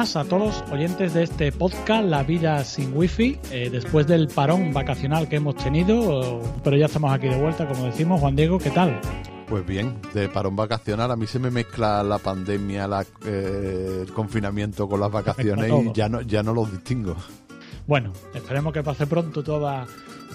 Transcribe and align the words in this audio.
Buenas 0.00 0.16
a 0.16 0.24
todos 0.24 0.64
oyentes 0.72 1.12
de 1.12 1.24
este 1.24 1.52
podcast 1.52 2.06
La 2.06 2.22
vida 2.22 2.64
sin 2.64 2.96
wifi, 2.96 3.38
eh, 3.50 3.68
después 3.68 4.06
del 4.06 4.28
parón 4.28 4.72
vacacional 4.72 5.28
que 5.28 5.36
hemos 5.36 5.56
tenido, 5.56 6.40
pero 6.64 6.74
ya 6.78 6.86
estamos 6.86 7.12
aquí 7.12 7.28
de 7.28 7.36
vuelta, 7.36 7.68
como 7.68 7.84
decimos. 7.84 8.18
Juan 8.18 8.34
Diego, 8.34 8.56
¿qué 8.58 8.70
tal? 8.70 8.98
Pues 9.46 9.66
bien, 9.66 10.00
de 10.14 10.30
parón 10.30 10.56
vacacional 10.56 11.10
a 11.10 11.16
mí 11.16 11.26
se 11.26 11.38
me 11.38 11.50
mezcla 11.50 12.02
la 12.02 12.16
pandemia, 12.16 12.88
la, 12.88 13.04
eh, 13.26 14.04
el 14.06 14.10
confinamiento 14.14 14.88
con 14.88 15.00
las 15.00 15.12
vacaciones 15.12 15.70
y 15.84 15.92
ya 15.92 16.08
no, 16.08 16.22
ya 16.22 16.42
no 16.42 16.54
los 16.54 16.72
distingo. 16.72 17.14
Bueno, 17.86 18.14
esperemos 18.32 18.72
que 18.72 18.82
pase 18.82 19.06
pronto 19.06 19.42
toda, 19.42 19.86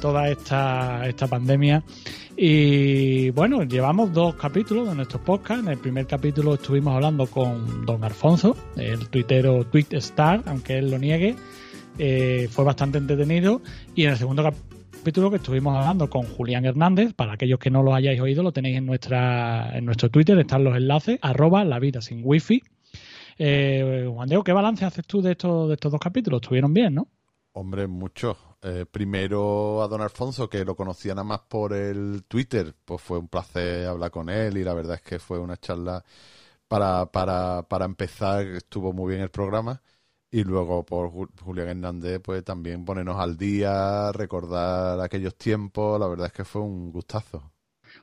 toda 0.02 0.30
esta, 0.30 1.08
esta 1.08 1.28
pandemia. 1.28 1.84
Y 2.38 3.30
bueno, 3.32 3.64
llevamos 3.64 4.12
dos 4.12 4.36
capítulos 4.36 4.90
de 4.90 4.96
nuestros 4.96 5.22
podcasts. 5.22 5.64
En 5.64 5.72
el 5.72 5.78
primer 5.78 6.06
capítulo 6.06 6.56
estuvimos 6.56 6.94
hablando 6.94 7.28
con 7.28 7.86
don 7.86 8.04
Alfonso, 8.04 8.58
el 8.76 9.08
tuitero 9.10 9.64
Tweetstar, 9.66 10.44
aunque 10.46 10.78
él 10.78 10.92
lo 10.92 10.98
niegue. 11.00 11.36
Eh, 11.98 12.50
fue 12.52 12.66
bastante 12.66 12.98
entretenido. 12.98 13.62
Y 13.96 14.04
en 14.04 14.12
el 14.12 14.18
segundo 14.18 14.44
capítulo 14.44 15.30
que 15.30 15.38
estuvimos 15.38 15.78
hablando 15.78 16.10
con 16.10 16.24
Julián 16.24 16.66
Hernández, 16.66 17.14
para 17.14 17.34
aquellos 17.34 17.60
que 17.60 17.70
no 17.70 17.84
lo 17.84 17.96
hayáis 17.96 18.20
oído, 18.20 18.44
lo 18.44 18.52
tenéis 18.52 18.78
en 18.78 18.86
nuestra 18.86 19.78
en 19.78 19.86
nuestro 19.86 20.10
Twitter, 20.10 20.38
están 20.38 20.64
los 20.64 20.76
enlaces, 20.76 21.20
arroba 21.22 21.64
la 21.64 21.80
vida 21.80 22.02
sin 22.02 22.22
wifi. 22.24 22.62
Eh, 23.38 24.10
Juan 24.12 24.28
Diego, 24.28 24.44
¿qué 24.44 24.54
balance 24.54 24.84
haces 24.86 25.06
tú 25.06 25.22
de 25.22 25.32
estos, 25.32 25.68
de 25.68 25.76
estos 25.76 25.92
dos 25.92 26.02
capítulos? 26.02 26.42
Estuvieron 26.42 26.74
bien, 26.74 26.96
¿no? 26.96 27.08
Hombre, 27.54 27.88
mucho. 27.88 28.38
Eh, 28.62 28.86
primero 28.90 29.84
a 29.84 29.88
don 29.88 30.02
Alfonso, 30.02 30.50
que 30.50 30.66
lo 30.66 30.76
conocía 30.76 31.14
nada 31.14 31.24
más 31.24 31.42
por 31.42 31.74
el 31.74 32.24
Twitter, 32.28 32.76
pues 32.84 33.02
fue 33.02 33.20
un 33.20 33.28
placer 33.28 33.88
hablar 33.88 34.10
con 34.12 34.30
él 34.30 34.58
y 34.58 34.64
la 34.64 34.74
verdad 34.74 34.96
es 34.96 35.02
que 35.04 35.20
fue 35.20 35.38
una 35.40 35.58
charla 35.58 36.04
para, 36.68 37.08
para, 37.12 37.64
para 37.70 37.86
empezar, 37.86 38.44
estuvo 38.48 38.94
muy 38.94 39.12
bien 39.12 39.22
el 39.24 39.32
programa. 39.32 39.82
Y 40.32 40.44
luego 40.44 40.86
por 40.86 41.12
Julián 41.42 41.70
Hernández, 41.70 42.22
pues 42.24 42.44
también 42.44 42.86
ponernos 42.86 43.20
al 43.20 43.38
día, 43.38 44.12
recordar 44.14 45.00
aquellos 45.02 45.36
tiempos, 45.38 46.00
la 46.00 46.08
verdad 46.08 46.28
es 46.28 46.34
que 46.34 46.46
fue 46.46 46.62
un 46.62 46.92
gustazo. 46.92 47.55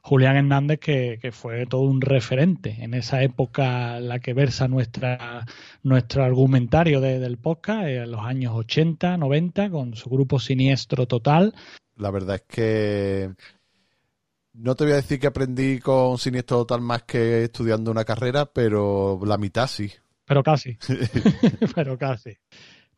Julián 0.05 0.37
Hernández, 0.37 0.81
que, 0.81 1.31
fue 1.33 1.65
todo 1.67 1.83
un 1.83 2.01
referente 2.01 2.77
en 2.81 2.93
esa 2.93 3.23
época 3.23 3.99
en 3.99 4.09
la 4.09 4.19
que 4.19 4.35
versa 4.35 4.67
nuestra, 4.67 5.47
nuestro 5.85 6.25
argumentario 6.25 7.01
del 7.01 7.39
podcast, 7.39 7.87
en 7.87 8.11
los 8.11 8.21
años 8.21 8.53
80, 8.53 9.17
90, 9.17 9.71
con 9.71 9.95
su 9.95 10.11
grupo 10.11 10.41
Siniestro 10.41 11.07
Total. 11.07 11.55
La 11.97 12.11
verdad 12.11 12.37
es 12.37 12.43
que 12.43 13.31
no 14.55 14.75
te 14.75 14.85
voy 14.85 14.95
a 14.95 14.97
decir 14.97 15.21
que 15.21 15.29
aprendí 15.29 15.79
con 15.79 16.19
Siniestro 16.19 16.59
Total 16.59 16.81
más 16.81 17.05
que 17.05 17.45
estudiando 17.45 17.93
una 17.93 18.05
carrera, 18.05 18.47
pero 18.47 19.21
la 19.25 19.39
mitad 19.39 19.69
sí. 19.69 19.89
Pero 20.27 20.43
casi. 20.43 20.77
pero 21.77 21.97
casi. 21.97 22.37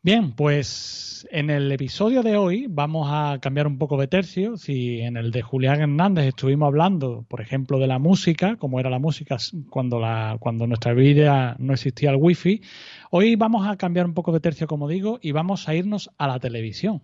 Bien, 0.05 0.33
pues 0.33 1.27
en 1.31 1.49
el 1.49 1.71
episodio 1.71 2.21
de 2.21 2.37
hoy 2.37 2.67
vamos 2.69 3.07
a 3.09 3.39
cambiar 3.41 3.65
un 3.65 3.79
poco 3.79 3.97
de 3.97 4.05
tercio. 4.05 4.55
Si 4.55 5.01
en 5.01 5.17
el 5.17 5.31
de 5.31 5.41
Julián 5.41 5.81
Hernández 5.81 6.27
estuvimos 6.27 6.67
hablando, 6.67 7.25
por 7.27 7.41
ejemplo, 7.41 7.79
de 7.79 7.87
la 7.87 7.97
música, 7.97 8.55
como 8.57 8.79
era 8.79 8.91
la 8.91 8.99
música 8.99 9.37
cuando, 9.71 9.99
la, 9.99 10.37
cuando 10.39 10.67
nuestra 10.67 10.93
vida 10.93 11.55
no 11.57 11.73
existía 11.73 12.11
el 12.11 12.17
wifi, 12.17 12.61
hoy 13.09 13.35
vamos 13.35 13.67
a 13.67 13.77
cambiar 13.77 14.05
un 14.05 14.13
poco 14.13 14.31
de 14.31 14.41
tercio, 14.41 14.67
como 14.67 14.87
digo, 14.87 15.17
y 15.23 15.31
vamos 15.31 15.67
a 15.67 15.73
irnos 15.73 16.11
a 16.19 16.27
la 16.27 16.37
televisión. 16.37 17.01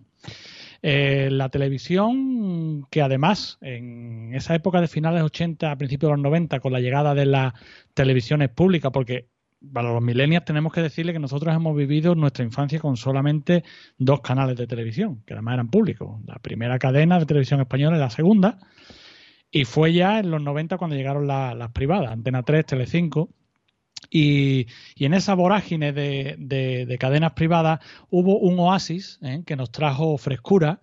Eh, 0.80 1.28
la 1.32 1.48
televisión, 1.48 2.86
que 2.88 3.02
además 3.02 3.58
en 3.62 4.32
esa 4.32 4.54
época 4.54 4.80
de 4.80 4.86
finales 4.86 5.24
80, 5.24 5.72
a 5.72 5.76
principios 5.76 6.10
de 6.10 6.16
los 6.18 6.22
90, 6.22 6.60
con 6.60 6.72
la 6.72 6.78
llegada 6.78 7.16
de 7.16 7.26
las 7.26 7.52
televisiones 7.94 8.48
públicas, 8.50 8.92
porque 8.92 9.26
para 9.72 9.92
los 9.92 10.02
millennials 10.02 10.44
tenemos 10.44 10.72
que 10.72 10.82
decirle 10.82 11.12
que 11.12 11.18
nosotros 11.18 11.54
hemos 11.54 11.76
vivido 11.76 12.14
nuestra 12.14 12.44
infancia 12.44 12.80
con 12.80 12.96
solamente 12.96 13.64
dos 13.98 14.20
canales 14.20 14.56
de 14.56 14.66
televisión, 14.66 15.22
que 15.26 15.34
además 15.34 15.54
eran 15.54 15.68
públicos. 15.68 16.20
La 16.26 16.36
primera 16.36 16.78
cadena 16.78 17.18
de 17.18 17.26
televisión 17.26 17.60
española 17.60 17.96
y 17.96 18.00
la 18.00 18.10
segunda. 18.10 18.58
Y 19.50 19.64
fue 19.64 19.92
ya 19.92 20.18
en 20.18 20.30
los 20.30 20.42
90 20.42 20.78
cuando 20.78 20.96
llegaron 20.96 21.26
las 21.26 21.70
privadas, 21.72 22.10
Antena 22.10 22.42
3, 22.42 22.64
Telecinco. 22.64 23.28
Y, 24.10 24.66
y 24.94 25.04
en 25.04 25.14
esa 25.14 25.34
vorágine 25.34 25.92
de, 25.92 26.96
cadenas 26.98 27.32
privadas 27.32 27.80
hubo 28.10 28.38
un 28.38 28.58
oasis 28.58 29.18
¿eh? 29.22 29.42
que 29.46 29.56
nos 29.56 29.70
trajo 29.70 30.16
frescura. 30.18 30.80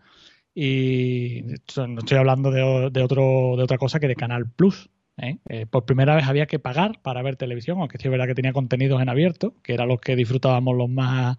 Y 0.53 1.43
no 1.77 1.99
estoy 1.99 2.17
hablando 2.17 2.51
de, 2.51 2.61
otro, 3.01 3.55
de 3.57 3.63
otra 3.63 3.77
cosa 3.77 3.99
que 3.99 4.07
de 4.07 4.15
Canal 4.15 4.49
Plus, 4.49 4.89
¿eh? 5.21 5.39
Eh, 5.49 5.65
por 5.65 5.85
primera 5.85 6.15
vez 6.15 6.27
había 6.27 6.45
que 6.47 6.59
pagar 6.59 7.01
para 7.01 7.21
ver 7.21 7.35
televisión, 7.35 7.79
aunque 7.79 7.97
sí 7.97 8.07
es 8.07 8.11
verdad 8.11 8.27
que 8.27 8.35
tenía 8.35 8.53
contenidos 8.53 9.01
en 9.01 9.09
abierto, 9.09 9.55
que 9.63 9.73
era 9.73 9.85
los 9.85 9.99
que 9.99 10.15
disfrutábamos 10.15 10.75
los 10.75 10.89
más 10.89 11.37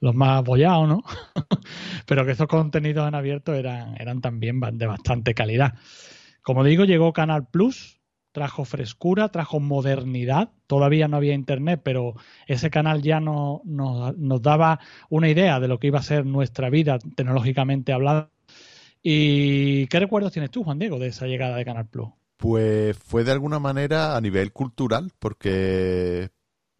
los 0.00 0.14
más 0.14 0.42
bollados, 0.42 0.88
¿no? 0.88 1.02
Pero 2.06 2.24
que 2.24 2.32
esos 2.32 2.46
contenidos 2.46 3.06
en 3.06 3.14
abierto 3.14 3.54
eran, 3.54 3.96
eran 4.00 4.20
también 4.20 4.58
de 4.72 4.86
bastante 4.86 5.34
calidad. 5.34 5.74
Como 6.42 6.64
digo, 6.64 6.84
llegó 6.84 7.12
Canal 7.12 7.48
Plus, 7.48 8.00
trajo 8.32 8.64
frescura, 8.64 9.28
trajo 9.28 9.60
modernidad. 9.60 10.50
Todavía 10.66 11.08
no 11.08 11.16
había 11.16 11.34
internet, 11.34 11.80
pero 11.84 12.14
ese 12.46 12.70
canal 12.70 13.02
ya 13.02 13.20
no, 13.20 13.62
nos 13.64 14.42
daba 14.42 14.80
una 15.08 15.28
idea 15.28 15.60
de 15.60 15.68
lo 15.68 15.78
que 15.78 15.88
iba 15.88 15.98
a 15.98 16.02
ser 16.02 16.24
nuestra 16.26 16.70
vida 16.70 16.98
tecnológicamente 17.16 17.92
hablando. 17.92 18.30
¿Y 19.02 19.86
qué 19.88 20.00
recuerdos 20.00 20.32
tienes 20.32 20.50
tú, 20.50 20.62
Juan 20.64 20.78
Diego, 20.78 20.98
de 20.98 21.08
esa 21.08 21.26
llegada 21.26 21.56
de 21.56 21.64
Canal 21.64 21.88
Plus? 21.88 22.19
Pues 22.40 22.96
fue 22.96 23.22
de 23.22 23.32
alguna 23.32 23.58
manera 23.58 24.16
a 24.16 24.20
nivel 24.20 24.50
cultural, 24.50 25.12
porque 25.18 26.30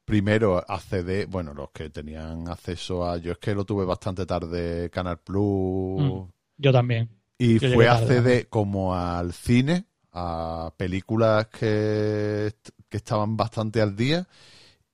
primero 0.06 0.64
acceder, 0.66 1.26
bueno, 1.26 1.52
los 1.52 1.70
que 1.70 1.90
tenían 1.90 2.48
acceso 2.48 3.06
a, 3.06 3.18
yo 3.18 3.32
es 3.32 3.38
que 3.38 3.54
lo 3.54 3.66
tuve 3.66 3.84
bastante 3.84 4.24
tarde, 4.24 4.88
Canal 4.88 5.18
Plus. 5.18 6.00
Mm, 6.02 6.28
yo 6.56 6.72
también. 6.72 7.10
Y 7.36 7.58
fue 7.58 7.88
acceder 7.88 8.48
como 8.48 8.94
al 8.94 9.34
cine, 9.34 9.84
a 10.12 10.72
películas 10.78 11.48
que, 11.48 12.54
que 12.88 12.96
estaban 12.96 13.36
bastante 13.36 13.82
al 13.82 13.94
día 13.94 14.26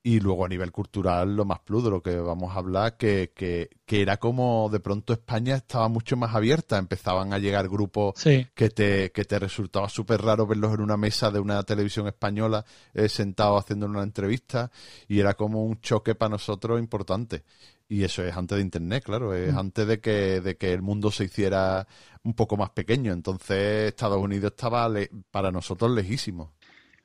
y 0.06 0.21
luego 0.21 0.44
a 0.44 0.49
nivel 0.49 0.71
cultural, 0.71 1.34
lo 1.34 1.44
más 1.44 1.59
plus 1.59 1.83
de 1.83 1.91
lo 1.91 2.00
que 2.00 2.15
vamos 2.15 2.55
a 2.55 2.61
hablar, 2.61 2.97
que, 2.97 3.33
que, 3.34 3.69
era 3.89 4.19
como 4.19 4.69
de 4.71 4.78
pronto 4.78 5.12
España 5.12 5.56
estaba 5.56 5.89
mucho 5.89 6.17
más 6.17 6.33
abierta. 6.33 6.78
Empezaban 6.78 7.33
a 7.33 7.41
llegar 7.41 7.69
grupos 7.69 8.15
que, 8.22 8.71
te, 8.71 9.11
que 9.11 9.25
te 9.25 9.39
resultaba 9.41 9.89
súper 9.89 10.22
raro 10.22 10.47
verlos 10.47 10.72
en 10.75 10.83
una 10.83 10.97
mesa 10.97 11.33
de 11.33 11.41
una 11.41 11.61
televisión 11.65 12.06
española 12.06 12.65
eh, 12.94 13.09
sentados 13.09 13.65
haciendo 13.65 13.87
una 13.87 14.05
entrevista. 14.05 14.71
Y 15.09 15.19
era 15.19 15.34
como 15.34 15.65
un 15.65 15.81
choque 15.81 16.15
para 16.15 16.28
nosotros 16.28 16.78
importante. 16.78 17.43
Y 17.88 18.05
eso 18.05 18.23
es 18.23 18.37
antes 18.37 18.59
de 18.59 18.62
Internet, 18.62 19.03
claro, 19.03 19.34
es 19.34 19.53
mm. 19.53 19.59
antes 19.59 19.88
de 19.88 19.99
que, 19.99 20.41
de 20.41 20.56
que 20.56 20.73
el 20.73 20.83
mundo 20.83 21.11
se 21.11 21.25
hiciera 21.25 21.84
un 22.23 22.34
poco 22.34 22.56
más 22.56 22.71
pequeño. 22.71 23.12
Entonces 23.12 23.88
Estados 23.88 24.19
Unidos 24.19 24.53
estaba 24.53 24.88
para 25.33 25.50
nosotros 25.50 25.91
lejísimo. 25.91 26.53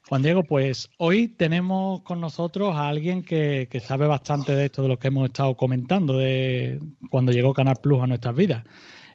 Juan 0.09 0.23
Diego, 0.23 0.43
pues 0.43 0.89
hoy 0.97 1.27
tenemos 1.27 2.01
con 2.01 2.19
nosotros 2.19 2.75
a 2.75 2.89
alguien 2.89 3.23
que, 3.23 3.67
sabe 3.85 4.07
bastante 4.07 4.53
de 4.55 4.65
esto 4.65 4.81
de 4.81 4.89
lo 4.89 4.99
que 4.99 5.07
hemos 5.07 5.25
estado 5.25 5.55
comentando 5.55 6.17
de 6.17 6.79
cuando 7.09 7.31
llegó 7.31 7.53
Canal 7.53 7.77
Plus 7.81 8.01
a 8.01 8.07
nuestras 8.07 8.35
vidas. 8.35 8.63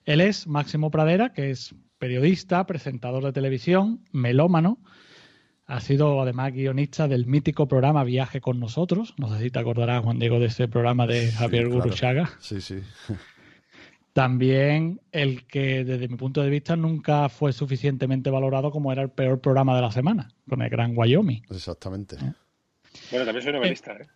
Él 0.05 0.21
es 0.21 0.47
Máximo 0.47 0.91
Pradera, 0.91 1.33
que 1.33 1.51
es 1.51 1.75
periodista, 1.99 2.67
presentador 2.67 3.25
de 3.25 3.33
televisión, 3.33 4.05
melómano. 4.13 4.79
Ha 5.67 5.81
sido 5.81 6.23
además 6.23 6.53
guionista 6.53 7.09
del 7.09 7.27
mítico 7.27 7.67
programa 7.67 8.05
Viaje 8.05 8.41
con 8.41 8.61
nosotros. 8.61 9.15
No 9.19 9.29
sé 9.29 9.43
si 9.43 9.51
te 9.51 9.59
acordarás, 9.59 10.05
Juan 10.05 10.21
Diego, 10.21 10.39
de 10.39 10.47
ese 10.47 10.69
programa 10.69 11.07
de 11.09 11.33
Javier 11.33 11.69
Guruchaga. 11.69 12.31
Sí, 12.39 12.61
sí. 12.61 12.77
También 14.17 15.03
el 15.13 15.47
que, 15.47 15.85
desde 15.85 16.09
mi 16.09 16.17
punto 16.17 16.43
de 16.43 16.49
vista, 16.49 16.75
nunca 16.75 17.29
fue 17.29 17.53
suficientemente 17.53 18.31
valorado 18.31 18.71
como 18.71 18.91
era 18.91 19.03
el 19.03 19.11
peor 19.11 19.43
programa 19.43 19.77
de 19.77 19.83
la 19.83 19.93
semana, 19.93 20.31
con 20.49 20.63
el 20.63 20.71
Gran 20.71 20.95
Wyoming. 20.97 21.43
Exactamente. 21.51 22.17
¿Eh? 22.17 22.33
Bueno, 23.11 23.27
también 23.27 23.45
soy 23.45 23.53
novelista, 23.53 23.93
¿eh? 23.93 24.07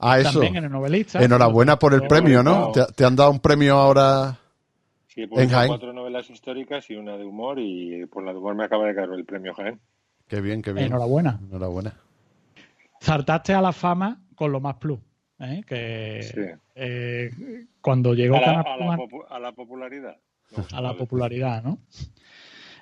Ah, 0.00 0.18
eso. 0.18 0.32
También 0.32 0.56
eres 0.56 0.70
novelista. 0.70 1.24
Enhorabuena 1.24 1.78
por 1.78 1.94
el 1.94 2.06
premio, 2.06 2.42
¿no? 2.42 2.72
¿Te, 2.72 3.06
han 3.06 3.16
dado 3.16 3.30
un 3.30 3.40
premio 3.40 3.78
ahora? 3.78 4.36
Sí, 5.06 5.22
he 5.22 5.28
puesto 5.28 5.56
cuatro 5.66 5.94
novelas 5.94 6.28
históricas 6.28 6.90
y 6.90 6.96
una 6.96 7.16
de 7.16 7.24
humor, 7.24 7.58
y 7.58 8.04
por 8.04 8.24
la 8.24 8.32
de 8.32 8.38
humor 8.40 8.54
me 8.54 8.64
acaba 8.66 8.86
de 8.86 8.94
caer 8.94 9.08
el 9.14 9.24
premio 9.24 9.54
Jaén. 9.54 9.80
Qué 10.28 10.42
bien, 10.42 10.60
qué 10.60 10.74
bien. 10.74 10.88
Enhorabuena. 10.88 11.40
Enhorabuena. 11.42 11.94
Saltaste 13.00 13.54
a 13.54 13.62
la 13.62 13.72
fama 13.72 14.20
con 14.34 14.52
lo 14.52 14.60
más 14.60 14.74
plus. 14.74 15.00
¿Eh? 15.40 15.62
que 15.66 16.56
eh, 16.74 17.30
cuando 17.80 18.14
llegó 18.14 18.36
a 18.36 18.40
la, 18.40 18.60
a 18.60 19.38
la, 19.38 19.52
popularidad. 19.52 20.16
a 20.72 20.80
la 20.80 20.94
popularidad, 20.94 21.62
¿no? 21.62 21.78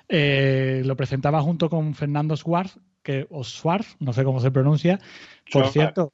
Eh, 0.09 0.83
lo 0.85 0.95
presentaba 0.95 1.41
junto 1.41 1.69
con 1.69 1.93
Fernando 1.93 2.37
Swarf, 2.37 2.77
que, 3.03 3.27
o 3.29 3.43
Swarf, 3.43 3.95
no 3.99 4.13
sé 4.13 4.23
cómo 4.23 4.39
se 4.39 4.51
pronuncia. 4.51 4.99
Por 5.51 5.67
cierto, 5.67 6.13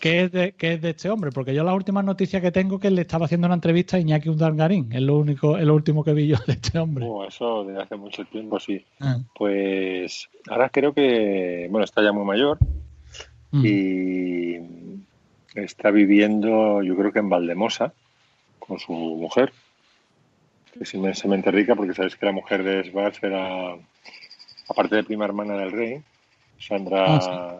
¿qué, 0.00 0.22
es 0.22 0.32
de, 0.32 0.52
¿qué, 0.52 0.74
es 0.74 0.82
de, 0.82 0.90
este 0.90 1.10
hombre? 1.10 1.30
Porque 1.30 1.54
yo 1.54 1.62
la 1.62 1.74
última 1.74 2.02
noticia 2.02 2.40
que 2.40 2.50
tengo 2.50 2.78
que 2.78 2.90
le 2.90 3.02
estaba 3.02 3.26
haciendo 3.26 3.46
una 3.46 3.54
entrevista 3.54 3.96
a 3.96 4.00
Iñaki 4.00 4.30
Undangarín, 4.30 4.92
es 4.92 5.02
lo 5.02 5.18
único, 5.18 5.58
es 5.58 5.64
lo 5.64 5.74
último 5.74 6.02
que 6.02 6.14
vi 6.14 6.28
yo 6.28 6.36
de 6.46 6.54
este 6.54 6.78
hombre. 6.78 7.04
Oh, 7.06 7.24
eso 7.24 7.64
de 7.64 7.80
hace 7.82 7.96
mucho 7.96 8.24
tiempo, 8.24 8.58
sí. 8.58 8.82
Ah. 9.00 9.18
Pues 9.34 10.28
ahora 10.48 10.70
creo 10.70 10.94
que, 10.94 11.68
bueno, 11.70 11.84
está 11.84 12.02
ya 12.02 12.12
muy 12.12 12.24
mayor 12.24 12.58
mm. 13.50 13.66
y 13.66 15.02
está 15.54 15.90
viviendo, 15.90 16.82
yo 16.82 16.96
creo 16.96 17.12
que 17.12 17.18
en 17.18 17.28
Valdemosa, 17.28 17.92
con 18.58 18.78
su 18.78 18.92
mujer, 18.92 19.52
que 20.72 20.84
es 20.84 20.94
inmensamente 20.94 21.50
rica, 21.50 21.74
porque 21.74 21.94
sabéis 21.94 22.16
que 22.16 22.26
la 22.26 22.32
mujer 22.32 22.62
de 22.62 22.90
Svars 22.90 23.22
era, 23.22 23.76
aparte 24.68 24.96
de 24.96 25.04
prima 25.04 25.24
hermana 25.24 25.56
del 25.56 25.72
rey, 25.72 26.02
Sandra, 26.58 27.16
ah, 27.16 27.58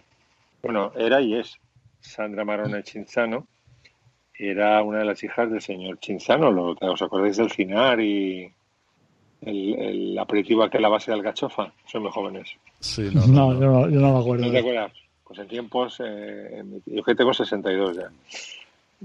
bueno, 0.63 0.93
era 0.97 1.21
y 1.21 1.35
es 1.35 1.59
Sandra 2.01 2.45
Marone 2.45 2.83
Chinzano, 2.83 3.47
era 4.35 4.83
una 4.83 5.01
de 5.01 5.05
las 5.05 5.23
hijas 5.23 5.51
del 5.51 5.61
señor 5.61 5.99
Chinzano, 6.01 6.51
¿lo, 6.51 6.77
¿os 6.81 7.03
acordáis 7.03 7.37
del 7.37 7.51
Cinar 7.51 8.01
y 8.01 8.51
el, 9.43 10.19
aperitivo 10.19 10.63
aquel 10.63 10.85
a 10.85 10.89
base 10.89 11.11
de 11.11 11.17
algachofa? 11.17 11.73
Son 11.87 12.03
muy 12.03 12.13
jóvenes. 12.13 12.49
Sí, 12.81 13.11
no, 13.13 13.27
no, 13.27 13.61
yo, 13.61 14.01
no, 14.01 14.15
me 14.15 14.21
acuerdo. 14.21 14.47
¿No 14.47 14.53
te 14.53 14.59
acuerdas? 14.59 14.93
Pues 15.33 15.45
en 15.45 15.49
tiempos, 15.49 15.97
eh, 16.05 16.63
yo 16.85 17.03
que 17.03 17.15
tengo 17.15 17.33
62 17.33 17.97
ya, 17.97 18.11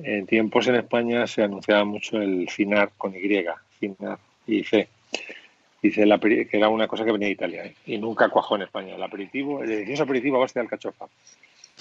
en 0.03 0.25
tiempos 0.25 0.67
en 0.67 0.75
España 0.75 1.25
se 1.25 1.41
anunciaba 1.41 1.85
mucho 1.85 2.21
el 2.21 2.49
Cinar 2.49 2.91
con 2.97 3.15
Y, 3.15 3.45
Cinar 3.79 4.19
y 4.45 4.61
C. 4.61 4.89
Dice 5.81 6.03
que 6.19 6.57
era 6.57 6.67
una 6.67 6.85
cosa 6.85 7.05
que 7.05 7.13
venía 7.13 7.27
de 7.29 7.33
Italia 7.33 7.65
¿eh? 7.67 7.75
y 7.85 7.97
nunca 7.97 8.27
cuajó 8.27 8.57
en 8.57 8.63
España. 8.63 8.95
El 8.95 9.03
aperitivo, 9.03 9.63
el 9.63 9.69
delicioso 9.69 10.03
aperitivo 10.03 10.35
a 10.35 10.39
base 10.41 10.55
de 10.55 10.65
alcachofa. 10.65 11.05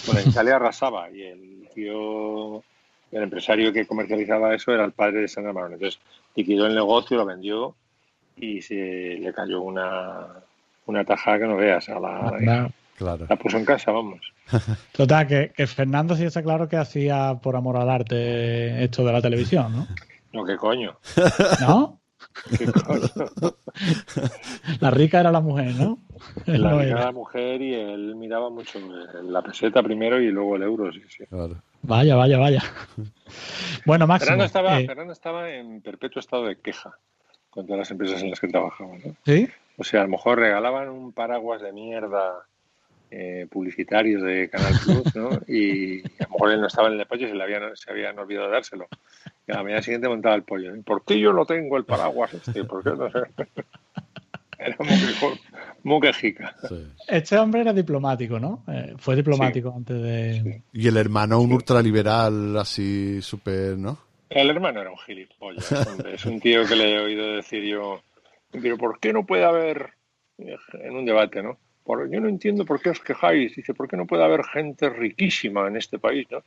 Bueno, 0.06 0.20
en 0.20 0.28
Italia 0.28 0.54
arrasaba 0.54 1.10
y 1.10 1.22
el 1.22 1.69
tío 1.75 2.62
el 3.10 3.22
empresario 3.25 3.72
que 3.72 3.84
comercializaba 3.84 4.54
eso 4.54 4.72
era 4.72 4.84
el 4.84 4.93
padre 4.93 5.22
de 5.22 5.28
Sandra 5.28 5.52
Marón. 5.52 5.72
Entonces 5.72 6.00
liquidó 6.37 6.66
el 6.66 6.75
negocio, 6.76 7.16
lo 7.16 7.26
vendió 7.26 7.75
y 8.37 8.62
se 8.62 8.75
le 8.75 9.32
cayó 9.32 9.60
una, 9.62 10.28
una 10.87 11.04
tajada 11.04 11.40
que 11.40 11.46
no 11.46 11.56
veas. 11.56 11.88
A 11.88 11.98
la, 11.98 12.70
la 13.00 13.37
puso 13.37 13.58
en 13.58 13.64
casa, 13.64 13.90
vamos. 13.90 14.35
Total, 14.93 15.26
que, 15.26 15.52
que, 15.54 15.66
Fernando 15.66 16.14
sí 16.14 16.25
está 16.25 16.43
claro 16.43 16.69
que 16.69 16.76
hacía 16.76 17.38
por 17.43 17.56
amor 17.56 17.76
al 17.76 17.90
arte 17.90 18.84
esto 18.84 19.04
de 19.04 19.12
la 19.12 19.22
televisión, 19.22 19.72
¿no? 19.72 19.87
No, 20.32 20.44
qué 20.44 20.56
coño. 20.56 20.98
¿No? 21.60 22.00
la 24.81 24.90
rica 24.90 25.20
era 25.20 25.32
la 25.32 25.40
mujer, 25.40 25.75
¿no? 25.75 25.98
la 26.46 26.72
rica 26.72 26.84
era 26.84 27.04
la 27.06 27.12
mujer 27.12 27.62
y 27.62 27.75
él 27.75 28.14
miraba 28.16 28.50
mucho 28.50 28.78
la 29.22 29.43
peseta 29.43 29.82
primero 29.82 30.20
y 30.20 30.31
luego 30.31 30.56
el 30.56 30.62
euro, 30.62 30.93
sí, 30.93 31.02
sí. 31.08 31.25
Vaya, 31.82 32.16
vaya, 32.16 32.38
vaya. 32.38 32.62
Bueno, 33.84 34.06
Máximo. 34.06 34.26
Fernando 34.26 34.44
estaba, 34.44 34.81
eh, 34.81 34.87
Fernando 34.87 35.12
estaba 35.12 35.50
en 35.50 35.81
perpetuo 35.81 36.20
estado 36.20 36.46
de 36.46 36.58
queja 36.58 36.98
con 37.50 37.66
todas 37.66 37.78
las 37.78 37.90
empresas 37.90 38.22
en 38.22 38.31
las 38.31 38.40
que 38.40 38.48
trabajaba. 38.48 38.93
¿no? 39.04 39.16
¿Sí? 39.25 39.48
O 39.78 39.84
sea, 39.84 40.00
a 40.00 40.04
lo 40.04 40.10
mejor 40.10 40.38
regalaban 40.38 40.88
un 40.88 41.12
paraguas 41.12 41.62
de 41.62 41.72
mierda 41.72 42.46
eh, 43.11 43.47
publicitarios 43.50 44.23
de 44.23 44.49
Canal 44.49 44.75
Plus, 44.85 45.14
¿no? 45.14 45.31
Y 45.49 46.00
a 46.00 46.25
lo 46.25 46.31
mejor 46.31 46.53
él 46.53 46.61
no 46.61 46.67
estaba 46.67 46.88
en 46.88 46.94
el 46.94 46.99
despacho 46.99 47.25
y 47.25 47.29
se, 47.29 47.35
le 47.35 47.43
habían, 47.43 47.76
se 47.76 47.91
habían 47.91 48.19
olvidado 48.19 48.50
dárselo. 48.50 48.87
Y 49.47 49.53
a 49.53 49.56
la 49.56 49.62
mañana 49.62 49.82
siguiente 49.82 50.08
montaba 50.08 50.35
el 50.35 50.43
pollo. 50.43 50.73
¿Por 50.82 51.05
qué 51.05 51.19
yo 51.19 51.32
no 51.32 51.44
tengo 51.47 51.76
el 51.76 51.85
paraguas 51.85 52.35
este? 52.35 52.64
¿Por 52.64 52.82
qué 52.82 52.91
no 52.91 53.11
sé? 53.11 53.19
Era 54.58 54.76
muy, 55.82 56.00
quejica. 56.00 56.56
Este 57.06 57.38
hombre 57.38 57.61
era 57.61 57.75
diplomático, 57.75 58.41
¿no? 58.41 58.64
Eh, 58.69 58.94
fue 58.97 59.14
diplomático 59.14 59.73
antes 59.76 60.00
de... 60.00 60.62
Y 60.73 60.88
el 60.88 60.97
hermano, 60.97 61.41
un 61.41 61.53
ultraliberal 61.53 62.56
así 62.56 63.20
súper, 63.20 63.76
¿no? 63.76 63.99
El 64.31 64.50
hermano 64.50 64.81
era 64.81 64.91
un 64.91 64.99
gilipollas. 64.99 65.73
es 66.06 66.25
un 66.25 66.41
tío 66.41 66.67
que 66.67 66.75
le 66.75 66.94
he 66.94 66.99
oído 67.00 67.35
decir 67.35 67.62
yo, 67.64 68.00
pero 68.50 68.76
¿por 68.79 68.99
qué 68.99 69.12
no 69.12 69.26
puede 69.26 69.44
haber, 69.44 69.91
en 70.38 70.97
un 70.97 71.05
debate, 71.05 71.43
¿no? 71.43 71.58
Yo 71.86 72.20
no 72.20 72.28
entiendo 72.28 72.64
por 72.64 72.80
qué 72.80 72.90
os 72.90 73.00
quejáis. 73.00 73.56
Dice, 73.56 73.74
¿por 73.74 73.88
qué 73.88 73.96
no 73.96 74.06
puede 74.06 74.24
haber 74.24 74.44
gente 74.44 74.90
riquísima 74.90 75.66
en 75.68 75.76
este 75.76 75.98
país? 75.98 76.26
¿no? 76.30 76.42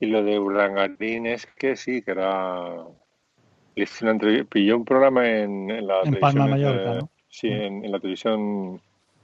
Y 0.00 0.06
lo 0.06 0.22
de 0.22 0.38
Urdangarín 0.38 1.26
es 1.26 1.46
que 1.46 1.76
sí, 1.76 2.02
que 2.02 2.12
era... 2.12 2.84
pilló 4.48 4.76
un 4.76 4.84
programa 4.84 5.28
en, 5.28 5.68
la 5.86 6.00
en 6.02 6.14
televisión. 6.14 6.50
Mallorca, 6.50 6.94
¿no? 6.94 7.10
Sí, 7.28 7.48
en, 7.48 7.90
la 7.90 8.00
televisión 8.00 8.80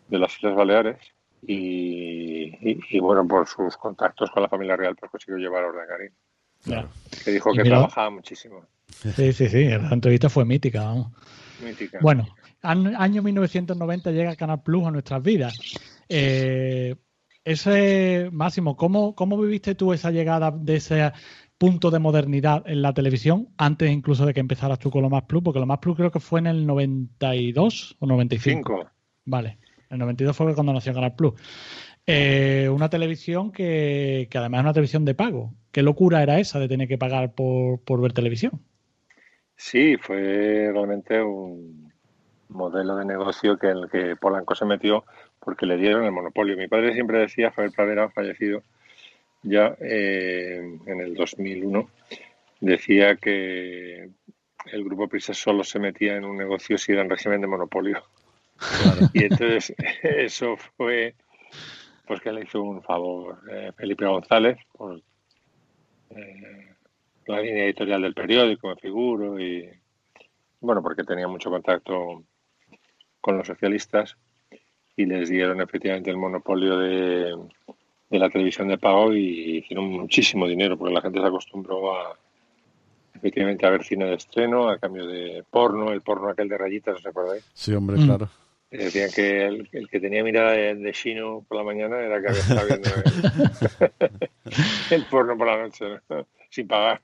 de 0.08 0.18
las 0.18 0.36
Islas 0.36 0.54
Baleares. 0.54 0.98
Y, 1.46 2.98
bueno, 3.00 3.26
por 3.26 3.46
sus 3.46 3.76
contactos 3.76 4.30
con 4.30 4.42
la 4.42 4.48
familia 4.48 4.76
real, 4.76 4.96
pues 4.96 5.10
consiguió 5.10 5.38
llevar 5.38 5.64
a 5.64 5.68
Urdangarín. 5.68 6.12
Claro. 6.64 6.88
Que 7.24 7.30
dijo 7.30 7.52
que 7.52 7.62
trabajaba 7.62 8.10
muchísimo. 8.10 8.64
Sí, 8.88 9.32
sí, 9.32 9.48
sí. 9.48 9.64
La 9.68 9.90
entrevista 9.90 10.28
fue 10.28 10.44
mítica, 10.44 10.82
vamos. 10.82 11.12
Mítica. 11.62 11.98
Bueno, 12.00 12.26
año 12.68 13.22
1990 13.22 14.10
llega 14.12 14.36
Canal 14.36 14.62
Plus 14.62 14.86
a 14.86 14.90
nuestras 14.90 15.22
vidas. 15.22 15.58
Eh, 16.08 16.94
ese 17.44 18.28
Máximo, 18.32 18.76
¿cómo, 18.76 19.14
¿cómo 19.14 19.40
viviste 19.40 19.74
tú 19.74 19.92
esa 19.92 20.10
llegada 20.10 20.50
de 20.50 20.76
ese 20.76 21.12
punto 21.56 21.90
de 21.90 21.98
modernidad 21.98 22.62
en 22.66 22.82
la 22.82 22.92
televisión 22.92 23.48
antes 23.56 23.90
incluso 23.90 24.26
de 24.26 24.34
que 24.34 24.40
empezaras 24.40 24.78
tú 24.78 24.90
con 24.90 25.02
lo 25.02 25.10
más 25.10 25.24
Plus? 25.24 25.42
Porque 25.42 25.60
lo 25.60 25.66
más 25.66 25.78
Plus 25.78 25.96
creo 25.96 26.10
que 26.10 26.20
fue 26.20 26.40
en 26.40 26.46
el 26.46 26.66
92 26.66 27.96
o 27.98 28.06
95. 28.06 28.90
Vale, 29.24 29.58
el 29.88 29.98
92 29.98 30.36
fue 30.36 30.54
cuando 30.54 30.72
nació 30.72 30.92
Canal 30.92 31.14
Plus. 31.14 31.34
Eh, 32.06 32.70
una 32.72 32.88
televisión 32.88 33.52
que, 33.52 34.28
que, 34.30 34.38
además 34.38 34.60
es 34.60 34.64
una 34.64 34.72
televisión 34.72 35.04
de 35.04 35.14
pago. 35.14 35.54
¿Qué 35.72 35.82
locura 35.82 36.22
era 36.22 36.38
esa 36.38 36.58
de 36.58 36.68
tener 36.68 36.88
que 36.88 36.96
pagar 36.96 37.34
por, 37.34 37.80
por 37.80 38.00
ver 38.00 38.12
televisión? 38.12 38.62
Sí, 39.56 39.96
fue 39.96 40.70
realmente 40.72 41.20
un, 41.22 41.92
modelo 42.48 42.96
de 42.96 43.04
negocio 43.04 43.58
que 43.58 43.68
el 43.68 43.88
que 43.90 44.16
Polanco 44.16 44.54
se 44.54 44.64
metió 44.64 45.04
porque 45.40 45.66
le 45.66 45.76
dieron 45.76 46.04
el 46.04 46.12
monopolio. 46.12 46.56
Mi 46.56 46.68
padre 46.68 46.94
siempre 46.94 47.18
decía, 47.18 47.50
Javier 47.50 47.72
Pradera, 47.74 48.10
fallecido 48.10 48.62
ya 49.42 49.76
eh, 49.80 50.78
en 50.86 51.00
el 51.00 51.14
2001, 51.14 51.88
decía 52.60 53.16
que 53.16 54.10
el 54.66 54.84
grupo 54.84 55.08
Prisa 55.08 55.32
solo 55.32 55.64
se 55.64 55.78
metía 55.78 56.16
en 56.16 56.24
un 56.24 56.36
negocio 56.36 56.76
si 56.76 56.92
era 56.92 57.02
en 57.02 57.10
régimen 57.10 57.40
de 57.40 57.46
monopolio. 57.46 58.02
Y 59.12 59.24
entonces 59.24 59.74
eso 60.02 60.56
fue 60.76 61.14
pues 62.06 62.20
que 62.20 62.32
le 62.32 62.42
hizo 62.42 62.62
un 62.62 62.82
favor 62.82 63.38
eh, 63.50 63.70
Felipe 63.76 64.06
González 64.06 64.58
por 64.72 65.00
eh, 66.10 66.74
la 67.26 67.40
línea 67.40 67.64
editorial 67.64 68.00
del 68.00 68.14
periódico, 68.14 68.68
me 68.68 68.76
figuro, 68.76 69.38
y 69.38 69.68
bueno, 70.60 70.82
porque 70.82 71.04
tenía 71.04 71.28
mucho 71.28 71.50
contacto 71.50 72.24
con 73.28 73.36
los 73.36 73.46
socialistas 73.46 74.16
y 74.96 75.04
les 75.04 75.28
dieron 75.28 75.60
efectivamente 75.60 76.08
el 76.08 76.16
monopolio 76.16 76.78
de, 76.78 77.36
la 78.08 78.30
televisión 78.30 78.68
de 78.68 78.78
pago 78.78 79.12
y 79.12 79.58
hicieron 79.58 79.84
muchísimo 79.84 80.46
dinero 80.46 80.78
porque 80.78 80.94
la 80.94 81.02
gente 81.02 81.20
se 81.20 81.26
acostumbró 81.26 81.94
a 81.94 82.16
efectivamente 83.12 83.66
a 83.66 83.70
ver 83.70 83.84
cine 83.84 84.06
de 84.06 84.14
estreno 84.14 84.70
a 84.70 84.78
cambio 84.78 85.06
de 85.06 85.44
porno, 85.50 85.92
el 85.92 86.00
porno 86.00 86.30
aquel 86.30 86.48
de 86.48 86.56
rayitas, 86.56 86.96
¿os 86.96 87.06
acordáis? 87.06 87.44
Sí, 87.52 87.74
hombre, 87.74 87.98
mm. 87.98 88.06
claro. 88.06 88.30
Decían 88.70 89.10
que 89.14 89.46
el, 89.46 89.88
que 89.90 90.00
tenía 90.00 90.24
mirada 90.24 90.52
de, 90.52 90.92
chino 90.92 91.44
por 91.46 91.58
la 91.58 91.64
mañana 91.64 92.00
era 92.00 92.22
que 92.22 92.28
había 92.28 92.40
estado 92.40 92.66
viendo 92.66 92.90
el, 94.90 95.04
porno 95.04 95.36
por 95.36 95.48
la 95.48 95.64
noche, 95.64 95.84
sin 96.48 96.66
pagar. 96.66 97.02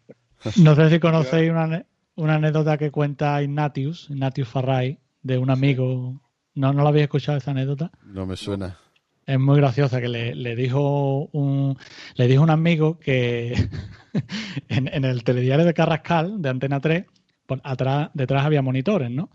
No 0.56 0.74
sé 0.74 0.88
si 0.88 1.00
conocéis 1.00 1.50
una, 1.50 1.84
una 2.14 2.36
anécdota 2.36 2.78
que 2.78 2.90
cuenta 2.90 3.42
Ignatius, 3.42 4.08
Ignatius 4.08 4.48
Farray, 4.48 4.98
de 5.24 5.38
un 5.38 5.50
amigo. 5.50 6.20
¿No, 6.54 6.72
¿No 6.72 6.82
lo 6.82 6.88
habéis 6.88 7.04
escuchado 7.04 7.38
esa 7.38 7.50
anécdota? 7.50 7.90
No 8.04 8.26
me 8.26 8.36
suena. 8.36 8.78
Es 9.26 9.40
muy 9.40 9.56
graciosa 9.56 10.00
que 10.00 10.08
le, 10.08 10.54
dijo 10.54 11.30
un 11.32 11.76
le 12.14 12.28
dijo 12.28 12.42
un 12.42 12.50
amigo 12.50 12.98
que 12.98 13.54
en, 14.68 15.04
el 15.04 15.24
telediario 15.24 15.64
de 15.64 15.74
Carrascal, 15.74 16.42
de 16.42 16.48
Antena 16.50 16.78
3, 16.78 17.06
atrás, 17.62 18.10
detrás 18.12 18.44
había 18.44 18.62
monitores, 18.62 19.10
¿no? 19.10 19.30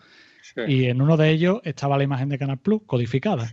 Y 0.68 0.86
en 0.86 1.02
uno 1.02 1.18
de 1.18 1.30
ellos 1.30 1.60
estaba 1.64 1.98
la 1.98 2.04
imagen 2.04 2.30
de 2.30 2.38
Canal 2.38 2.60
Plus 2.60 2.82
codificada. 2.86 3.52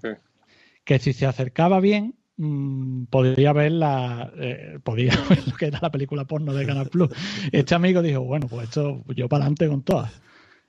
Que 0.84 0.98
si 0.98 1.12
se 1.12 1.26
acercaba 1.26 1.80
bien, 1.80 2.14
mmm, 2.36 3.04
podría 3.04 3.52
ver 3.52 3.72
la 3.72 4.30
eh, 4.36 4.78
podía 4.82 5.12
ver 5.28 5.46
lo 5.46 5.56
que 5.56 5.66
era 5.66 5.78
la 5.80 5.90
película 5.90 6.26
porno 6.26 6.52
de 6.52 6.66
Canal 6.66 6.88
Plus. 6.88 7.10
Este 7.52 7.74
amigo 7.74 8.02
dijo, 8.02 8.20
bueno, 8.20 8.46
pues 8.46 8.64
esto 8.64 9.04
yo 9.08 9.28
para 9.28 9.44
adelante 9.44 9.68
con 9.68 9.82
todas 9.82 10.12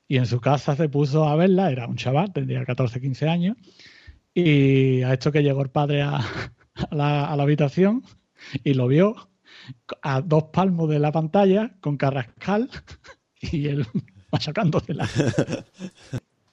y 0.08 0.18
en 0.18 0.26
su 0.26 0.40
casa 0.40 0.76
se 0.76 0.90
puso 0.90 1.26
a 1.26 1.36
verla, 1.36 1.72
era 1.72 1.88
un 1.88 1.96
chaval, 1.96 2.32
tendría 2.32 2.66
14, 2.66 3.02
15 3.02 3.28
años, 3.28 3.58
y 4.34 5.02
a 5.04 5.14
esto 5.14 5.32
que 5.32 5.44
llegó 5.44 5.62
el 5.62 5.70
padre 5.70 6.02
a, 6.04 6.22
la, 6.92 7.32
habitación 7.34 8.04
y 8.64 8.74
lo 8.74 8.88
vio 8.88 9.16
a 10.02 10.22
dos 10.22 10.46
palmos 10.46 10.90
de 10.90 11.00
la 11.00 11.12
pantalla 11.12 11.72
con 11.82 11.98
Carrascal 11.98 12.70
y 13.42 13.68
él 13.68 13.86
machacándosela. 14.32 15.08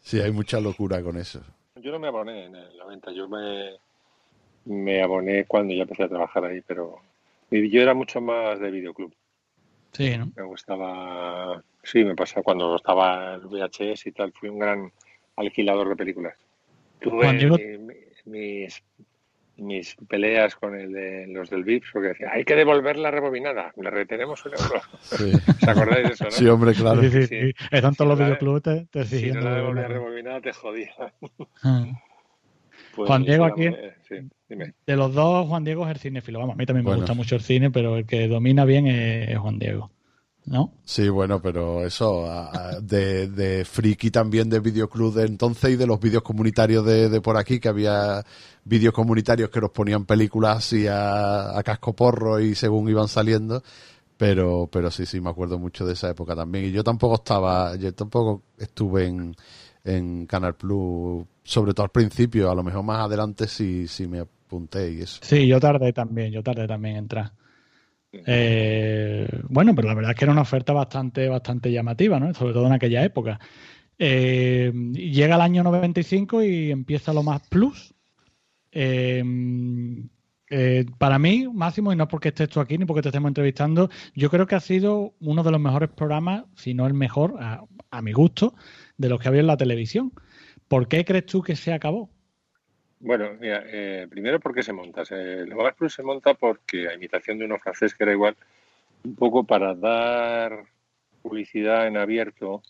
Sí, 0.01 0.21
hay 0.21 0.33
mucha 0.33 0.61
locura 0.61 1.03
con 1.03 1.17
eso. 1.17 1.41
Yo 1.83 1.93
no 1.93 1.99
me 1.99 2.09
aboné 2.09 2.47
en 2.47 2.57
el 2.57 2.77
90, 2.79 3.13
yo 3.13 3.29
me, 3.29 3.73
me 4.65 5.03
aboné 5.03 5.45
cuando 5.45 5.75
ya 5.75 5.83
empecé 5.83 6.05
a 6.05 6.09
trabajar 6.09 6.45
ahí, 6.45 6.61
pero 6.67 6.99
yo 7.51 7.83
era 7.83 7.95
mucho 7.95 8.21
más 8.21 8.59
de 8.61 8.71
videoclub. 8.71 9.15
Sí, 9.93 10.17
¿no? 10.17 10.33
Me 10.35 10.43
gustaba 10.43 11.63
Sí, 11.85 12.05
me 12.05 12.15
pasa 12.15 12.43
cuando 12.43 12.77
estaba 12.77 13.35
en 13.35 13.49
VHS 13.49 14.07
y 14.07 14.13
tal, 14.13 14.33
fui 14.33 14.49
un 14.49 14.59
gran 14.59 14.93
alquilador 15.37 15.89
de 15.89 15.97
películas. 15.97 16.35
Tuve 17.01 17.33
mis, 18.25 18.83
mis 19.57 19.97
peleas 20.09 20.57
con 20.57 20.79
el 20.79 20.93
de, 20.93 21.27
los 21.29 21.51
del 21.51 21.65
VIPS, 21.65 21.91
porque 21.93 22.09
decía, 22.09 22.31
hay 22.33 22.45
que 22.45 22.57
devolver 22.57 22.97
la 22.97 23.11
rebobinada, 23.11 23.73
le 23.77 23.91
retenemos 23.91 24.45
un 24.47 24.53
euro. 24.53 24.81
Sí. 25.01 25.33
¿Os 25.63 25.69
acordáis 25.69 26.09
de 26.09 26.15
eso, 26.15 26.25
no? 26.25 26.31
Sí, 26.31 26.47
hombre, 26.49 26.73
claro. 26.73 27.03
Sí, 27.03 27.11
sí, 27.11 27.27
sí. 27.27 27.53
Están 27.71 27.95
todos 27.95 28.11
los 28.11 28.19
videoclubes 28.19 28.63
te, 28.63 28.87
te 28.87 29.05
Si 29.05 29.31
no 29.31 29.41
la 29.41 29.55
devolvías 29.55 29.89
rebobinada, 29.89 30.41
te 30.41 30.53
jodía. 30.53 30.93
Ah. 31.63 31.87
Pues, 32.95 33.09
Juan 33.09 33.25
Diego 33.25 33.45
aquí, 33.45 33.69
sí, 34.09 34.17
de 34.87 34.97
los 34.97 35.13
dos, 35.15 35.49
Juan 35.49 35.65
Diego 35.65 35.85
es 35.85 35.91
el 35.91 35.99
cinefilo. 35.99 36.39
Vamos, 36.39 36.55
a 36.55 36.57
mí 36.57 36.65
también 36.65 36.87
me 36.87 36.95
gusta 36.95 37.15
mucho 37.15 37.35
el 37.35 37.43
cine, 37.43 37.71
pero 37.71 37.97
el 37.97 38.07
que 38.07 38.29
domina 38.29 38.65
bien 38.65 38.87
es 38.87 39.37
Juan 39.39 39.59
Diego. 39.59 39.91
¿No? 40.47 40.73
Sí, 40.85 41.09
bueno, 41.09 41.41
pero 41.41 41.85
eso, 41.85 42.29
de, 42.83 43.29
de 43.29 43.65
friki 43.65 44.11
también 44.11 44.49
de 44.49 44.61
videoclub 44.61 45.15
de 45.15 45.27
entonces 45.27 45.71
y 45.71 45.77
de 45.77 45.87
los 45.87 45.99
vídeos 46.01 46.23
comunitarios 46.23 46.85
de, 46.85 47.21
por 47.21 47.37
aquí, 47.37 47.59
que 47.59 47.69
había 47.69 48.25
vídeos 48.65 48.93
comunitarios 48.93 49.51
que 49.51 49.61
nos 49.61 49.71
ponían 49.71 50.05
películas 50.05 50.59
así 50.59 50.87
a, 50.89 51.61
casco 51.65 51.95
porro 51.95 52.41
y 52.41 52.55
según 52.55 52.89
iban 52.89 53.09
saliendo, 53.09 53.63
pero, 54.17 54.69
pero 54.71 54.91
sí, 54.91 55.07
sí, 55.07 55.21
me 55.21 55.31
acuerdo 55.31 55.59
mucho 55.59 55.87
de 55.87 55.95
esa 55.95 56.11
época 56.11 56.37
también. 56.37 56.67
Y 56.67 56.73
yo 56.73 56.85
tampoco 56.85 57.17
estaba, 57.17 57.77
yo 57.77 57.93
tampoco 57.95 58.43
estuve 58.59 59.07
en, 59.07 59.35
en 59.83 60.27
Canal 60.27 60.55
Plus, 60.55 61.25
sobre 61.43 61.73
todo 61.73 61.85
al 61.85 61.91
principio, 61.91 62.51
a 62.51 62.55
lo 62.55 62.63
mejor 62.63 62.85
más 62.85 63.01
adelante 63.01 63.49
sí, 63.49 63.89
sí 63.89 64.07
me 64.07 64.21
apunté 64.21 64.93
y 64.93 65.01
eso. 65.01 65.21
Sí, 65.23 65.47
yo 65.47 65.59
tardé 65.59 65.93
también, 65.93 66.33
yo 66.33 66.43
tardé 66.43 66.67
también 66.67 66.97
en 66.97 67.03
entrar. 67.05 67.33
Eh, 68.27 69.29
bueno, 69.49 69.75
pero 69.75 69.89
la 69.89 69.95
verdad 69.95 70.13
es 70.13 70.17
que 70.17 70.25
era 70.25 70.33
una 70.33 70.43
oferta 70.43 70.73
bastante, 70.73 71.29
bastante 71.29 71.73
llamativa, 71.73 72.21
¿no? 72.21 72.33
Sobre 72.35 72.53
todo 72.53 72.67
en 72.67 72.73
aquella 72.73 73.05
época. 73.05 73.41
Eh, 73.99 74.73
llega 74.93 75.37
el 75.37 75.41
año 75.41 75.63
95 75.63 76.43
y 76.43 76.71
empieza 76.71 77.13
lo 77.13 77.23
más 77.23 77.43
plus. 77.49 77.95
Eh, 78.71 79.23
para 80.99 81.19
mí, 81.19 81.49
Máximo, 81.53 81.93
y 81.93 81.97
no 81.97 82.07
porque 82.07 82.29
estés 82.29 82.49
tú 82.49 82.61
aquí 82.61 82.79
ni 82.79 82.85
porque 82.85 83.03
te 83.03 83.09
estemos 83.09 83.29
entrevistando, 83.29 83.91
yo 84.15 84.31
creo 84.31 84.47
que 84.47 84.55
ha 84.55 84.61
sido 84.61 85.15
uno 85.21 85.43
de 85.43 85.51
los 85.51 85.61
mejores 85.61 85.91
programas, 85.91 86.45
si 86.55 86.75
no 86.75 86.87
el 86.87 86.95
mejor, 86.95 87.37
a, 87.41 87.65
a 87.91 88.03
mi 88.03 88.13
gusto, 88.13 88.55
de 88.97 89.09
los 89.09 89.21
que 89.21 89.29
había 89.29 89.41
en 89.41 89.49
la 89.49 89.57
televisión. 89.57 90.13
¿Por 90.69 90.87
qué 90.89 91.05
crees 91.05 91.27
tú 91.27 91.43
que 91.43 91.57
se 91.57 91.73
acabó? 91.73 92.14
Bueno, 93.05 93.33
mira, 93.39 93.63
eh, 93.67 94.07
primero 94.09 94.41
porque 94.41 94.63
se 94.63 94.73
monta. 94.73 95.03
El 95.11 95.53
Hogar 95.53 95.75
Plus 95.75 95.93
se 95.93 96.03
monta 96.03 96.33
porque, 96.33 96.89
a 96.89 96.95
imitación 96.95 97.39
de 97.39 97.45
uno 97.45 97.59
francés 97.59 97.95
que 97.95 98.05
era 98.05 98.15
igual, 98.15 98.35
un 99.05 99.15
poco 99.15 99.45
para 99.45 99.75
dar 99.75 100.65
publicidad 101.21 101.87
en 101.87 101.99
abierto 101.99 102.63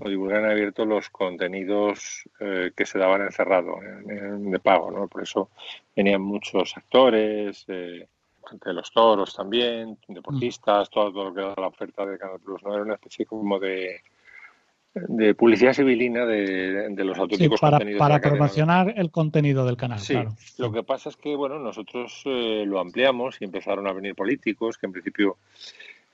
o 0.00 0.08
divulgar 0.08 0.40
en 0.40 0.50
abierto 0.50 0.86
los 0.86 1.10
contenidos 1.10 2.26
eh, 2.40 2.72
que 2.74 2.86
se 2.86 2.98
daban 2.98 3.20
encerrado, 3.20 3.82
en, 3.82 4.50
de 4.50 4.58
pago, 4.60 4.90
¿no? 4.90 5.08
Por 5.08 5.22
eso 5.22 5.50
venían 5.94 6.22
muchos 6.22 6.74
actores, 6.78 7.66
eh, 7.68 8.08
de 8.64 8.72
los 8.72 8.90
toros 8.92 9.36
también, 9.36 9.98
deportistas, 10.08 10.88
todo, 10.88 11.12
todo 11.12 11.24
lo 11.24 11.34
que 11.34 11.40
era 11.40 11.54
la 11.58 11.66
oferta 11.66 12.06
de 12.06 12.18
Canal 12.18 12.40
Plus, 12.40 12.62
¿no? 12.62 12.72
Era 12.72 12.82
una 12.82 12.94
especie 12.94 13.26
como 13.26 13.58
de 13.58 14.00
de 14.94 15.34
publicidad 15.34 15.74
civilina 15.74 16.24
de, 16.24 16.94
los 16.98 17.18
auténticos 17.18 17.60
para, 17.60 17.78
contenidos. 17.78 17.98
Para 17.98 18.20
promocionar 18.20 18.94
el 18.96 19.10
contenido 19.10 19.66
del 19.66 19.76
canal, 19.76 19.98
sí, 19.98 20.16
Lo 20.58 20.70
que 20.72 20.82
pasa 20.82 21.08
es 21.08 21.16
que, 21.16 21.34
bueno, 21.34 21.58
nosotros 21.58 22.22
eh, 22.26 22.64
lo 22.66 22.78
ampliamos 22.78 23.36
y 23.40 23.44
empezaron 23.44 23.86
a 23.88 23.92
venir 23.92 24.14
políticos, 24.14 24.78
que 24.78 24.86
en 24.86 24.92
principio 24.92 25.36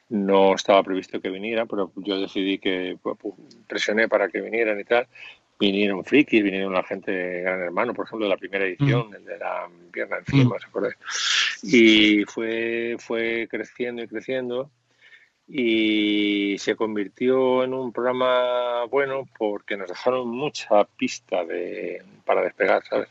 no 0.09 0.55
estaba 0.55 0.83
previsto 0.83 1.21
que 1.21 1.29
vinieran, 1.29 1.69
pero 1.69 1.93
yo 1.97 2.19
decidí 2.19 2.59
que 2.59 2.97
pues, 3.03 3.17
presioné 3.69 4.09
para 4.09 4.29
que 4.29 4.41
vinieran 4.41 4.81
y 4.81 4.85
tal. 4.85 5.07
Vinieron 5.59 6.03
frikis, 6.05 6.43
vinieron 6.43 6.73
la 6.73 6.83
gente 6.83 7.11
de 7.11 7.43
Gran 7.43 7.61
Hermano, 7.61 7.93
por 7.93 8.07
ejemplo, 8.07 8.25
de 8.25 8.31
la 8.31 8.39
primera 8.39 8.65
edición, 8.65 9.15
el 9.15 9.27
de 9.27 9.39
la 9.39 9.69
pierna 9.93 10.17
encima, 10.17 10.59
¿se 10.59 10.67
acuerdan? 10.67 10.95
Y 11.63 12.25
fue, 12.25 12.97
fue 12.99 13.47
creciendo 13.51 14.03
y 14.03 14.09
creciendo 14.09 14.71
y 15.53 16.57
se 16.59 16.77
convirtió 16.77 17.65
en 17.65 17.75
un 17.75 17.93
programa 17.93 18.85
bueno 18.85 19.29
porque 19.37 19.77
nos 19.77 19.89
dejaron 19.89 20.29
mucha 20.29 20.85
pista 20.85 21.45
de, 21.45 22.03
para 22.25 22.43
despegar, 22.43 22.85
¿sabes? 22.89 23.09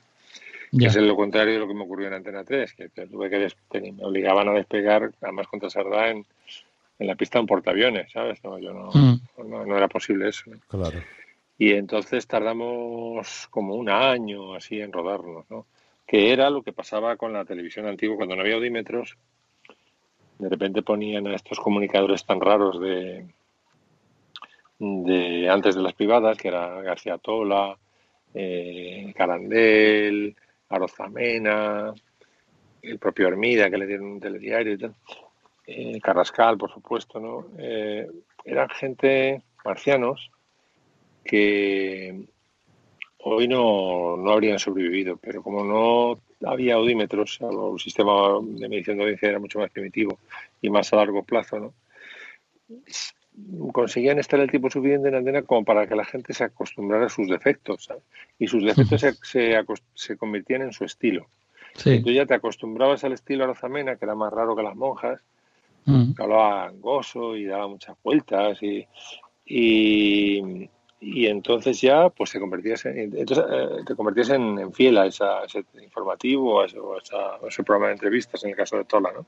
Que 0.78 0.86
es 0.86 0.96
lo 0.96 1.16
contrario 1.16 1.54
de 1.54 1.60
lo 1.60 1.68
que 1.68 1.74
me 1.74 1.84
ocurrió 1.84 2.08
en 2.08 2.14
Antena 2.14 2.44
3, 2.44 2.74
que 2.74 2.90
tuve 2.90 3.30
que 3.30 3.92
me 3.92 4.04
obligaban 4.04 4.48
a 4.50 4.54
despegar, 4.54 5.12
además 5.20 5.48
contra 5.48 5.70
Sardá, 5.70 6.12
en, 6.12 6.26
en 7.00 7.08
la 7.08 7.16
pista 7.16 7.40
de 7.40 7.42
un 7.42 7.48
portaaviones, 7.48 8.12
¿sabes? 8.12 8.42
No, 8.44 8.60
yo 8.60 8.72
no, 8.72 8.92
mm. 8.94 9.68
no, 9.68 9.76
era 9.76 9.88
posible 9.88 10.30
eso. 10.30 10.52
Claro. 10.68 11.02
Y 11.58 11.72
entonces 11.72 12.28
tardamos 12.28 13.48
como 13.50 13.76
un 13.76 13.90
año 13.90 14.54
así 14.54 14.80
en 14.80 14.94
rodarnos, 14.94 15.50
¿no? 15.50 15.66
Que 16.06 16.32
era 16.32 16.50
lo 16.50 16.62
que 16.62 16.72
pasaba 16.72 17.18
con 17.18 17.34
la 17.34 17.46
televisión 17.46 17.88
antigua 17.88 18.16
cuando 18.16 18.36
no 18.36 18.44
había 18.44 18.56
audímetros 18.56 19.18
de 20.40 20.50
repente 20.50 20.82
ponían 20.82 21.28
a 21.28 21.36
estos 21.36 21.60
comunicadores 21.60 22.26
tan 22.26 22.40
raros 22.40 22.80
de, 22.80 23.26
antes 25.50 25.76
de 25.76 25.82
las 25.82 25.94
privadas, 25.94 26.38
que 26.38 26.48
era 26.48 26.82
García 26.82 27.18
Tola, 27.18 27.78
eh, 28.34 29.14
Carandel, 29.16 30.36
Arozamena, 30.70 31.94
el 32.82 33.00
propio 33.00 33.28
Hermida, 33.28 33.70
que 33.70 33.78
le 33.78 33.86
dieron 33.86 34.14
un 34.14 34.20
telediario 34.22 34.74
y 34.74 34.78
tal, 34.78 34.96
eh, 35.68 36.00
Carrascal, 36.00 36.58
por 36.58 36.72
supuesto, 36.72 37.20
¿no? 37.20 37.48
Eh, 37.58 38.08
eran 38.46 38.70
gente, 38.70 39.44
marcianos, 39.66 40.32
que 41.26 42.24
hoy 43.20 43.48
no, 43.50 44.16
no 44.16 44.32
habrían 44.32 44.58
sobrevivido, 44.58 45.18
pero 45.18 45.44
como 45.44 45.66
no 45.66 46.18
había 46.46 46.76
audímetros, 46.76 47.40
el 47.42 47.80
sistema 47.80 48.40
de 48.42 48.70
medición 48.70 48.98
de 48.98 49.04
audiencia 49.04 49.30
era 49.30 49.40
mucho 49.40 49.60
más 49.60 49.72
primitivo 49.72 50.20
y 50.62 50.70
más 50.70 50.92
a 50.94 50.98
largo 50.98 51.24
plazo, 51.24 51.60
¿no? 51.60 51.74
conseguían 53.72 54.20
estar 54.20 54.40
el 54.40 54.50
tiempo 54.50 54.70
suficiente 54.70 55.10
en 55.10 55.16
antena 55.16 55.42
como 55.44 55.64
para 55.64 55.88
que 55.88 55.96
la 55.96 56.06
gente 56.06 56.34
se 56.34 56.44
acostumbrara 56.44 57.06
a 57.06 57.10
sus 57.10 57.28
defectos, 57.28 57.86
¿sabes? 57.86 58.04
Y 58.38 58.48
sus 58.48 58.64
defectos 58.64 59.02
se, 59.22 59.66
se, 59.94 60.18
convertían 60.18 60.64
en 60.64 60.74
su 60.74 60.84
estilo. 60.84 61.28
Sí. 61.76 62.02
Tú 62.02 62.12
ya 62.12 62.26
te 62.26 62.34
acostumbrabas 62.34 63.04
al 63.04 63.14
estilo 63.14 63.44
Arazamena, 63.44 63.96
que 63.96 64.06
era 64.06 64.16
más 64.16 64.34
raro 64.34 64.56
que 64.56 64.64
las 64.64 64.76
monjas, 64.76 65.22
mm. 65.86 66.14
que 66.14 66.24
hablaba 66.24 66.72
gozo 66.80 67.36
y 67.36 67.46
daba 67.46 67.68
muchas 67.68 67.96
vueltas 68.04 68.62
y, 68.62 68.86
y, 69.46 70.70
y 71.02 71.28
entonces 71.28 71.80
ya 71.80 72.10
pues 72.10 72.32
te 72.32 72.40
convertías 72.40 72.86
en, 72.86 73.18
entonces, 73.18 73.46
eh, 73.50 73.84
te 73.86 73.96
convertías 73.96 74.30
en, 74.32 74.74
fiel 74.74 74.98
a, 74.98 75.06
ese 75.06 75.64
informativo, 75.82 76.62
a 76.62 76.66
ese, 76.66 76.78
ese, 77.48 77.64
programa 77.64 77.88
de 77.88 77.94
entrevistas 77.94 78.44
en 78.44 78.52
el 78.52 78.56
caso 78.56 78.78
de 78.78 78.86
Tola, 78.86 79.12
¿no? 79.14 79.26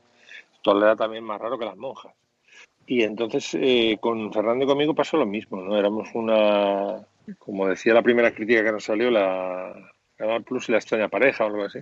Tola 0.62 0.86
era 0.86 0.96
también 0.96 1.24
más 1.24 1.40
raro 1.40 1.58
que 1.58 1.64
las 1.64 1.76
monjas. 1.76 2.12
Y 2.86 3.02
entonces 3.02 3.54
eh, 3.54 3.96
con 4.00 4.32
Fernando 4.32 4.64
y 4.64 4.68
conmigo 4.68 4.94
pasó 4.94 5.16
lo 5.16 5.26
mismo, 5.26 5.62
¿no? 5.62 5.78
Éramos 5.78 6.08
una, 6.14 7.06
como 7.38 7.68
decía 7.68 7.94
la 7.94 8.02
primera 8.02 8.34
crítica 8.34 8.64
que 8.64 8.72
nos 8.72 8.84
salió, 8.84 9.10
la 9.10 9.72
Canal 10.16 10.42
Plus 10.42 10.68
y 10.68 10.72
la 10.72 10.78
extraña 10.78 11.08
pareja 11.08 11.44
o 11.44 11.46
algo 11.46 11.64
así. 11.64 11.80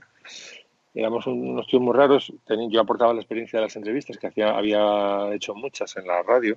Éramos 0.94 1.26
unos 1.26 1.66
tíos 1.66 1.82
muy 1.82 1.94
raros. 1.94 2.32
Yo 2.68 2.80
aportaba 2.80 3.14
la 3.14 3.20
experiencia 3.20 3.58
de 3.58 3.66
las 3.66 3.76
entrevistas, 3.76 4.18
que 4.18 4.26
hacía, 4.26 4.50
había 4.56 5.32
hecho 5.34 5.54
muchas 5.54 5.96
en 5.96 6.06
la 6.06 6.22
radio, 6.22 6.56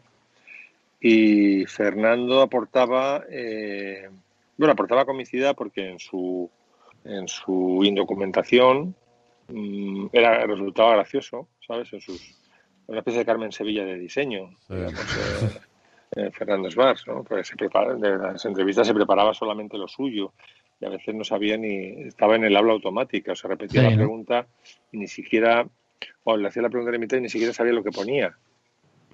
y 1.05 1.65
Fernando 1.65 2.41
aportaba, 2.41 3.25
eh, 3.29 4.09
bueno, 4.57 4.71
aportaba 4.71 5.03
comicidad 5.03 5.53
porque 5.53 5.89
en 5.89 5.99
su, 5.99 6.49
en 7.03 7.27
su 7.27 7.81
indocumentación 7.83 8.95
mm, 9.49 10.05
era, 10.13 10.45
resultaba 10.47 10.93
gracioso, 10.93 11.49
¿sabes? 11.67 11.91
En 11.91 11.99
sus, 11.99 12.39
una 12.87 12.99
especie 12.99 13.19
de 13.19 13.25
Carmen 13.25 13.51
Sevilla 13.51 13.83
de 13.83 13.99
diseño, 13.99 14.51
digamos, 14.69 14.93
eh, 14.95 15.59
eh, 16.15 16.31
Fernando 16.31 16.71
Svars, 16.71 17.05
¿no? 17.05 17.25
Porque 17.25 17.43
se 17.43 17.57
prepara, 17.57 17.95
de 17.95 18.17
las 18.17 18.45
entrevistas 18.45 18.87
se 18.87 18.93
preparaba 18.93 19.33
solamente 19.33 19.77
lo 19.77 19.89
suyo 19.89 20.31
y 20.79 20.85
a 20.85 20.89
veces 20.89 21.13
no 21.13 21.25
sabía 21.25 21.57
ni, 21.57 22.07
estaba 22.07 22.37
en 22.37 22.45
el 22.45 22.55
habla 22.55 22.71
automática, 22.71 23.33
o 23.33 23.35
sea, 23.35 23.49
repetía 23.49 23.83
la 23.83 23.93
pregunta 23.93 24.47
y 24.89 24.99
ni 24.99 25.07
siquiera, 25.07 25.67
o 26.23 26.37
le 26.37 26.47
hacía 26.47 26.61
la 26.61 26.69
pregunta 26.69 26.93
de 26.93 26.99
mitad 26.99 27.17
y 27.17 27.21
ni 27.21 27.29
siquiera 27.29 27.51
sabía 27.51 27.73
lo 27.73 27.83
que 27.83 27.91
ponía 27.91 28.37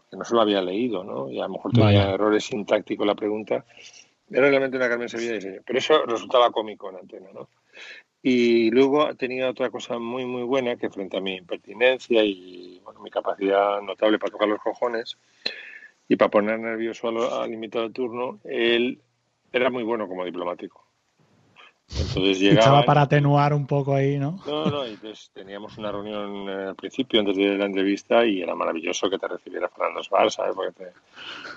que 0.09 0.17
no 0.17 0.25
se 0.25 0.33
lo 0.33 0.41
había 0.41 0.61
leído, 0.61 1.03
¿no? 1.03 1.29
Y 1.29 1.39
a 1.39 1.43
lo 1.43 1.53
mejor 1.53 1.71
tenía 1.71 2.11
errores 2.11 2.45
sintácticos 2.45 3.05
la 3.05 3.15
pregunta. 3.15 3.65
Era 4.29 4.49
realmente 4.49 4.77
una 4.77 4.89
Carmen 4.89 5.09
Sevilla 5.09 5.31
de 5.31 5.35
diseño. 5.35 5.61
Pero 5.65 5.79
eso 5.79 6.05
resultaba 6.05 6.51
cómico 6.51 6.89
en 6.89 6.97
antena, 6.97 7.29
¿no? 7.33 7.49
Y 8.21 8.69
luego 8.71 9.15
tenía 9.15 9.49
otra 9.49 9.69
cosa 9.69 9.97
muy, 9.97 10.25
muy 10.25 10.43
buena 10.43 10.75
que 10.75 10.89
frente 10.89 11.17
a 11.17 11.21
mi 11.21 11.35
impertinencia 11.35 12.23
y 12.23 12.79
bueno, 12.83 12.99
mi 12.99 13.09
capacidad 13.09 13.81
notable 13.81 14.19
para 14.19 14.31
tocar 14.31 14.49
los 14.49 14.59
cojones 14.59 15.17
y 16.07 16.15
para 16.17 16.29
poner 16.29 16.59
nervioso 16.59 17.07
al, 17.07 17.17
al 17.17 17.53
invitado 17.53 17.87
de 17.87 17.93
turno, 17.93 18.39
él 18.43 18.99
era 19.53 19.69
muy 19.69 19.83
bueno 19.83 20.07
como 20.07 20.25
diplomático. 20.25 20.88
Entonces 21.98 22.39
llegaba 22.39 22.84
para 22.84 23.01
atenuar 23.01 23.53
un 23.53 23.65
poco 23.65 23.96
ahí, 23.96 24.19
¿no? 24.19 24.39
No, 24.46 24.65
no, 24.65 24.86
entonces 24.86 25.31
teníamos 25.34 25.77
una 25.77 25.91
reunión 25.91 26.48
eh, 26.48 26.67
al 26.69 26.75
principio, 26.75 27.19
antes 27.19 27.36
de 27.36 27.58
la 27.58 27.65
entrevista, 27.65 28.25
y 28.25 28.41
era 28.41 28.53
maravilloso 28.55 29.10
que 29.10 29.17
te 29.17 29.27
recibiera 29.27 29.69
Fernando 29.69 30.03
Svar, 30.03 30.31
¿sabes? 30.31 30.55
Porque 30.55 30.72
te 30.72 30.93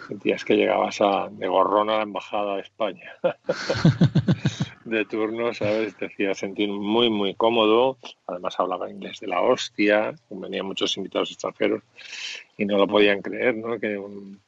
sentías 0.09 0.45
que 0.45 0.57
llegabas 0.57 1.01
a, 1.01 1.29
de 1.31 1.49
gorrón 1.49 1.91
a 1.91 1.99
la 1.99 2.03
Embajada 2.03 2.57
de 2.57 2.63
España. 2.63 3.13
de 4.85 5.05
turno, 5.05 5.53
¿sabes? 5.55 5.97
Te 5.97 6.07
hacía 6.07 6.35
sentir 6.35 6.69
muy, 6.69 7.11
muy 7.11 7.35
cómodo. 7.35 7.99
Además 8.27 8.59
hablaba 8.59 8.91
inglés 8.91 9.21
de 9.21 9.29
la 9.29 9.41
hostia, 9.41 10.15
venían 10.31 10.67
muchos 10.67 10.97
invitados 10.97 11.31
extranjeros 11.31 11.83
y 12.57 12.65
no 12.65 12.79
lo 12.79 12.87
podían 12.87 13.23
creer, 13.23 13.57
¿no? 13.57 13.79
Que, 13.79 13.99
un, 13.99 14.41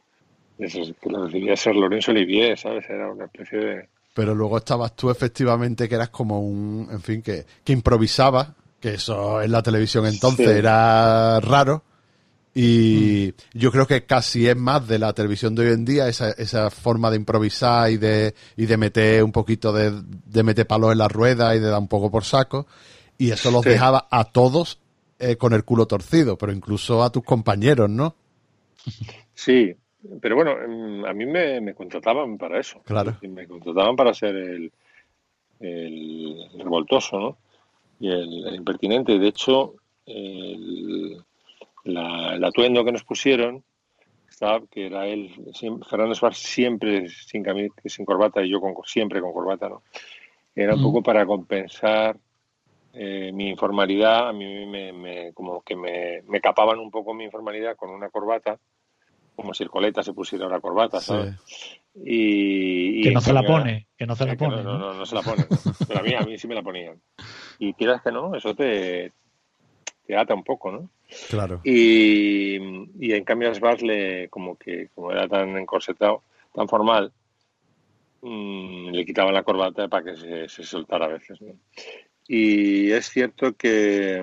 que 0.58 1.10
lo 1.10 1.26
recibía 1.26 1.56
ser 1.56 1.76
Lorenzo 1.76 2.10
Olivier, 2.10 2.58
¿sabes? 2.58 2.88
Era 2.88 3.10
una 3.10 3.26
especie 3.26 3.58
de 3.58 3.88
pero 4.14 4.34
luego 4.34 4.58
estabas 4.58 4.94
tú 4.94 5.10
efectivamente 5.10 5.88
que 5.88 5.96
eras 5.96 6.08
como 6.08 6.40
un, 6.40 6.88
en 6.90 7.02
fin, 7.02 7.20
que, 7.20 7.44
que 7.64 7.72
improvisabas, 7.72 8.48
que 8.80 8.94
eso 8.94 9.42
en 9.42 9.50
la 9.50 9.62
televisión 9.62 10.06
entonces 10.06 10.48
era 10.48 11.40
raro. 11.40 11.82
Y 12.54 13.34
mm. 13.36 13.58
yo 13.58 13.72
creo 13.72 13.86
que 13.88 14.06
casi 14.06 14.46
es 14.46 14.56
más 14.56 14.86
de 14.86 15.00
la 15.00 15.12
televisión 15.12 15.56
de 15.56 15.66
hoy 15.66 15.74
en 15.74 15.84
día, 15.84 16.08
esa, 16.08 16.30
esa 16.30 16.70
forma 16.70 17.10
de 17.10 17.16
improvisar 17.16 17.90
y 17.90 17.96
de, 17.96 18.34
y 18.56 18.66
de 18.66 18.76
meter 18.76 19.24
un 19.24 19.32
poquito 19.32 19.72
de, 19.72 19.92
de 19.92 20.42
meter 20.44 20.64
palos 20.64 20.92
en 20.92 20.98
la 20.98 21.08
rueda 21.08 21.56
y 21.56 21.58
de 21.58 21.66
dar 21.66 21.80
un 21.80 21.88
poco 21.88 22.10
por 22.10 22.24
saco. 22.24 22.68
Y 23.18 23.32
eso 23.32 23.50
los 23.50 23.64
dejaba 23.64 24.06
a 24.10 24.24
todos 24.24 24.78
eh, 25.18 25.36
con 25.36 25.52
el 25.52 25.64
culo 25.64 25.86
torcido, 25.86 26.38
pero 26.38 26.52
incluso 26.52 27.02
a 27.02 27.10
tus 27.10 27.24
compañeros, 27.24 27.90
¿no? 27.90 28.14
Sí, 29.34 29.74
pero 30.20 30.36
bueno, 30.36 30.56
mm, 30.68 31.04
a 31.04 31.12
mí 31.12 31.26
me, 31.26 31.74
contrataban 31.74 32.38
para 32.38 32.60
eso. 32.60 32.80
Claro. 32.84 33.16
Me 33.22 33.46
contrataban 33.46 33.96
para 33.96 34.14
ser 34.14 34.36
el, 34.36 34.72
el 35.60 36.50
revoltoso, 36.58 37.18
¿no? 37.18 37.36
Y 38.00 38.10
el, 38.10 38.54
impertinente. 38.54 39.18
De 39.18 39.28
hecho, 39.28 39.74
el, 40.06 41.22
atuendo 42.44 42.84
que 42.84 42.92
nos 42.92 43.04
pusieron, 43.04 43.62
que 44.70 44.86
era 44.86 45.06
él, 45.06 45.30
Fernando 45.88 46.14
Suárez 46.14 46.38
siempre 46.38 47.08
sin, 47.08 47.44
sin 47.84 48.04
corbata 48.04 48.42
y 48.42 48.50
yo 48.50 48.60
con, 48.60 48.74
siempre 48.84 49.20
con 49.20 49.32
corbata, 49.32 49.68
¿no? 49.68 49.82
Era 50.54 50.74
un 50.74 50.82
poco 50.82 51.02
para 51.02 51.24
compensar 51.26 52.16
eh, 52.92 53.32
mi 53.32 53.48
informalidad. 53.48 54.28
A 54.28 54.32
mí 54.32 54.66
me, 54.66 55.32
como 55.32 55.62
que 55.62 55.74
me, 55.74 56.22
me 56.28 56.40
capaban 56.40 56.78
un 56.78 56.90
poco 56.90 57.14
mi 57.14 57.24
informalidad 57.24 57.76
con 57.76 57.90
una 57.90 58.10
corbata 58.10 58.58
como 59.34 59.54
si 59.54 59.62
el 59.62 59.70
coleta 59.70 60.02
se 60.02 60.12
pusiera 60.12 60.46
una 60.46 60.60
corbata, 60.60 61.00
¿sabes? 61.00 61.34
Y, 61.94 63.02
que 63.02 63.12
no 63.12 63.20
se 63.20 63.32
la 63.32 63.42
pone, 63.42 63.86
que 63.96 64.06
no 64.06 64.16
se 64.16 64.26
la 64.26 64.36
pone. 64.36 64.62
No, 64.62 64.78
no, 64.78 64.94
no, 64.94 65.06
se 65.06 65.14
la 65.14 65.22
pone. 65.22 65.46
Pero 65.86 66.00
a 66.00 66.02
mí, 66.02 66.14
a 66.14 66.20
mí 66.22 66.38
sí 66.38 66.48
me 66.48 66.54
la 66.54 66.62
ponían. 66.62 67.00
Y 67.58 67.72
quieras 67.74 68.02
que 68.02 68.10
no, 68.10 68.34
eso 68.34 68.54
te, 68.54 69.12
te 70.06 70.16
ata 70.16 70.34
un 70.34 70.44
poco, 70.44 70.72
¿no? 70.72 70.90
Claro. 71.28 71.60
Y, 71.64 72.56
y 72.98 73.12
en 73.12 73.24
cambio 73.24 73.50
a 73.50 73.54
Svars 73.54 73.82
le, 73.82 74.28
como 74.28 74.56
que, 74.56 74.88
como 74.94 75.12
era 75.12 75.28
tan 75.28 75.56
encorsetado, 75.56 76.22
tan 76.52 76.68
formal, 76.68 77.12
mmm, 78.22 78.90
le 78.90 79.04
quitaban 79.04 79.34
la 79.34 79.44
corbata 79.44 79.88
para 79.88 80.04
que 80.04 80.16
se, 80.16 80.48
se 80.48 80.64
soltara 80.64 81.06
a 81.06 81.08
veces, 81.08 81.40
¿no? 81.40 81.54
Y 82.26 82.90
es 82.90 83.10
cierto 83.10 83.52
que 83.52 84.22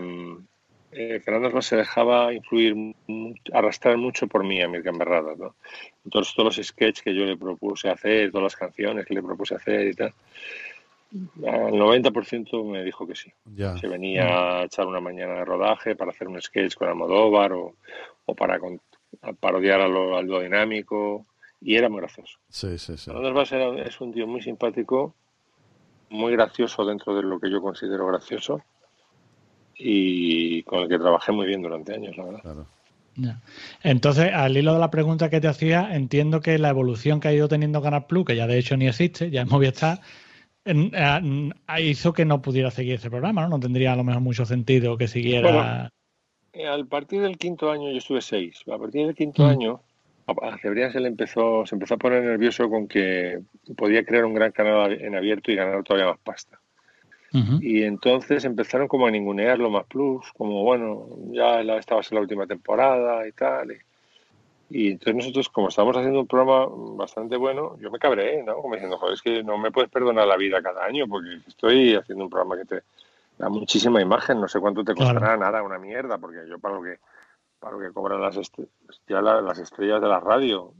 eh, 0.92 1.22
Fernando 1.24 1.62
se 1.62 1.78
dejaba 1.78 2.34
influir, 2.34 2.96
arrastrar 3.54 3.98
mucho 3.98 4.28
por 4.28 4.44
mí 4.44 4.62
a 4.62 4.68
mi 4.68 4.80
Berrada, 4.80 5.36
¿no? 5.38 5.56
Entonces 6.04 6.34
todos 6.36 6.58
los 6.58 6.68
sketches 6.68 7.02
que 7.02 7.16
yo 7.16 7.26
le 7.26 7.38
propuse 7.38 7.90
hacer, 7.90 8.32
todas 8.32 8.44
las 8.44 8.56
canciones 8.56 9.06
que 9.06 9.14
le 9.14 9.24
propuse 9.24 9.56
hacer 9.56 9.88
y 9.88 9.94
tal, 9.94 10.14
al 11.46 11.74
90% 11.74 12.64
me 12.72 12.84
dijo 12.84 13.08
que 13.08 13.16
sí. 13.16 13.32
Se 13.80 13.88
venía 13.88 14.60
a 14.60 14.64
echar 14.64 14.88
una 14.88 15.00
mañana 15.00 15.36
de 15.36 15.46
rodaje 15.46 15.96
para 15.96 16.12
hacer 16.12 16.28
un 16.28 16.42
sketch 16.42 16.76
con 16.76 16.88
Almodóvar 16.88 17.54
o, 17.54 17.76
o 18.26 18.36
para 18.36 18.60
parodiar 19.40 19.82
a 19.82 19.88
lo, 19.88 20.40
dinámico 20.42 21.26
y 21.62 21.76
era 21.76 21.90
muy 21.90 22.00
gracioso. 22.00 22.38
Sí, 22.50 22.78
sí, 22.78 22.98
sí. 22.98 23.12
es 23.86 24.02
un 24.02 24.14
tío 24.14 24.28
muy 24.28 24.42
simpático, 24.42 25.14
muy 26.10 26.32
gracioso 26.34 26.86
dentro 26.86 27.16
de 27.16 27.24
lo 27.24 27.40
que 27.40 27.50
yo 27.50 27.62
considero 27.62 28.08
gracioso 28.08 28.62
y 29.84 30.64
con 30.64 30.84
el 30.84 30.90
que 30.90 31.00
trabajé 31.00 31.32
muy 31.32 31.48
bien 31.48 31.62
durante 31.62 31.94
años, 31.94 32.16
la 32.18 32.26
verdad. 32.26 32.66
Entonces, 33.84 34.32
al 34.34 34.56
hilo 34.56 34.74
de 34.74 34.80
la 34.80 34.92
pregunta 34.92 35.30
que 35.30 35.42
te 35.42 35.48
hacía, 35.48 35.96
entiendo 35.96 36.40
que 36.40 36.58
la 36.58 36.70
evolución 36.70 37.20
que 37.20 37.28
ha 37.28 37.34
ido 37.34 37.48
teniendo 37.48 37.82
Canal 37.82 38.06
Plus, 38.06 38.26
que 38.26 38.36
ya 38.36 38.48
de 38.48 38.58
hecho 38.58 38.78
ni 38.78 38.88
existe, 38.88 39.30
ya 39.30 39.42
es 39.42 39.50
Movistar, 39.50 40.00
hizo 41.80 42.14
que 42.14 42.26
no 42.26 42.42
pudiera 42.42 42.72
seguir 42.72 42.96
ese 42.96 43.10
programa, 43.10 43.44
¿no? 43.44 43.50
No 43.50 43.60
tendría 43.60 43.94
a 43.94 43.96
lo 43.96 44.04
mejor 44.04 44.22
mucho 44.22 44.46
sentido 44.46 44.98
que 44.98 45.08
siguiera. 45.08 45.90
Al 46.54 46.86
partir 46.88 47.22
del 47.22 47.38
quinto 47.38 47.72
año, 47.72 47.90
yo 47.92 47.98
estuve 47.98 48.22
seis. 48.22 48.62
A 48.72 48.78
partir 48.78 49.06
del 49.06 49.16
quinto 49.16 49.44
mm. 49.44 49.48
año, 49.48 49.82
a 50.28 50.58
Cebrián 50.58 50.92
se 50.92 51.00
le 51.00 51.08
empezó, 51.08 51.66
se 51.66 51.76
empezó 51.76 51.96
a 51.96 51.98
poner 51.98 52.24
nervioso 52.24 52.70
con 52.70 52.88
que 52.88 53.40
podía 53.76 54.04
crear 54.06 54.26
un 54.26 54.34
gran 54.34 54.52
canal 54.52 54.94
en 54.94 55.16
abierto 55.16 55.52
y 55.52 55.56
ganar 55.56 55.84
todavía 55.84 56.12
más 56.12 56.20
pasta. 56.20 56.60
Y 57.34 57.84
entonces 57.84 58.44
empezaron 58.44 58.90
como 58.90 59.08
a 59.08 59.12
ningunear 59.12 59.58
lo 59.58 59.70
más 59.70 59.86
plus, 59.86 60.32
como 60.38 60.64
bueno, 60.64 61.08
ya 61.32 61.62
esta 61.78 61.96
va 61.96 62.02
a 62.02 62.04
ser 62.04 62.16
la 62.16 62.22
última 62.22 62.46
temporada 62.46 63.26
y 63.26 63.32
tal. 63.32 63.72
Y, 64.70 64.92
entonces 64.92 65.16
nosotros, 65.16 65.50
como 65.50 65.70
estábamos 65.70 65.96
haciendo 65.98 66.20
un 66.20 66.28
programa 66.28 66.66
bastante 66.98 67.38
bueno, 67.38 67.78
yo 67.80 67.90
me 67.90 68.00
cabré, 68.00 68.44
¿no? 68.44 68.56
Como 68.56 68.74
diciendo, 68.74 68.98
joder, 68.98 69.14
es 69.14 69.22
que 69.22 69.44
no 69.44 69.58
me 69.58 69.72
puedes 69.72 69.90
perdonar 69.90 70.28
la 70.28 70.38
vida 70.38 70.62
cada 70.62 70.84
año 70.84 71.08
porque 71.08 71.40
estoy 71.48 71.96
haciendo 71.96 72.26
un 72.26 72.30
programa 72.30 72.58
que 72.58 72.66
te 72.66 72.84
da 73.38 73.50
muchísima 73.50 74.02
imagen, 74.02 74.40
no 74.40 74.48
sé 74.48 74.60
cuánto 74.60 74.84
te 74.84 74.94
costará, 74.94 75.38
nada, 75.38 75.64
una 75.64 75.80
mierda, 75.80 76.18
porque 76.18 76.40
yo 76.50 76.60
para 76.60 76.76
lo 76.76 76.84
que 76.84 77.00
para 77.60 77.78
lo 77.78 77.80
que 77.80 77.94
cobran 77.94 78.20
las, 78.20 78.36
ya 79.08 79.22
las 79.22 79.60
estrellas 79.60 80.02
de 80.02 80.08
la 80.08 80.20
radio, 80.20 80.74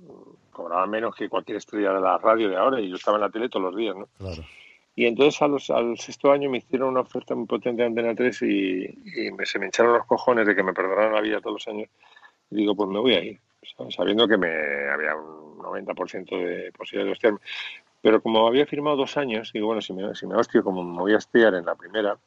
cobraba 0.52 0.88
menos 0.88 1.16
que 1.16 1.30
cualquier 1.30 1.58
estrella 1.58 1.94
de 1.94 2.02
la 2.02 2.18
radio 2.18 2.50
de 2.50 2.58
ahora 2.58 2.82
y 2.82 2.90
yo 2.90 2.96
estaba 2.96 3.18
en 3.18 3.22
la 3.22 3.30
tele 3.30 3.50
todos 3.50 3.68
los 3.68 3.76
días, 3.76 3.96
¿no? 3.96 4.08
Claro. 4.18 4.44
Y 4.96 5.06
entonces 5.06 5.42
a 5.42 5.48
los, 5.48 5.70
al 5.70 5.98
sexto 5.98 6.32
año 6.32 6.50
me 6.50 6.58
hicieron 6.58 6.90
una 6.90 7.02
oferta 7.02 7.34
muy 7.34 7.46
potente 7.46 7.82
de 7.82 7.88
Antena 7.88 8.14
3 8.14 8.42
y, 8.42 9.32
me, 9.32 9.46
se 9.46 9.58
me 9.58 9.68
echaron 9.68 9.94
los 9.94 10.06
cojones 10.06 10.46
de 10.46 10.56
que 10.56 10.64
me 10.64 10.74
perdonaran 10.74 11.14
la 11.14 11.22
vida 11.22 11.40
todos 11.40 11.54
los 11.54 11.68
años. 11.68 11.90
Y 12.50 12.58
digo, 12.58 12.76
pues 12.76 12.90
me 12.90 13.00
voy 13.00 13.14
a 13.14 13.24
ir, 13.24 13.40
sabiendo 13.90 14.28
que 14.28 14.38
me 14.38 14.50
había 14.90 15.16
un 15.16 15.58
90% 15.60 16.38
de 16.38 16.72
posibilidad 16.74 17.06
de 17.06 17.12
hostiarme. 17.14 17.40
Pero 18.02 18.22
como 18.22 18.48
había 18.48 18.66
firmado 18.66 18.98
dos 18.98 19.16
años, 19.16 19.52
digo, 19.54 19.68
bueno, 19.68 19.82
si 19.82 19.94
me, 19.94 20.14
si 20.14 20.26
me 20.26 20.36
hostio, 20.36 20.64
como 20.64 20.84
me 20.84 21.00
voy 21.00 21.14
a 21.14 21.18
estudiar 21.18 21.54
en 21.54 21.66
la 21.66 21.76
primera, 21.76 22.18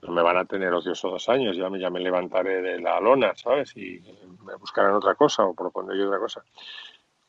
pues 0.00 0.12
me 0.12 0.22
van 0.22 0.36
a 0.36 0.44
tener 0.44 0.72
ocioso 0.72 1.08
dos 1.08 1.28
años, 1.30 1.56
ya 1.56 1.70
me, 1.70 1.80
ya 1.80 1.88
me 1.88 2.00
levantaré 2.00 2.60
de 2.60 2.80
la 2.80 3.00
lona, 3.00 3.34
¿sabes? 3.34 3.74
Y 3.76 4.02
me 4.44 4.54
buscarán 4.56 4.92
otra 4.92 5.14
cosa 5.14 5.44
o 5.44 5.54
proponer 5.54 5.96
yo 5.96 6.08
otra 6.08 6.18
cosa. 6.18 6.44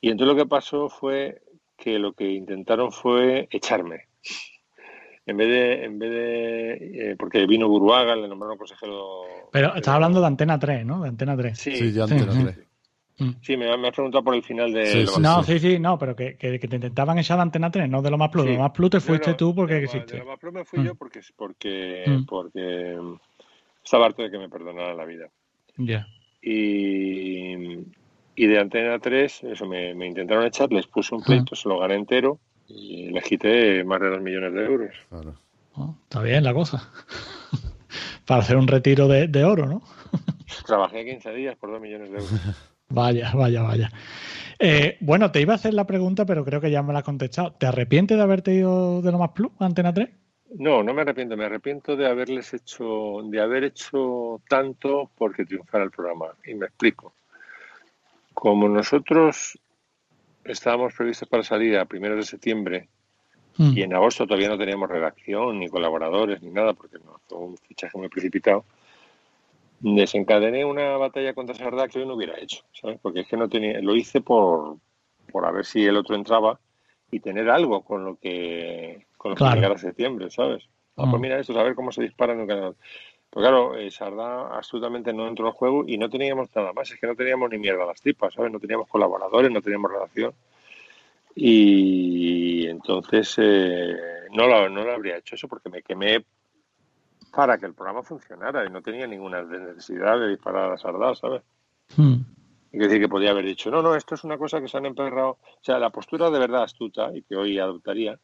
Y 0.01 0.09
entonces 0.11 0.35
lo 0.35 0.43
que 0.43 0.49
pasó 0.49 0.89
fue 0.89 1.41
que 1.77 1.97
lo 1.99 2.11
que 2.11 2.25
intentaron 2.25 2.91
fue 2.91 3.47
echarme 3.51 4.08
en 5.29 5.37
vez 5.37 5.47
de, 5.47 5.83
en 5.83 5.99
vez 5.99 6.09
de 6.09 7.11
eh, 7.11 7.15
porque 7.17 7.45
vino 7.45 7.67
Buruaga, 7.67 8.15
le 8.15 8.27
nombraron 8.27 8.57
consejero. 8.57 9.21
Pero 9.51 9.75
estás 9.75 9.95
hablando 9.95 10.19
de 10.19 10.27
Antena 10.27 10.57
3, 10.57 10.85
¿no? 10.85 11.03
De 11.03 11.09
Antena 11.09 11.37
3. 11.37 11.57
Sí, 11.57 11.91
sí 11.91 11.99
Antena 11.99 12.53
3. 12.53 12.69
Sí, 13.41 13.57
me, 13.57 13.69
has 13.69 13.93
preguntado 13.93 14.23
por 14.23 14.33
el 14.33 14.43
final 14.43 14.71
de. 14.71 15.05
no, 15.19 15.43
sí, 15.43 15.59
sí, 15.59 15.77
no, 15.77 15.99
pero 15.99 16.15
que, 16.15 16.37
que, 16.37 16.57
te 16.57 16.75
intentaban 16.75 17.19
echar 17.19 17.37
de 17.37 17.43
Antena 17.43 17.69
3, 17.69 17.89
no 17.89 18.01
de 18.01 18.09
lo 18.09 18.17
más 18.17 18.29
plus. 18.29 18.45
De 18.45 18.53
lo 18.53 18.59
más 18.59 18.71
plus 18.71 18.89
te 18.89 18.99
fuiste 19.01 19.33
tú 19.33 19.53
porque 19.53 19.77
existe. 19.77 20.13
De 20.13 20.19
lo 20.19 20.25
más 20.25 20.39
plus 20.39 20.53
me 20.53 20.65
fui 20.65 20.83
yo 20.83 20.95
porque, 20.95 21.19
porque, 21.35 22.23
porque 22.27 22.97
estaba 23.83 24.05
harto 24.05 24.23
de 24.23 24.31
que 24.31 24.37
me 24.37 24.49
perdonaran 24.49 24.95
la 24.95 25.05
vida. 25.05 25.27
Ya. 25.75 26.07
Y, 26.41 27.83
y 28.35 28.47
de 28.47 28.57
Antena 28.57 28.99
3, 28.99 29.43
eso 29.43 29.65
me, 29.65 29.93
me 29.93 30.07
intentaron 30.07 30.45
echar, 30.45 30.71
les 30.71 30.87
puse 30.87 31.13
un 31.13 31.21
pleito, 31.21 31.55
se 31.55 31.67
lo 31.67 31.77
gané 31.77 31.95
entero 31.95 32.39
y 32.69 33.09
le 33.09 33.21
quité 33.21 33.83
más 33.83 33.99
de 33.99 34.09
dos 34.09 34.21
millones 34.21 34.53
de 34.53 34.65
euros. 34.65 34.95
Oh, 35.75 35.95
está 36.03 36.21
bien 36.21 36.43
la 36.43 36.53
cosa. 36.53 36.89
Para 38.25 38.41
hacer 38.41 38.57
un 38.57 38.67
retiro 38.67 39.07
de, 39.07 39.43
oro, 39.43 39.65
¿no? 39.65 39.81
Trabajé 40.65 41.03
15 41.03 41.31
días 41.33 41.57
por 41.57 41.71
dos 41.71 41.81
millones 41.81 42.11
de 42.11 42.17
euros. 42.17 42.31
Vaya, 42.91 43.31
vaya, 43.35 43.61
vaya. 43.61 43.91
Eh, 44.57 44.97
bueno, 45.01 45.31
te 45.31 45.39
iba 45.39 45.53
a 45.53 45.57
hacer 45.57 45.75
la 45.75 45.85
pregunta, 45.85 46.25
pero 46.25 46.43
creo 46.43 46.59
que 46.59 46.71
ya 46.71 46.81
me 46.81 46.91
la 46.91 46.99
has 46.99 47.05
contestado. 47.05 47.51
¿Te 47.51 47.67
arrepientes 47.67 48.17
de 48.17 48.23
haberte 48.23 48.51
ido 48.51 49.03
de 49.03 49.11
lo 49.11 49.19
más 49.19 49.29
plus, 49.29 49.51
Antena 49.59 49.93
3? 49.93 50.09
No, 50.55 50.81
no 50.81 50.91
me 50.95 51.03
arrepiento. 51.03 51.37
Me 51.37 51.45
arrepiento 51.45 51.95
de 51.95 52.07
haberles 52.07 52.51
hecho, 52.55 53.21
de 53.25 53.39
haber 53.39 53.65
hecho 53.65 54.41
tanto 54.49 55.11
porque 55.19 55.45
triunfara 55.45 55.83
el 55.83 55.91
programa. 55.91 56.33
Y 56.43 56.55
me 56.55 56.65
explico. 56.65 57.13
Como 58.33 58.67
nosotros 58.67 59.59
estábamos 60.51 60.93
previstos 60.93 61.27
para 61.27 61.43
salir 61.43 61.77
a 61.77 61.85
primeros 61.85 62.17
de 62.17 62.23
septiembre 62.23 62.89
hmm. 63.57 63.77
y 63.77 63.81
en 63.83 63.93
agosto 63.93 64.25
todavía 64.25 64.49
no 64.49 64.57
teníamos 64.57 64.89
redacción, 64.89 65.59
ni 65.59 65.69
colaboradores, 65.69 66.41
ni 66.41 66.51
nada, 66.51 66.73
porque 66.73 66.97
no 66.99 67.19
fue 67.27 67.37
un 67.37 67.57
fichaje 67.57 67.97
muy 67.97 68.09
precipitado. 68.09 68.65
Desencadené 69.81 70.65
una 70.65 70.97
batalla 70.97 71.33
contra 71.33 71.55
Sardá 71.55 71.87
que 71.87 71.99
yo 71.99 72.05
no 72.05 72.15
hubiera 72.15 72.37
hecho, 72.37 72.65
¿sabes? 72.73 72.99
Porque 73.01 73.21
es 73.21 73.27
que 73.27 73.37
no 73.37 73.47
tenía, 73.47 73.79
lo 73.79 73.95
hice 73.95 74.19
por, 74.19 74.77
por 75.31 75.45
a 75.45 75.51
ver 75.51 75.65
si 75.65 75.85
el 75.85 75.95
otro 75.95 76.15
entraba 76.15 76.59
y 77.11 77.21
tener 77.21 77.49
algo 77.49 77.81
con 77.83 78.03
lo 78.03 78.17
que 78.17 79.05
con 79.17 79.35
Claro. 79.35 79.55
llegar 79.55 79.71
a 79.73 79.77
septiembre, 79.77 80.29
¿sabes? 80.31 80.63
Ah, 80.97 81.05
pues 81.09 81.13
Mm. 81.13 81.21
mira 81.21 81.39
esto, 81.39 81.57
a 81.57 81.63
ver 81.63 81.75
cómo 81.75 81.91
se 81.91 82.01
dispara 82.03 82.33
en 82.33 82.41
un 82.41 82.47
canal. 82.47 82.75
Pues 83.29 83.43
claro, 83.43 83.75
eh, 83.75 83.91
Sardá 83.91 84.55
absolutamente 84.55 85.13
no 85.13 85.27
entró 85.27 85.47
al 85.47 85.53
juego 85.53 85.83
y 85.87 85.97
no 85.97 86.09
teníamos 86.09 86.49
nada 86.55 86.73
más, 86.73 86.89
es 86.91 86.99
que 86.99 87.07
no 87.07 87.15
teníamos 87.15 87.49
ni 87.51 87.59
mierda 87.59 87.83
a 87.83 87.87
las 87.87 88.01
tripas, 88.01 88.33
¿sabes? 88.33 88.51
No 88.51 88.59
teníamos 88.59 88.87
colaboradores, 88.87 89.51
no 89.51 89.61
teníamos 89.61 89.91
relación. 89.91 90.33
Y 91.35 92.65
entonces 92.67 93.35
eh, 93.37 93.95
no, 94.31 94.47
lo, 94.47 94.67
no 94.69 94.83
lo 94.83 94.91
habría 94.93 95.17
hecho 95.17 95.35
eso 95.35 95.47
porque 95.47 95.69
me 95.69 95.83
quemé 95.83 96.25
para 97.31 97.57
que 97.57 97.67
el 97.67 97.75
programa 97.75 98.01
funcionara 98.01 98.65
y 98.65 98.69
no 98.69 98.81
tenía 98.81 99.05
ninguna 99.05 99.43
necesidad 99.43 100.19
de 100.19 100.29
disparar 100.29 100.71
a 100.71 100.77
Sardá, 100.77 101.13
¿sabes? 101.13 101.43
Mm. 101.95 102.21
Es 102.71 102.79
decir, 102.79 102.99
que 102.99 103.09
podía 103.09 103.31
haber 103.31 103.45
dicho, 103.45 103.71
no, 103.71 103.81
no, 103.81 103.95
esto 103.95 104.15
es 104.15 104.23
una 104.23 104.37
cosa 104.37 104.61
que 104.61 104.67
se 104.67 104.77
han 104.77 104.85
emperrado. 104.85 105.31
O 105.31 105.59
sea, 105.61 105.79
la 105.79 105.89
postura 105.89 106.29
de 106.29 106.39
verdad 106.39 106.63
astuta 106.63 107.11
y 107.15 107.23
que 107.23 107.35
hoy 107.35 107.57
adoptaría, 107.57 108.19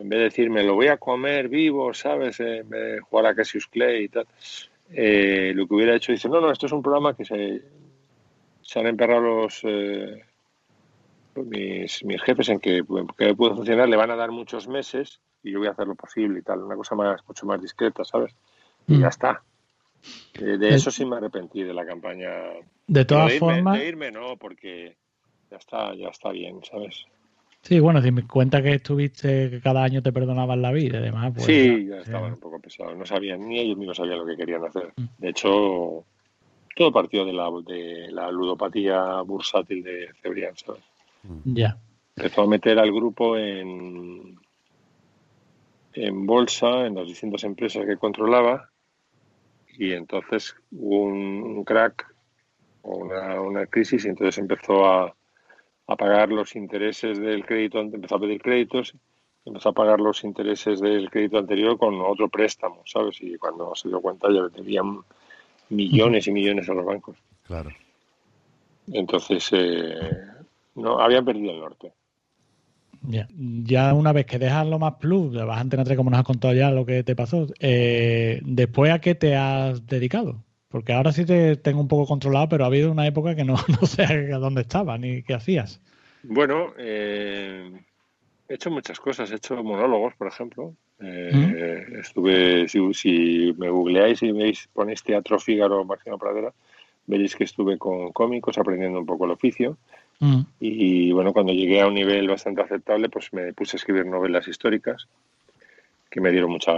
en 0.00 0.08
vez 0.08 0.18
de 0.18 0.24
decir, 0.24 0.50
me 0.50 0.62
lo 0.62 0.74
voy 0.74 0.88
a 0.88 0.96
comer 0.96 1.48
vivo, 1.48 1.92
¿sabes? 1.92 2.40
Eh, 2.40 2.64
de 2.64 3.00
jugar 3.00 3.26
a 3.26 3.34
Cassius 3.34 3.66
Clay 3.66 4.04
y 4.04 4.08
tal, 4.08 4.26
eh, 4.92 5.52
lo 5.54 5.66
que 5.66 5.74
hubiera 5.74 5.94
hecho, 5.94 6.12
dice, 6.12 6.28
no, 6.28 6.40
no, 6.40 6.50
esto 6.50 6.66
es 6.66 6.72
un 6.72 6.82
programa 6.82 7.14
que 7.14 7.24
se, 7.24 7.62
se 8.62 8.80
han 8.80 8.86
emperrado 8.86 9.20
los, 9.20 9.60
eh, 9.64 10.24
pues 11.34 11.46
mis, 11.46 12.04
mis 12.04 12.22
jefes 12.22 12.48
en 12.48 12.60
que, 12.60 12.82
que 13.16 13.34
puede 13.34 13.54
funcionar, 13.54 13.88
le 13.88 13.96
van 13.96 14.10
a 14.10 14.16
dar 14.16 14.30
muchos 14.30 14.66
meses 14.66 15.20
y 15.42 15.52
yo 15.52 15.58
voy 15.58 15.68
a 15.68 15.72
hacer 15.72 15.86
lo 15.86 15.94
posible 15.94 16.40
y 16.40 16.42
tal, 16.42 16.62
una 16.62 16.76
cosa 16.76 16.94
más 16.94 17.20
mucho 17.28 17.46
más 17.46 17.60
discreta, 17.60 18.04
¿sabes? 18.04 18.34
Y 18.88 18.94
Mm. 18.94 19.00
ya 19.02 19.08
está. 19.08 19.42
Eh, 20.34 20.56
de 20.58 20.74
eso 20.74 20.90
sí 20.90 21.04
me 21.04 21.16
arrepentí 21.16 21.62
de 21.62 21.74
la 21.74 21.84
campaña 21.84 22.30
De 22.86 23.04
todas 23.04 23.32
de 23.32 23.38
formas, 23.38 23.78
de 23.78 23.86
irme 23.86 24.10
no, 24.10 24.36
porque 24.36 24.96
ya 25.50 25.58
está, 25.58 25.94
ya 25.94 26.08
está 26.08 26.30
bien, 26.30 26.60
¿sabes? 26.64 27.04
Sí, 27.62 27.80
bueno, 27.80 28.00
si 28.02 28.10
me 28.10 28.26
cuenta 28.26 28.62
que 28.62 28.74
estuviste, 28.74 29.50
que 29.50 29.60
cada 29.60 29.82
año 29.82 30.02
te 30.02 30.12
perdonaban 30.12 30.62
la 30.62 30.72
vida 30.72 30.98
y 30.98 31.02
demás, 31.02 31.32
pues. 31.34 31.46
sí, 31.46 31.86
ya 31.86 31.96
eh, 31.96 32.02
estaban 32.02 32.32
un 32.32 32.40
poco 32.40 32.58
pesados, 32.60 32.96
no 32.96 33.06
sabían, 33.06 33.48
ni 33.48 33.58
ellos 33.58 33.76
mismos 33.76 33.96
sabían 33.96 34.18
lo 34.18 34.26
que 34.26 34.36
querían 34.36 34.64
hacer. 34.64 34.92
Mm. 34.96 35.04
De 35.18 35.28
hecho, 35.28 36.04
todo 36.74 36.92
partió 36.92 37.24
de 37.24 37.32
la, 37.32 37.50
de 37.66 38.10
la 38.10 38.30
ludopatía 38.30 39.20
bursátil 39.22 39.82
de 39.82 40.08
Cebrián, 40.22 40.56
¿sabes? 40.56 40.82
Ya. 41.44 41.76
Empezó 42.16 42.42
a 42.42 42.46
meter 42.46 42.78
al 42.78 42.92
grupo 42.92 43.36
en, 43.36 44.38
en 45.94 46.26
bolsa, 46.26 46.86
en 46.86 46.94
las 46.94 47.06
distintas 47.06 47.44
empresas 47.44 47.84
que 47.86 47.96
controlaba, 47.96 48.70
y 49.78 49.92
entonces 49.92 50.54
hubo 50.72 51.04
un, 51.04 51.42
un 51.42 51.64
crack 51.64 52.14
o 52.82 52.96
una, 52.96 53.40
una 53.40 53.66
crisis, 53.66 54.04
y 54.04 54.08
entonces 54.08 54.38
empezó 54.38 54.86
a, 54.86 55.14
a 55.92 55.96
pagar 55.96 56.30
los 56.30 56.54
intereses 56.56 57.18
del 57.18 57.44
crédito, 57.44 57.80
empezó 57.80 58.16
a 58.16 58.20
pedir 58.20 58.40
créditos, 58.40 58.94
empezó 59.44 59.70
a 59.70 59.72
pagar 59.72 60.00
los 60.00 60.22
intereses 60.24 60.80
del 60.80 61.10
crédito 61.10 61.38
anterior 61.38 61.78
con 61.78 62.00
otro 62.00 62.28
préstamo, 62.28 62.82
¿sabes? 62.86 63.20
Y 63.20 63.36
cuando 63.36 63.74
se 63.74 63.88
dio 63.88 64.00
cuenta 64.00 64.28
ya 64.30 64.42
debían 64.54 65.00
millones 65.70 66.26
y 66.26 66.32
millones 66.32 66.68
a 66.68 66.74
los 66.74 66.84
bancos. 66.84 67.16
Claro. 67.46 67.70
Entonces, 68.92 69.48
eh, 69.52 69.94
no 70.76 71.00
habían 71.00 71.24
perdido 71.24 71.52
el 71.52 71.60
norte. 71.60 71.92
Ya. 73.02 73.26
ya 73.32 73.94
una 73.94 74.12
vez 74.12 74.26
que 74.26 74.38
dejas 74.38 74.66
lo 74.66 74.78
más 74.78 74.96
plus, 74.96 75.32
de 75.32 75.42
vas 75.42 75.56
a 75.56 75.60
Antena 75.60 75.84
3 75.84 75.96
como 75.96 76.10
nos 76.10 76.20
has 76.20 76.26
contado 76.26 76.52
ya 76.52 76.70
lo 76.70 76.84
que 76.84 77.02
te 77.02 77.16
pasó, 77.16 77.46
eh, 77.58 78.40
después 78.44 78.92
a 78.92 79.00
qué 79.00 79.14
te 79.14 79.34
has 79.36 79.86
dedicado? 79.86 80.44
Porque 80.70 80.92
ahora 80.92 81.12
sí 81.12 81.24
te 81.24 81.56
tengo 81.56 81.80
un 81.80 81.88
poco 81.88 82.06
controlado, 82.06 82.48
pero 82.48 82.64
ha 82.64 82.68
habido 82.68 82.92
una 82.92 83.06
época 83.06 83.34
que 83.34 83.44
no, 83.44 83.54
no 83.80 83.86
sé 83.86 84.04
a 84.04 84.38
dónde 84.38 84.62
estaba 84.62 84.96
ni 84.98 85.22
qué 85.22 85.34
hacías. 85.34 85.80
Bueno, 86.22 86.72
eh, 86.78 87.70
he 88.48 88.54
hecho 88.54 88.70
muchas 88.70 89.00
cosas. 89.00 89.30
He 89.32 89.36
hecho 89.36 89.62
monólogos, 89.62 90.14
por 90.14 90.28
ejemplo. 90.28 90.74
Eh, 91.00 91.86
Estuve, 92.00 92.68
si, 92.68 92.94
si 92.94 93.54
me 93.58 93.68
googleáis 93.68 94.22
y 94.22 94.32
veis, 94.32 94.68
ponéis 94.72 95.02
Teatro 95.02 95.40
Fígaro 95.40 95.84
Máximo 95.84 96.18
Pradera, 96.18 96.52
veréis 97.06 97.34
que 97.34 97.44
estuve 97.44 97.78
con 97.78 98.12
cómicos 98.12 98.58
aprendiendo 98.58 99.00
un 99.00 99.06
poco 99.06 99.24
el 99.24 99.32
oficio. 99.32 99.76
Mm, 100.20 100.40
Y 100.60 101.12
bueno, 101.12 101.32
cuando 101.32 101.52
llegué 101.52 101.80
a 101.80 101.86
un 101.86 101.94
nivel 101.94 102.28
bastante 102.28 102.60
aceptable, 102.60 103.08
pues 103.08 103.32
me 103.32 103.52
puse 103.54 103.76
a 103.76 103.78
escribir 103.78 104.06
novelas 104.06 104.46
históricas 104.46 105.08
que 106.10 106.20
me 106.20 106.30
dieron 106.32 106.50
mucho 106.50 106.72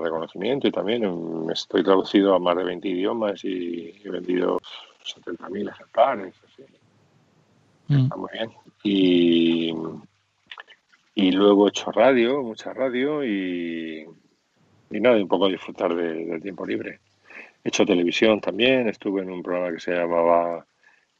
reconocimiento 0.00 0.66
y 0.66 0.72
también 0.72 1.02
mm, 1.04 1.50
estoy 1.50 1.82
traducido 1.84 2.34
a 2.34 2.38
más 2.40 2.56
de 2.56 2.64
20 2.64 2.88
idiomas 2.88 3.44
y 3.44 3.94
he 4.04 4.10
vendido 4.10 4.58
70.000 5.04 5.68
ejemplares. 5.70 6.34
Así. 6.44 6.64
mm, 7.88 8.02
Está 8.04 8.16
muy 8.16 8.30
bien. 8.32 8.50
Y, 8.82 9.72
y 11.14 11.30
luego 11.32 11.66
he 11.66 11.70
hecho 11.70 11.92
radio, 11.92 12.42
mucha 12.42 12.72
radio 12.72 13.24
y, 13.24 14.04
y 14.90 15.00
nada, 15.00 15.16
y 15.18 15.22
un 15.22 15.28
poco 15.28 15.48
disfrutar 15.48 15.94
de- 15.94 16.24
del 16.24 16.42
tiempo 16.42 16.66
libre. 16.66 16.98
He 17.64 17.68
hecho 17.68 17.86
televisión 17.86 18.40
también, 18.40 18.88
estuve 18.88 19.22
en 19.22 19.30
un 19.30 19.42
programa 19.44 19.72
que 19.72 19.78
se 19.80 19.92
llamaba 19.94 20.66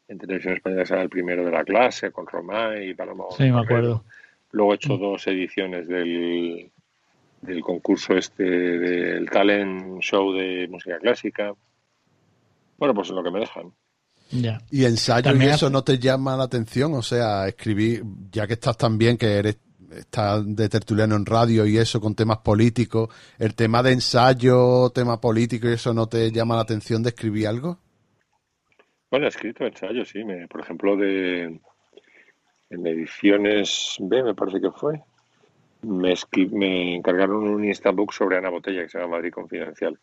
en 0.09 0.18
televisión 0.18 0.55
española, 0.55 0.83
llama 0.85 1.03
El 1.03 1.09
Primero 1.09 1.44
de 1.44 1.53
la 1.53 1.62
Clase, 1.64 2.11
con 2.11 2.27
Romay 2.27 2.90
y 2.90 2.94
Paloma. 2.94 3.25
Sí, 3.37 3.44
me 3.44 3.61
acuerdo. 3.61 4.03
Luego 4.51 4.72
he 4.72 4.77
hecho 4.77 4.96
dos 4.98 5.25
ediciones 5.29 5.87
del, 5.87 6.71
del 7.42 7.61
concurso 7.61 8.14
este, 8.14 8.42
del 8.44 9.28
talent 9.28 10.00
show 10.00 10.33
de 10.33 10.66
música 10.68 10.98
clásica. 10.98 11.52
Bueno, 12.78 12.94
pues 12.94 13.11
en 13.11 13.16
lo 13.16 13.22
que 13.22 13.31
me 13.31 13.40
dejan. 13.40 13.72
Ya. 14.31 14.61
¿Y 14.70 14.85
ensayo 14.87 15.22
También 15.24 15.50
y 15.50 15.55
eso 15.55 15.66
hace- 15.66 15.72
no 15.72 15.85
te 15.85 15.98
llama 15.98 16.37
la 16.37 16.44
atención? 16.44 16.94
O 16.94 17.02
sea, 17.02 17.46
escribir, 17.46 18.02
ya 18.31 18.46
que 18.46 18.55
estás 18.55 18.76
tan 18.78 18.96
bien, 18.96 19.18
que 19.18 19.26
eres 19.37 19.59
estás 19.94 20.42
de 20.57 20.70
tertuliano 20.70 21.16
en 21.16 21.26
radio 21.26 21.66
y 21.66 21.76
eso 21.76 22.00
con 22.00 22.14
temas 22.14 22.38
políticos, 22.38 23.11
¿el 23.38 23.55
tema 23.55 23.83
de 23.83 23.92
ensayo, 23.92 24.88
tema 24.88 25.20
político 25.20 25.68
y 25.68 25.74
eso 25.74 25.92
no 25.92 26.07
te 26.07 26.31
llama 26.33 26.57
la 26.57 26.62
atención 26.62 27.02
de 27.02 27.11
escribir 27.11 27.46
algo? 27.46 27.78
Bueno, 29.11 29.26
he 29.26 29.28
escrito 29.28 29.66
ensayos, 29.66 30.09
sí. 30.09 30.24
Me, 30.24 30.48
por 30.48 30.62
ejemplo, 30.62 30.96
de 30.96 31.61
en 32.70 32.87
ediciones 32.87 33.96
B, 34.00 34.22
me 34.22 34.35
parece 34.35 34.62
que 34.62 34.70
fue, 34.70 35.02
me, 35.83 36.95
encargaron 36.95 37.49
un 37.49 37.64
instabook 37.64 38.12
sobre 38.12 38.37
Ana 38.38 38.51
Botella 38.51 38.83
que 38.83 38.88
se 38.88 38.99
llama 38.99 39.16
Madrid 39.16 39.33
Confidencial. 39.33 39.99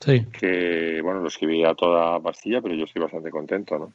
Sí. 0.00 0.26
Que, 0.38 1.00
bueno, 1.02 1.20
lo 1.20 1.28
escribí 1.28 1.64
a 1.64 1.74
toda 1.74 2.18
pastilla, 2.20 2.60
pero 2.60 2.74
yo 2.74 2.84
estoy 2.84 3.02
bastante 3.02 3.30
contento, 3.30 3.78
¿no? 3.78 3.92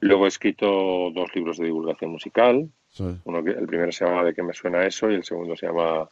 Luego 0.00 0.26
he 0.26 0.28
escrito 0.28 1.10
dos 1.12 1.34
libros 1.34 1.56
de 1.58 1.64
divulgación 1.66 2.10
musical. 2.10 2.68
Sí, 2.90 3.04
Uno 3.24 3.42
que, 3.42 3.50
el 3.52 3.66
primero 3.66 3.90
se 3.90 4.04
llama 4.04 4.22
¿De 4.22 4.34
qué 4.34 4.42
me 4.42 4.52
suena 4.52 4.84
eso? 4.84 5.10
y 5.10 5.14
el 5.14 5.24
segundo 5.24 5.56
se 5.56 5.66
llama 5.66 6.08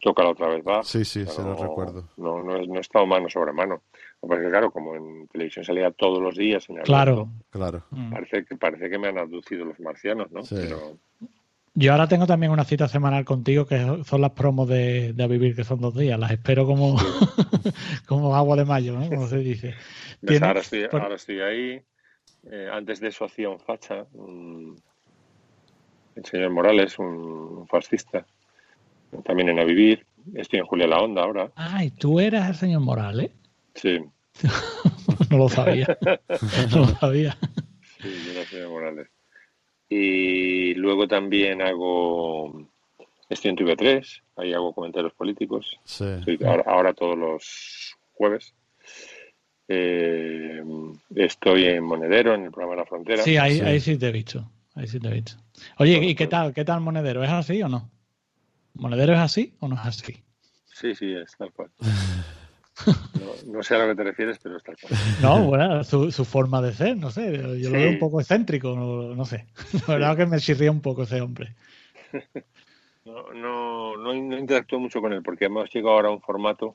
Tócala 0.00 0.30
otra 0.30 0.48
vez, 0.48 0.64
va. 0.66 0.82
sí, 0.82 1.04
sí, 1.04 1.22
O 1.22 1.26
sea, 1.26 1.34
se 1.34 1.42
lo 1.42 1.54
no- 1.54 1.62
recuerdo. 1.62 2.08
No, 2.16 2.42
no, 2.42 2.56
he- 2.56 2.66
no 2.66 2.76
he 2.76 2.80
estado 2.80 3.06
mano 3.06 3.28
sobre 3.28 3.52
mano. 3.52 3.82
Porque, 4.20 4.48
claro, 4.48 4.70
como 4.70 4.96
en 4.96 5.28
televisión 5.28 5.64
salía 5.64 5.90
todos 5.92 6.20
los 6.20 6.36
días 6.36 6.68
en 6.68 6.76
Claro. 6.78 7.28
Claro. 7.50 7.84
Mm. 7.90 8.10
Parece 8.12 8.44
que, 8.44 8.56
parece 8.56 8.90
que 8.90 8.98
me 8.98 9.08
han 9.08 9.18
abducido 9.18 9.64
los 9.64 9.78
marcianos, 9.80 10.30
¿no? 10.32 10.42
Sí. 10.42 10.56
Pero 10.58 10.96
Yo 11.74 11.92
ahora 11.92 12.08
tengo 12.08 12.26
también 12.26 12.50
una 12.52 12.64
cita 12.64 12.88
semanal 12.88 13.24
contigo 13.24 13.64
que 13.64 14.02
son 14.04 14.20
las 14.20 14.32
promos 14.32 14.68
de, 14.68 15.12
de 15.12 15.22
A 15.22 15.26
Vivir, 15.28 15.54
que 15.54 15.64
son 15.64 15.80
dos 15.80 15.96
días. 15.96 16.18
Las 16.18 16.32
espero 16.32 16.66
como, 16.66 16.96
como 18.06 18.34
agua 18.34 18.56
de 18.56 18.64
mayo, 18.64 18.98
¿no? 18.98 19.08
Como 19.08 19.28
se 19.28 19.38
dice. 19.38 19.74
Tiene- 20.26 20.46
ahora, 20.46 20.60
estoy, 20.60 20.88
por- 20.88 21.00
ahora 21.02 21.14
estoy 21.14 21.40
ahí. 21.40 21.82
Eh, 22.50 22.68
antes 22.72 23.00
de 23.00 23.08
eso 23.08 23.24
hacía 23.24 23.48
un 23.48 23.60
facha, 23.60 24.04
un- 24.14 24.80
el 26.16 26.24
señor 26.24 26.50
Morales, 26.50 26.98
un 26.98 27.66
fascista. 27.68 28.26
También 29.24 29.48
en 29.50 29.60
A 29.60 29.64
Vivir. 29.64 30.04
Estoy 30.34 30.58
en 30.58 30.66
Julia 30.66 30.86
la 30.86 30.98
Onda 31.00 31.22
ahora. 31.22 31.50
Ay, 31.54 31.90
tú 31.92 32.20
eras 32.20 32.48
el 32.48 32.54
señor 32.56 32.80
Morales. 32.80 33.30
Sí, 33.74 33.98
no 35.30 35.38
lo 35.38 35.48
sabía. 35.48 35.86
no 36.72 36.78
lo 36.78 36.86
sabía. 36.88 37.36
sí, 38.02 38.08
yo 38.26 38.32
era 38.32 38.40
el 38.42 38.46
señor 38.48 38.68
Morales. 38.70 39.08
Y 39.90 40.72
luego 40.74 41.06
también 41.08 41.60
hago... 41.60 42.66
Estoy 43.28 43.50
en 43.50 43.56
TV3, 43.56 44.22
ahí 44.36 44.52
hago 44.54 44.72
comentarios 44.72 45.12
políticos. 45.12 45.78
Sí. 45.84 46.04
Estoy 46.04 46.38
ahora, 46.46 46.64
ahora 46.66 46.94
todos 46.94 47.16
los 47.18 47.96
jueves. 48.14 48.54
Eh, 49.68 50.62
estoy 51.14 51.66
en 51.66 51.84
Monedero, 51.84 52.34
en 52.34 52.44
el 52.44 52.50
programa 52.50 52.72
de 52.74 52.80
la 52.80 52.86
frontera. 52.86 53.22
Sí, 53.22 53.36
ahí 53.36 53.58
Sí. 53.58 53.60
ahí 53.62 53.80
sí 53.80 53.96
te 53.98 54.08
he 54.08 54.12
visto. 54.12 54.50
Ahí 54.74 54.86
sí 54.88 54.98
te 54.98 55.08
he 55.08 55.12
visto. 55.12 55.34
Oye, 55.78 55.98
¿y 56.04 56.14
qué 56.14 56.26
tal? 56.26 56.52
¿Qué 56.54 56.64
tal 56.64 56.80
Monedero? 56.80 57.22
¿Es 57.22 57.30
así 57.30 57.62
o 57.62 57.68
no? 57.68 57.88
¿Monedero 58.74 59.12
es 59.12 59.18
así 59.20 59.54
o 59.60 59.68
no 59.68 59.74
es 59.76 59.86
así? 59.86 60.22
Sí, 60.66 60.94
sí, 60.94 61.12
es 61.12 61.36
tal 61.36 61.52
cual. 61.52 61.70
No, 62.86 63.52
no 63.54 63.62
sé 63.62 63.74
a 63.74 63.78
lo 63.78 63.88
que 63.88 63.94
te 63.96 64.04
refieres, 64.04 64.38
pero 64.42 64.56
es 64.56 64.62
tal 64.62 64.76
cual. 64.80 64.92
No, 65.22 65.44
bueno, 65.44 65.84
su, 65.84 66.10
su 66.10 66.24
forma 66.24 66.60
de 66.62 66.72
ser, 66.72 66.96
no 66.96 67.10
sé. 67.10 67.36
Yo 67.36 67.54
Sí. 67.54 67.62
lo 67.64 67.72
veo 67.72 67.90
un 67.90 67.98
poco 67.98 68.20
excéntrico, 68.20 68.74
no, 68.74 69.14
no 69.14 69.24
sé. 69.24 69.46
La 69.88 69.94
verdad 69.94 70.16
que 70.16 70.26
me 70.26 70.38
chirría 70.40 70.70
un 70.70 70.80
poco 70.80 71.02
ese 71.04 71.20
hombre. 71.20 71.54
No, 73.04 73.32
no, 73.32 73.96
no, 73.96 74.14
interactúo 74.38 74.78
mucho 74.78 75.00
con 75.00 75.12
él 75.12 75.22
porque 75.22 75.46
hemos 75.46 75.70
llegado 75.72 75.94
ahora 75.96 76.08
a 76.08 76.12
un 76.12 76.20
formato 76.20 76.74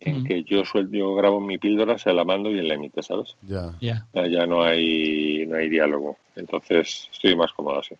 en 0.00 0.20
Mm. 0.22 0.24
que 0.26 0.42
yo 0.44 0.62
suel- 0.64 0.90
yo 0.90 1.14
grabo 1.14 1.40
mi 1.40 1.56
píldora, 1.58 1.96
se 1.98 2.12
la 2.12 2.24
mando 2.24 2.50
y 2.50 2.58
él 2.58 2.68
la 2.68 2.74
emite, 2.74 3.02
¿sabes? 3.02 3.34
Ya. 3.42 3.72
Ya. 3.80 4.06
Ya, 4.12 4.26
ya 4.26 4.46
no 4.46 4.62
hay 4.62 5.46
no 5.46 5.56
hay 5.56 5.68
diálogo. 5.70 6.18
Entonces 6.36 7.08
estoy 7.12 7.34
más 7.34 7.52
cómodo 7.52 7.80
así. 7.80 7.94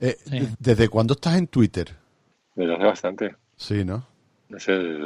Eh, 0.00 0.16
Sí. 0.24 0.48
¿Desde 0.58 0.88
cuándo 0.88 1.14
estás 1.14 1.36
en 1.38 1.46
Twitter? 1.46 1.88
Desde 2.56 2.74
hace 2.74 2.84
bastante. 2.84 3.34
Sí, 3.56 3.84
¿no? 3.84 4.04
No 4.48 4.58
sé, 4.58 4.72
desde 4.72 5.04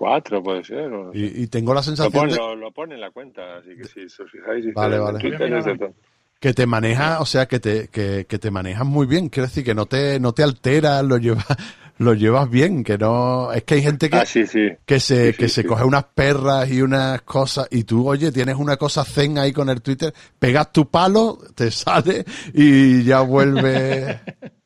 2004 0.00 0.42
puede 0.42 0.64
ser. 0.64 0.92
o 0.92 1.04
no 1.06 1.12
sé. 1.12 1.18
Y, 1.18 1.42
y 1.42 1.46
tengo 1.48 1.72
la 1.74 1.80
Lo 1.80 1.84
sensación 1.84 2.12
pone, 2.12 2.32
de 2.32 2.38
lo, 2.38 2.56
lo 2.56 2.72
pone 2.72 2.94
en 2.94 3.00
la 3.00 3.10
cuenta, 3.10 3.58
así 3.58 3.70
que 3.76 3.84
si 3.84 4.04
os 4.04 4.30
fijáis, 4.30 4.64
dice 4.64 4.72
Vale, 4.74 4.98
vale. 4.98 5.18
Twitter 5.18 5.92
que 6.40 6.54
te 6.54 6.66
manejas, 6.66 7.20
o 7.20 7.26
sea, 7.26 7.46
que 7.46 7.60
te, 7.60 7.88
que, 7.88 8.24
que 8.26 8.38
te 8.38 8.50
manejas 8.50 8.86
muy 8.86 9.06
bien. 9.06 9.28
Quiero 9.28 9.46
decir, 9.46 9.62
que 9.62 9.74
no 9.74 9.84
te, 9.86 10.18
no 10.18 10.32
te 10.32 10.42
alteras, 10.42 11.04
lo 11.04 11.18
llevas, 11.18 11.44
lo 11.98 12.14
llevas 12.14 12.48
bien, 12.48 12.82
que 12.82 12.96
no, 12.96 13.52
es 13.52 13.62
que 13.64 13.74
hay 13.74 13.82
gente 13.82 14.08
que, 14.08 14.16
Ah, 14.16 14.24
sí, 14.24 14.46
sí. 14.46 14.70
que 14.86 15.00
se, 15.00 15.26
Sí, 15.26 15.32
sí, 15.32 15.38
que 15.38 15.48
se 15.50 15.60
sí. 15.62 15.68
coge 15.68 15.84
unas 15.84 16.04
perras 16.04 16.70
y 16.70 16.80
unas 16.80 17.20
cosas, 17.22 17.68
y 17.70 17.84
tú, 17.84 18.08
oye, 18.08 18.32
tienes 18.32 18.56
una 18.56 18.78
cosa 18.78 19.04
zen 19.04 19.36
ahí 19.36 19.52
con 19.52 19.68
el 19.68 19.82
Twitter, 19.82 20.14
pegas 20.38 20.72
tu 20.72 20.88
palo, 20.88 21.38
te 21.54 21.70
sale 21.70 22.24
y 22.54 23.04
ya 23.04 23.20
vuelve. 23.20 24.20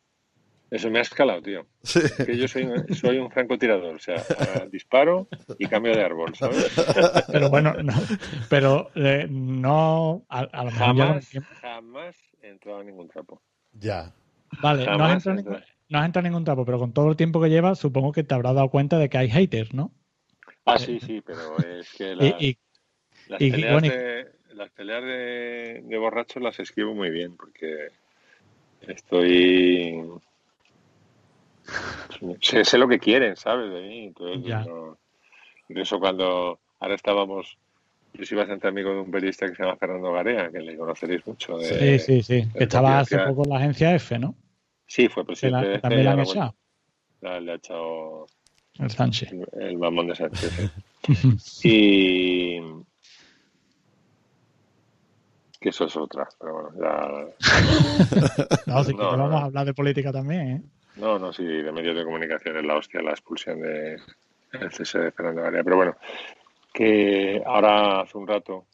Eso 0.74 0.90
me 0.90 0.98
ha 0.98 1.02
escalado, 1.02 1.40
tío. 1.40 1.64
Sí. 1.84 2.00
Que 2.26 2.36
yo 2.36 2.48
soy, 2.48 2.66
soy 2.94 3.18
un 3.18 3.30
francotirador, 3.30 3.94
o 3.94 3.98
sea, 4.00 4.24
disparo 4.72 5.28
y 5.56 5.68
cambio 5.68 5.94
de 5.94 6.02
árbol, 6.02 6.34
¿sabes? 6.34 6.72
Pero 7.30 7.48
bueno, 7.48 7.74
no, 7.80 7.92
pero 8.50 8.90
eh, 8.96 9.28
no. 9.30 10.24
A, 10.28 10.40
a 10.40 10.64
lo 10.64 10.72
Jamás, 10.72 11.30
jamás 11.60 12.16
he 12.42 12.48
entrado 12.48 12.80
en 12.80 12.88
ningún 12.88 13.08
trapo. 13.08 13.40
Ya. 13.74 14.12
Vale, 14.60 14.84
no 14.84 15.04
has, 15.04 15.12
entrado 15.14 15.30
en 15.34 15.38
entra. 15.38 15.52
ningún, 15.52 15.64
no 15.90 15.98
has 16.00 16.06
entrado 16.06 16.26
en 16.26 16.32
ningún 16.32 16.44
trapo, 16.44 16.64
pero 16.64 16.80
con 16.80 16.92
todo 16.92 17.08
el 17.08 17.16
tiempo 17.16 17.40
que 17.40 17.50
llevas, 17.50 17.78
supongo 17.78 18.10
que 18.10 18.24
te 18.24 18.34
habrás 18.34 18.56
dado 18.56 18.68
cuenta 18.68 18.98
de 18.98 19.08
que 19.08 19.18
hay 19.18 19.28
haters, 19.30 19.72
¿no? 19.74 19.92
Ah, 20.64 20.76
sí, 20.80 20.98
sí, 20.98 21.20
pero 21.24 21.56
es 21.58 21.88
que 21.92 22.14
Y, 22.14 22.16
la- 22.16 22.36
y- 22.40 22.58
las, 23.28 23.40
y- 23.40 23.50
peleas 23.52 23.72
bueno, 23.72 23.86
y- 23.86 23.90
de, 23.90 24.26
las 24.54 24.70
peleas 24.70 25.04
de, 25.04 25.82
de 25.84 25.98
borrachos 25.98 26.42
las 26.42 26.58
escribo 26.58 26.94
muy 26.94 27.10
bien 27.10 27.36
porque 27.36 27.90
estoy... 28.88 30.02
Sé, 32.40 32.64
sé 32.64 32.78
lo 32.78 32.88
que 32.88 32.98
quieren, 32.98 33.36
¿sabes? 33.36 33.70
De 33.72 33.80
mí. 33.82 34.06
Entonces, 34.06 34.66
Incluso 35.68 35.98
cuando 35.98 36.60
ahora 36.80 36.94
estábamos... 36.94 37.56
Yo 38.12 38.24
soy 38.24 38.36
bastante 38.38 38.68
amigo 38.68 38.90
de 38.90 39.00
un 39.00 39.10
periodista 39.10 39.48
que 39.48 39.56
se 39.56 39.62
llama 39.64 39.76
Fernando 39.76 40.12
Garea, 40.12 40.50
que 40.50 40.60
le 40.60 40.76
conoceréis 40.76 41.26
mucho. 41.26 41.58
de- 41.58 41.98
sí, 41.98 42.22
sí, 42.22 42.42
sí. 42.42 42.48
Que 42.56 42.64
estaba 42.64 43.00
hace 43.00 43.18
poco 43.18 43.42
en 43.44 43.50
la 43.50 43.56
agencia 43.56 43.94
F, 43.94 44.18
¿no? 44.18 44.36
Sí, 44.86 45.08
fue 45.08 45.24
presidente 45.24 45.62
la- 45.62 45.68
de 45.68 45.78
también 45.80 46.04
la 46.04 46.10
han 46.12 46.52
la- 47.20 47.40
le 47.40 47.52
ha 47.52 47.54
echado 47.56 48.26
el 48.78 48.90
Sánchez. 48.90 49.32
el, 49.58 49.78
mamón 49.78 50.06
de 50.08 50.14
Sánchez. 50.14 50.52
Y 51.64 52.60
que 55.60 55.70
eso 55.70 55.86
es 55.86 55.96
otra, 55.96 56.28
pero 56.38 56.52
bueno, 56.52 56.70
ya 56.80 57.08
No, 58.66 58.84
sí 58.84 58.92
que 58.92 58.98
No, 58.98 59.16
no, 59.16 59.22
vamos 59.24 59.40
a 59.42 59.44
hablar 59.46 59.66
de 59.66 59.74
política 59.74 60.12
también, 60.12 60.48
¿eh? 60.48 60.62
No, 60.96 61.18
no, 61.18 61.32
sí, 61.32 61.44
de 61.44 61.72
medios 61.72 61.96
de 61.96 62.04
comunicación 62.04 62.56
es 62.56 62.64
la 62.64 62.76
hostia 62.76 63.02
la 63.02 63.10
expulsión 63.10 63.60
de 63.60 63.98
el 64.52 64.72
cese 64.72 64.98
de 64.98 65.10
Fernando 65.10 65.42
Garía, 65.42 65.64
pero 65.64 65.76
bueno, 65.76 65.96
que 66.72 67.42
ahora 67.44 68.00
hace 68.02 68.16
un 68.16 68.26
rato 68.26 68.66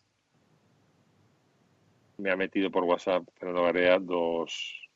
me 2.19 2.31
ha 2.31 2.37
metido 2.37 2.71
por 2.71 2.85
WhatsApp 2.85 3.25
Fernando 3.39 3.63
Garea 3.63 3.99
dos 3.99 4.89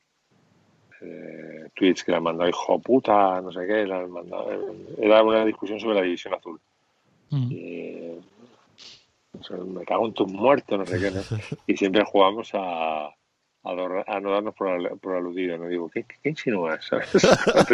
eh, 1.01 1.69
tweets 1.73 2.03
que 2.03 2.11
le 2.11 2.17
han 2.17 2.23
mandado, 2.23 2.49
hijo 2.49 2.79
puta, 2.79 3.41
no 3.41 3.51
sé 3.51 3.65
qué, 3.65 3.85
le 3.85 3.93
han 3.93 4.11
mandado, 4.11 4.75
era 4.97 5.23
una 5.23 5.43
discusión 5.43 5.79
sobre 5.79 5.95
la 5.95 6.01
división 6.01 6.33
azul. 6.33 6.59
Mm. 7.31 7.51
y, 7.51 8.11
o 9.39 9.43
sea, 9.43 9.57
me 9.57 9.83
cago 9.83 10.05
en 10.05 10.13
tus 10.13 10.31
muertos, 10.31 10.77
no 10.77 10.85
sé 10.85 10.99
qué, 10.99 11.11
¿no? 11.11 11.21
Y 11.67 11.75
siempre 11.75 12.03
jugamos 12.05 12.51
a, 12.53 13.09
a, 13.65 13.75
no- 13.75 14.03
a 14.05 14.19
no 14.19 14.31
darnos 14.31 14.53
por, 14.55 14.67
al- 14.69 14.97
por 14.99 15.15
aludido, 15.15 15.57
¿no? 15.57 15.67
Digo, 15.67 15.89
¿qué, 15.89 16.05
qué 16.21 16.29
insinúas? 16.29 16.85
¿Sabes? 16.85 17.09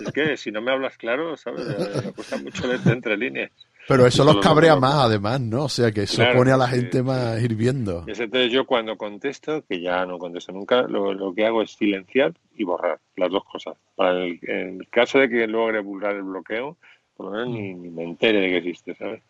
Es 0.00 0.12
que 0.12 0.36
si 0.36 0.50
no 0.50 0.60
me 0.60 0.70
hablas 0.72 0.96
claro, 0.96 1.36
¿sabes? 1.36 1.64
Me 2.04 2.12
cuesta 2.12 2.36
mucho 2.36 2.66
leerte 2.66 2.92
entre 2.92 3.16
líneas. 3.16 3.50
Pero 3.88 4.06
eso 4.06 4.22
los 4.22 4.38
cabrea 4.38 4.76
más, 4.76 4.94
además, 4.96 5.40
¿no? 5.40 5.64
O 5.64 5.68
sea, 5.68 5.90
que 5.92 6.02
eso 6.02 6.16
Claro, 6.16 6.38
pone 6.38 6.52
a 6.52 6.56
la 6.58 6.68
gente 6.68 7.02
más 7.02 7.40
hirviendo. 7.42 8.04
Entonces 8.06 8.52
yo 8.52 8.66
cuando 8.66 8.96
contesto, 8.98 9.64
que 9.66 9.80
ya 9.80 10.04
no 10.04 10.18
contesto 10.18 10.52
nunca, 10.52 10.82
lo, 10.82 11.14
lo 11.14 11.34
que 11.34 11.46
hago 11.46 11.62
es 11.62 11.70
silenciar 11.72 12.34
y 12.54 12.64
borrar 12.64 12.98
las 13.16 13.30
dos 13.30 13.44
cosas. 13.44 13.76
Para 13.96 14.24
el, 14.24 14.38
en 14.42 14.80
el 14.80 14.88
caso 14.90 15.18
de 15.18 15.28
que 15.30 15.46
logre 15.46 15.80
burlar 15.80 16.16
el 16.16 16.22
bloqueo, 16.24 16.76
por 17.16 17.26
lo 17.26 17.32
menos 17.32 17.48
ni, 17.48 17.72
ni 17.74 17.88
me 17.88 18.04
entere 18.04 18.40
de 18.40 18.48
que 18.48 18.56
existe, 18.58 18.94
¿sabes? 18.94 19.22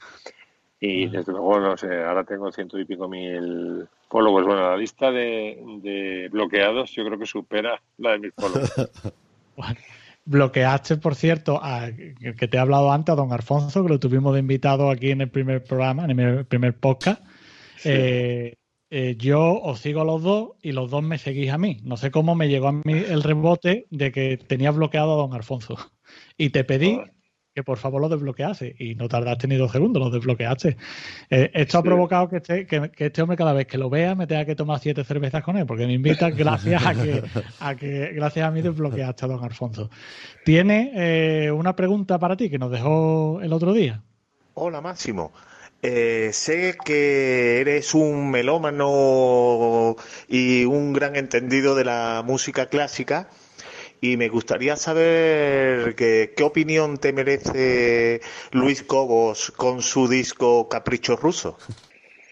Y 0.81 1.09
desde 1.09 1.33
luego, 1.33 1.59
no 1.59 1.77
sé, 1.77 2.05
ahora 2.05 2.23
tengo 2.23 2.53
ciento 2.53 2.79
y 2.79 2.85
pico 2.85 3.09
mil 3.09 3.87
followers. 4.09 4.47
Bueno, 4.47 4.71
la 4.71 4.77
lista 4.77 5.11
de, 5.11 5.61
de 5.83 6.29
bloqueados 6.31 6.93
yo 6.93 7.05
creo 7.05 7.19
que 7.19 7.27
supera 7.27 7.81
la 7.97 8.12
de 8.12 8.19
mis 8.19 8.35
followers. 8.35 8.91
Bloqueaste, 10.25 10.99
por 10.99 11.14
cierto, 11.14 11.59
a, 11.62 11.91
que 11.91 12.49
te 12.49 12.57
he 12.59 12.61
hablado 12.61 12.93
antes, 12.93 13.14
a 13.14 13.17
don 13.17 13.33
Alfonso, 13.33 13.83
que 13.83 13.88
lo 13.88 13.99
tuvimos 13.99 14.35
de 14.35 14.41
invitado 14.41 14.91
aquí 14.91 15.11
en 15.11 15.23
el 15.23 15.31
primer 15.31 15.64
programa, 15.64 16.05
en 16.05 16.21
el 16.21 16.45
primer 16.45 16.75
podcast. 16.75 17.25
Sí. 17.77 17.88
Eh, 17.91 18.55
eh, 18.91 19.17
yo 19.19 19.61
os 19.61 19.81
sigo 19.81 20.03
a 20.03 20.05
los 20.05 20.23
dos 20.23 20.51
y 20.62 20.73
los 20.73 20.91
dos 20.91 21.03
me 21.03 21.19
seguís 21.19 21.51
a 21.51 21.59
mí. 21.59 21.81
No 21.83 21.97
sé 21.97 22.11
cómo 22.11 22.35
me 22.35 22.49
llegó 22.49 22.69
a 22.69 22.73
mí 22.73 22.83
el 22.93 23.23
rebote 23.23 23.87
de 23.91 24.12
que 24.12 24.37
tenías 24.37 24.77
bloqueado 24.77 25.14
a 25.14 25.17
don 25.17 25.35
Alfonso. 25.35 25.77
Y 26.37 26.51
te 26.51 26.64
pedí. 26.64 27.01
Que 27.59 27.64
por 27.64 27.79
favor 27.79 28.01
lo 28.01 28.09
desbloquease. 28.09 28.77
Y 28.79 28.94
no 28.94 29.09
tardaste 29.09 29.49
ni 29.49 29.57
dos 29.57 29.73
segundos, 29.73 30.01
lo 30.01 30.11
desbloqueaste. 30.11 30.77
Eh, 31.29 31.51
esto 31.53 31.79
ha 31.79 31.83
provocado 31.83 32.29
que 32.29 32.37
este, 32.37 32.66
que, 32.68 32.90
que 32.90 33.07
este 33.07 33.21
hombre 33.21 33.37
cada 33.37 33.53
vez 33.53 33.66
que 33.66 33.77
lo 33.77 33.90
vea 33.90 34.14
me 34.14 34.29
tenga 34.29 34.44
que 34.44 34.55
tomar 34.55 34.79
siete 34.79 35.03
cervezas 35.03 35.42
con 35.42 35.57
él, 35.57 35.66
porque 35.66 35.88
me 35.88 35.94
invita 35.94 36.31
gracias 36.44 36.87
a 36.87 36.94
que, 36.94 37.25
a 37.59 37.75
que 37.75 38.12
gracias 38.14 38.47
a 38.47 38.53
mí 38.53 38.62
desbloqueaste 38.62 39.25
a 39.25 39.29
don 39.29 39.42
Alfonso. 39.42 39.90
Tiene 40.44 40.92
eh, 40.94 41.51
una 41.51 41.75
pregunta 41.75 42.16
para 42.21 42.37
ti 42.37 42.49
que 42.49 42.59
nos 42.59 42.71
dejó 42.71 43.40
el 43.42 43.53
otro 43.53 43.73
día. 43.73 44.03
Hola 44.55 44.81
Máximo. 44.81 45.33
Eh, 45.83 46.31
sé 46.33 46.77
que 46.85 47.61
eres 47.61 47.92
un 47.92 48.31
melómano 48.31 49.97
y 50.29 50.64
un 50.64 50.92
gran 50.92 51.16
entendido 51.16 51.75
de 51.75 51.85
la 51.85 52.23
música 52.25 52.66
clásica 52.66 53.29
y 54.01 54.17
me 54.17 54.29
gustaría 54.29 54.77
saber 54.77 55.95
que- 55.95 56.33
qué 56.37 56.43
opinión 56.43 56.99
te 56.99 57.13
merece 57.13 58.21
Luis 58.53 58.83
Cobos 58.83 59.51
con 59.57 59.83
su 59.83 60.09
disco 60.09 60.69
Capricho 60.69 61.17
Ruso. 61.17 61.59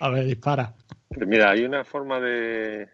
A 0.01 0.11
ver, 0.11 0.25
dispara. 0.27 0.75
Pues 1.09 1.27
mira, 1.27 1.51
hay 1.51 1.65
una 1.65 1.85
forma 1.85 2.21
de, 2.21 2.89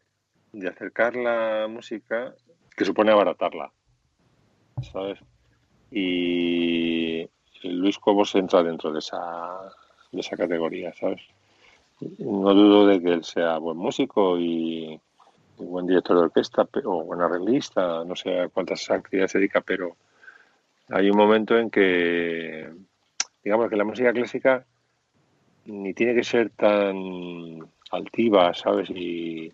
de 0.52 0.68
acercar 0.68 1.16
la 1.16 1.66
música 1.68 2.34
que 2.76 2.84
supone 2.84 3.10
abaratarla, 3.12 3.70
¿sabes? 4.92 5.18
Y 5.90 7.28
Luis 7.64 7.98
Cobos 7.98 8.34
entra 8.34 8.62
dentro 8.62 8.92
de 8.92 9.00
esa, 9.00 9.18
de 10.10 10.20
esa 10.20 10.36
categoría, 10.36 10.92
¿sabes? 10.94 11.20
No 12.18 12.54
dudo 12.54 12.86
de 12.86 13.00
que 13.02 13.12
él 13.12 13.24
sea 13.24 13.58
buen 13.58 13.76
músico 13.76 14.38
y, 14.38 14.98
buen 15.66 15.86
director 15.86 16.16
de 16.16 16.22
orquesta 16.24 16.68
o 16.84 17.04
buen 17.04 17.20
arreglista, 17.20 18.04
no 18.04 18.14
sé 18.16 18.40
a 18.40 18.48
cuántas 18.48 18.90
actividades 18.90 19.32
se 19.32 19.38
dedica, 19.38 19.60
pero 19.60 19.96
hay 20.90 21.10
un 21.10 21.16
momento 21.16 21.56
en 21.58 21.70
que, 21.70 22.70
digamos 23.44 23.68
que 23.70 23.76
la 23.76 23.84
música 23.84 24.12
clásica 24.12 24.64
ni 25.66 25.94
tiene 25.94 26.14
que 26.14 26.24
ser 26.24 26.50
tan 26.50 27.60
altiva, 27.90 28.52
¿sabes? 28.54 28.90
Y, 28.90 29.52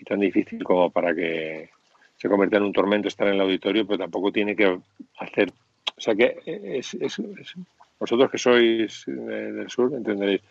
y 0.00 0.04
tan 0.04 0.20
difícil 0.20 0.62
como 0.64 0.90
para 0.90 1.14
que 1.14 1.70
se 2.16 2.28
convierta 2.28 2.56
en 2.56 2.64
un 2.64 2.72
tormento 2.72 3.08
estar 3.08 3.28
en 3.28 3.34
el 3.34 3.40
auditorio, 3.40 3.86
pero 3.86 3.98
tampoco 3.98 4.32
tiene 4.32 4.56
que 4.56 4.78
hacer... 5.18 5.52
O 5.96 6.00
sea 6.00 6.14
que 6.14 6.38
es, 6.44 6.94
es- 6.94 7.18
es- 7.18 7.54
vosotros 8.00 8.30
que 8.30 8.38
sois 8.38 9.04
de- 9.06 9.52
del 9.52 9.70
sur 9.70 9.92
entenderéis. 9.94 10.42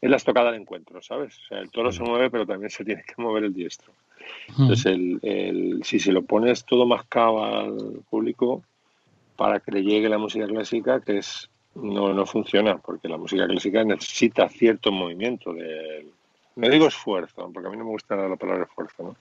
Es 0.00 0.10
la 0.10 0.16
estocada 0.16 0.50
del 0.50 0.60
encuentro, 0.62 1.00
¿sabes? 1.02 1.38
O 1.38 1.42
sea, 1.48 1.58
el 1.60 1.70
toro 1.70 1.92
se 1.92 2.02
mueve, 2.02 2.30
pero 2.30 2.46
también 2.46 2.70
se 2.70 2.84
tiene 2.84 3.02
que 3.04 3.14
mover 3.22 3.44
el 3.44 3.54
diestro. 3.54 3.92
Entonces, 4.48 4.86
el, 4.86 5.18
el- 5.22 5.84
si 5.84 5.98
se 5.98 6.12
lo 6.12 6.22
pones 6.22 6.64
todo 6.64 6.86
mascado 6.86 7.44
al 7.44 8.02
público 8.10 8.62
para 9.36 9.60
que 9.60 9.72
le 9.72 9.82
llegue 9.82 10.08
la 10.08 10.18
música 10.18 10.46
clásica, 10.46 11.00
que 11.00 11.18
es 11.18 11.48
no, 11.74 12.12
no 12.12 12.26
funciona, 12.26 12.76
porque 12.78 13.08
la 13.08 13.16
música 13.16 13.46
clásica 13.46 13.82
necesita 13.84 14.48
cierto 14.48 14.92
movimiento. 14.92 15.52
De, 15.54 16.06
no 16.56 16.68
digo 16.68 16.86
esfuerzo, 16.86 17.50
porque 17.52 17.68
a 17.68 17.70
mí 17.70 17.76
no 17.78 17.84
me 17.84 17.90
gusta 17.90 18.14
la 18.16 18.36
palabra 18.36 18.64
esfuerzo, 18.64 19.02
¿no? 19.02 19.16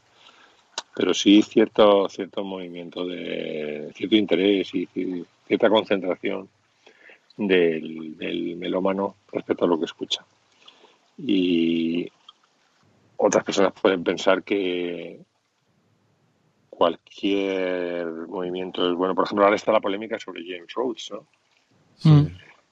pero 0.93 1.13
sí 1.13 1.41
cierto, 1.41 2.10
cierto 2.10 2.43
movimiento, 2.43 3.06
de 3.06 3.91
cierto 3.95 4.15
interés 4.17 4.74
y 4.76 4.86
ci- 4.88 5.26
cierta 5.47 5.69
concentración 5.69 6.50
del, 7.38 8.17
del 8.17 8.58
melómano 8.58 9.15
respecto 9.32 9.63
a 9.63 9.67
lo 9.69 9.80
que 9.80 9.86
escucha. 9.86 10.26
Y 11.17 12.10
otras 13.24 13.44
personas 13.44 13.74
pueden 13.80 14.04
pensar 14.04 14.44
que 14.44 15.22
cualquier 16.70 18.08
movimiento 18.28 18.90
es 18.90 18.96
bueno. 18.96 19.14
Por 19.14 19.26
ejemplo, 19.26 19.46
ahora 19.46 19.56
está 19.56 19.72
la 19.72 19.80
polémica 19.80 20.20
sobre 20.20 20.44
James 20.44 20.74
Rhodes, 20.74 21.12
¿no? 21.12 21.28
Mm. 22.04 22.28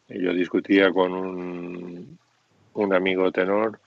Yo 0.08 0.34
discutía 0.34 0.92
con 0.92 1.14
un, 1.14 2.18
un 2.74 2.94
amigo 2.94 3.32
tenor 3.32 3.80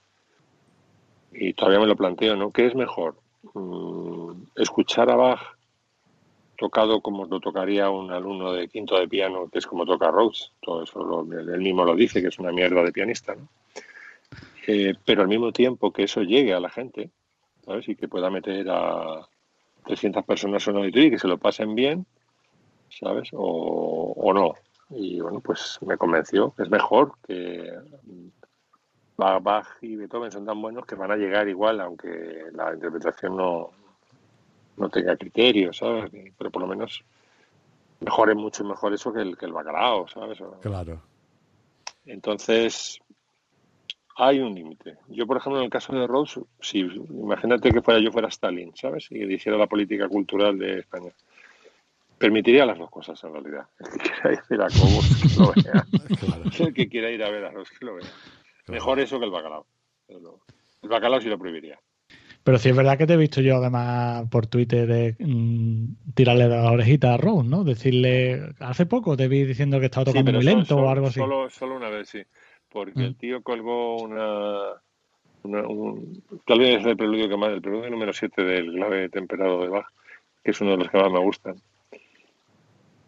y 1.32 1.52
todavía 1.52 1.80
me 1.80 1.86
lo 1.86 1.96
planteo, 1.96 2.36
¿no? 2.36 2.52
¿Qué 2.52 2.66
es 2.66 2.76
mejor? 2.76 3.16
Mm, 3.54 4.44
¿Escuchar 4.54 5.10
a 5.10 5.16
Bach 5.16 5.40
tocado 6.56 7.00
como 7.00 7.24
lo 7.24 7.40
tocaría 7.40 7.90
un 7.90 8.12
alumno 8.12 8.52
de 8.52 8.68
quinto 8.68 8.96
de 9.00 9.08
piano, 9.08 9.48
que 9.50 9.58
es 9.58 9.66
como 9.66 9.84
toca 9.84 10.12
Rhodes. 10.12 10.52
Todo 10.60 10.84
eso 10.84 11.02
lo, 11.02 11.22
él 11.22 11.60
mismo 11.60 11.84
lo 11.84 11.96
dice, 11.96 12.22
que 12.22 12.28
es 12.28 12.38
una 12.38 12.52
mierda 12.52 12.84
de 12.84 12.92
pianista, 12.92 13.34
¿no? 13.34 13.48
Eh, 14.66 14.94
pero 15.04 15.22
al 15.22 15.28
mismo 15.28 15.52
tiempo 15.52 15.92
que 15.92 16.04
eso 16.04 16.22
llegue 16.22 16.54
a 16.54 16.60
la 16.60 16.70
gente, 16.70 17.10
¿sabes? 17.64 17.88
Y 17.88 17.96
que 17.96 18.08
pueda 18.08 18.30
meter 18.30 18.68
a 18.70 19.26
300 19.86 20.24
personas 20.24 20.66
en 20.66 20.74
un 20.74 20.82
auditorio 20.82 21.08
y 21.08 21.10
que 21.10 21.18
se 21.18 21.28
lo 21.28 21.38
pasen 21.38 21.74
bien, 21.74 22.06
¿sabes? 22.88 23.30
O, 23.32 24.14
o 24.16 24.32
no. 24.32 24.54
Y 24.90 25.20
bueno, 25.20 25.40
pues 25.40 25.78
me 25.86 25.96
convenció 25.96 26.52
que 26.54 26.62
es 26.64 26.70
mejor 26.70 27.14
que 27.26 27.72
Bach 29.16 29.66
y 29.80 29.96
Beethoven 29.96 30.32
son 30.32 30.44
tan 30.46 30.60
buenos 30.60 30.84
que 30.86 30.94
van 30.94 31.12
a 31.12 31.16
llegar 31.16 31.48
igual, 31.48 31.80
aunque 31.80 32.44
la 32.52 32.74
interpretación 32.74 33.36
no, 33.36 33.70
no 34.76 34.88
tenga 34.88 35.16
criterios, 35.16 35.76
¿sabes? 35.76 36.10
Pero 36.36 36.50
por 36.50 36.62
lo 36.62 36.68
menos 36.68 37.04
mejor 38.00 38.34
mucho 38.34 38.64
mejor 38.64 38.92
eso 38.92 39.12
que 39.12 39.20
el, 39.20 39.36
que 39.36 39.46
el 39.46 39.52
bacalao, 39.52 40.08
¿sabes? 40.08 40.38
Claro. 40.60 41.00
Entonces, 42.04 42.98
hay 44.16 44.40
un 44.40 44.54
límite. 44.54 44.98
Yo, 45.08 45.26
por 45.26 45.36
ejemplo, 45.36 45.58
en 45.58 45.64
el 45.64 45.70
caso 45.70 45.94
de 45.94 46.06
Rose, 46.06 46.40
si 46.60 46.80
imagínate 46.80 47.70
que 47.70 47.82
fuera 47.82 48.00
yo 48.00 48.12
fuera 48.12 48.28
Stalin, 48.28 48.72
¿sabes? 48.74 49.06
Y 49.10 49.18
dirigiera 49.20 49.58
la 49.58 49.66
política 49.66 50.08
cultural 50.08 50.58
de 50.58 50.80
España. 50.80 51.12
Permitiría 52.18 52.66
las 52.66 52.78
dos 52.78 52.90
cosas 52.90 53.22
en 53.24 53.32
realidad. 53.32 53.66
El 53.80 53.90
que 53.90 53.98
quiera 53.98 54.44
ir 54.50 54.62
a 54.62 54.66
Cobos, 54.66 55.08
que 55.22 55.40
lo 55.40 55.52
vea. 55.52 55.86
El 56.66 56.74
que 56.74 56.88
quiera 56.88 57.10
ir 57.10 57.22
a 57.22 57.30
ver 57.30 57.44
a 57.44 57.50
Rose, 57.50 57.72
que 57.78 57.84
lo 57.84 57.94
vea. 57.96 58.08
Mejor 58.68 59.00
eso 59.00 59.18
que 59.18 59.24
el 59.24 59.30
bacalao. 59.30 59.66
El 60.08 60.88
bacalao 60.88 61.20
sí 61.20 61.28
lo 61.28 61.38
prohibiría. 61.38 61.78
Pero 62.44 62.58
sí 62.58 62.70
es 62.70 62.76
verdad 62.76 62.98
que 62.98 63.06
te 63.06 63.14
he 63.14 63.16
visto 63.16 63.40
yo 63.40 63.56
además 63.56 64.28
por 64.28 64.46
Twitter 64.46 64.86
de 64.86 65.16
mm, 65.18 66.12
tirarle 66.14 66.48
la 66.48 66.72
orejita 66.72 67.14
a 67.14 67.16
Rose, 67.16 67.48
¿no? 67.48 67.62
Decirle, 67.62 68.52
hace 68.58 68.86
poco 68.86 69.16
te 69.16 69.28
vi 69.28 69.44
diciendo 69.44 69.78
que 69.78 69.86
estaba 69.86 70.06
tocando 70.06 70.32
muy 70.32 70.42
lento 70.42 70.76
o 70.76 70.88
algo 70.88 71.06
así. 71.06 71.20
Solo, 71.20 71.48
solo 71.50 71.76
una 71.76 71.88
vez, 71.88 72.08
sí. 72.08 72.22
Porque 72.72 73.00
el 73.00 73.10
mm. 73.10 73.14
tío 73.14 73.42
colgó 73.42 73.98
una... 73.98 74.80
un, 75.44 76.22
tal 76.46 76.58
vez 76.58 76.84
el 76.84 76.96
preludio 76.96 77.28
que 77.28 77.36
más, 77.36 77.50
el 77.50 77.62
preludio 77.62 77.90
número 77.90 78.12
7 78.12 78.42
del 78.42 78.72
clave 78.72 79.08
temperado 79.08 79.60
de 79.62 79.68
Bach, 79.68 79.86
que 80.42 80.52
es 80.52 80.60
uno 80.60 80.72
de 80.72 80.76
los 80.78 80.90
que 80.90 80.98
más 80.98 81.10
me 81.10 81.20
gustan 81.20 81.56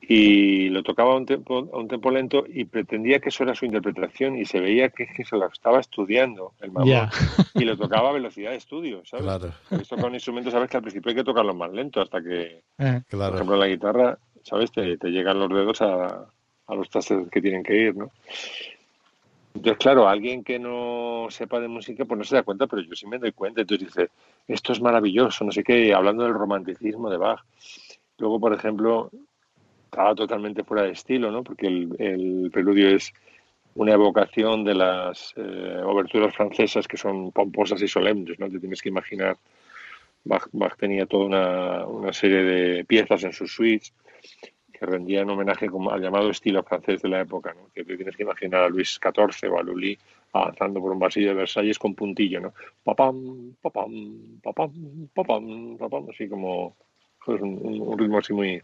y 0.09 0.69
lo 0.69 0.83
tocaba 0.83 1.13
a 1.13 1.17
un, 1.17 1.27
tempo, 1.27 1.69
a 1.73 1.79
un 1.79 1.89
tempo 1.89 2.11
lento 2.11 2.45
y 2.47 2.65
pretendía 2.65 3.21
que 3.21 3.31
eso 3.31 3.45
era 3.45 3.55
su 3.55 3.65
interpretación 3.65 4.37
y 4.37 4.45
se 4.45 4.61
veía 4.61 4.91
que, 4.91 5.07
que 5.07 5.25
se 5.25 5.37
lo 5.37 5.47
estaba 5.47 5.81
estudiando 5.81 6.53
el 6.61 6.73
mamón 6.73 7.09
y 7.55 7.65
lo 7.65 7.77
tocaba 7.77 8.11
a 8.11 8.13
velocidad 8.13 8.51
de 8.51 8.57
estudio, 8.57 9.03
¿sabes? 9.05 9.25
Claro. 9.25 9.53
Esto 9.71 9.97
con 9.97 10.07
un 10.07 10.15
instrumento 10.15 10.51
sabes 10.51 10.71
que 10.71 10.77
al 10.77 10.83
principio 10.83 11.11
hay 11.11 11.17
que 11.17 11.25
tocarlo 11.25 11.55
más 11.55 11.73
lento 11.73 12.01
hasta 12.01 12.23
que, 12.23 12.63
eh. 12.79 13.03
por 13.11 13.35
ejemplo, 13.35 13.57
la 13.57 13.67
guitarra, 13.67 14.19
¿sabes? 14.43 14.71
Te, 14.73 14.97
te 14.99 15.09
llegan 15.09 15.39
los 15.39 15.49
dedos 15.49 15.81
a, 15.81 16.27
a 16.67 16.75
los 16.75 16.91
trastes 16.91 17.29
que 17.31 17.41
tienen 17.41 17.63
que 17.63 17.75
ir, 17.75 17.97
¿no? 17.97 18.11
Entonces, 19.55 19.79
claro, 19.79 20.09
alguien 20.09 20.43
que 20.43 20.59
no 20.59 21.29
sepa 21.31 21.61
de 21.61 21.69
música, 21.69 22.05
pues 22.05 22.19
no 22.19 22.25
se 22.25 22.35
da 22.35 22.43
cuenta, 22.43 22.67
pero 22.67 22.83
yo 22.83 22.95
sí 22.97 23.07
me 23.07 23.19
doy 23.19 23.33
cuenta. 23.33 23.61
Entonces 23.61 23.87
dice, 23.87 24.11
esto 24.49 24.73
es 24.73 24.81
maravilloso, 24.81 25.45
no 25.45 25.53
sé 25.53 25.63
qué, 25.63 25.95
hablando 25.95 26.25
del 26.25 26.35
romanticismo 26.35 27.09
de 27.09 27.19
Bach. 27.19 27.41
Luego, 28.19 28.41
por 28.41 28.53
ejemplo, 28.53 29.11
estaba 29.85 30.15
totalmente 30.17 30.65
fuera 30.65 30.83
de 30.83 30.91
estilo, 30.91 31.31
¿no? 31.31 31.45
Porque 31.45 31.69
el, 31.69 32.51
preludio 32.53 32.89
es 32.89 33.13
una 33.77 33.93
evocación 33.93 34.65
de 34.65 34.75
las 34.75 35.33
eh, 35.37 35.81
oberturas 35.85 36.35
francesas 36.35 36.89
que 36.89 36.97
son 36.97 37.31
pomposas 37.31 37.81
y 37.81 37.89
solemnes, 37.89 38.39
¿no? 38.41 38.51
Te 38.51 38.59
tienes 38.59 38.83
que 38.83 38.89
imaginar, 38.89 39.37
Bach, 40.25 40.77
tenía 40.79 41.07
toda 41.07 41.27
una, 41.27 41.87
una, 41.87 42.13
serie 42.13 42.43
de 42.43 42.85
piezas 42.85 43.23
en 43.23 43.33
sus 43.33 43.55
suites 43.55 43.93
que 44.79 44.87
rendían 44.87 45.31
homenaje 45.31 45.69
como 45.69 45.91
al 45.91 46.03
llamado 46.03 46.31
estilo 46.31 46.63
francés 46.63 47.03
de 47.03 47.09
la 47.09 47.21
época, 47.21 47.55
¿no? 47.55 47.69
Que 47.75 47.85
te 47.85 47.97
tienes 47.97 48.17
que 48.17 48.25
imaginar 48.25 48.63
a 48.63 48.69
Luis 48.69 48.99
XIV 49.01 49.53
o 49.53 49.59
a 49.59 49.63
Lully 49.63 49.99
avanzando 50.33 50.81
por 50.81 50.93
un 50.93 50.99
pasillo 50.99 51.29
de 51.29 51.35
Versalles 51.35 51.79
con 51.79 51.95
puntillo, 51.95 52.41
¿no? 52.41 52.53
Papam, 52.83 53.55
papam, 53.63 54.41
papam, 54.43 55.09
papam, 55.15 55.77
papam, 55.79 56.07
así 56.11 56.29
como 56.29 56.75
pues, 57.25 57.41
un 57.41 57.97
ritmo 57.97 58.19
así 58.19 58.33
muy 58.33 58.61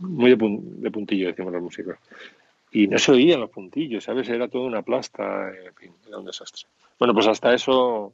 muy 0.00 0.30
de, 0.30 0.90
puntillo, 0.90 1.28
decimos 1.28 1.52
los 1.52 1.62
músicos. 1.62 1.96
Y 2.72 2.88
no 2.88 2.98
se 2.98 3.12
oían 3.12 3.40
los 3.40 3.50
puntillos, 3.50 4.04
¿sabes? 4.04 4.28
Era 4.28 4.48
toda 4.48 4.66
una 4.66 4.82
plasta, 4.82 5.50
en 5.50 5.74
fin, 5.74 5.92
era 6.06 6.18
un 6.18 6.26
desastre. 6.26 6.64
Bueno, 6.98 7.14
pues 7.14 7.26
hasta 7.26 7.54
eso 7.54 8.12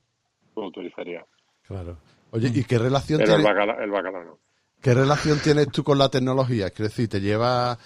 lo 0.56 0.62
autorizaría. 0.62 1.24
Claro. 1.66 1.96
Oye, 2.30 2.50
¿y 2.52 2.64
qué 2.64 2.78
relación 2.78 3.20
Pero 3.20 3.36
el 3.36 3.42
bacalao, 3.90 4.24
no. 4.24 4.38
¿Qué 4.82 4.94
relación 4.94 5.38
tienes 5.38 5.68
tú 5.68 5.84
con 5.84 5.98
la 5.98 6.08
tecnología? 6.08 6.70
Quiero 6.70 6.88
decir, 6.88 7.08
te 7.08 7.20
lleva... 7.20 7.78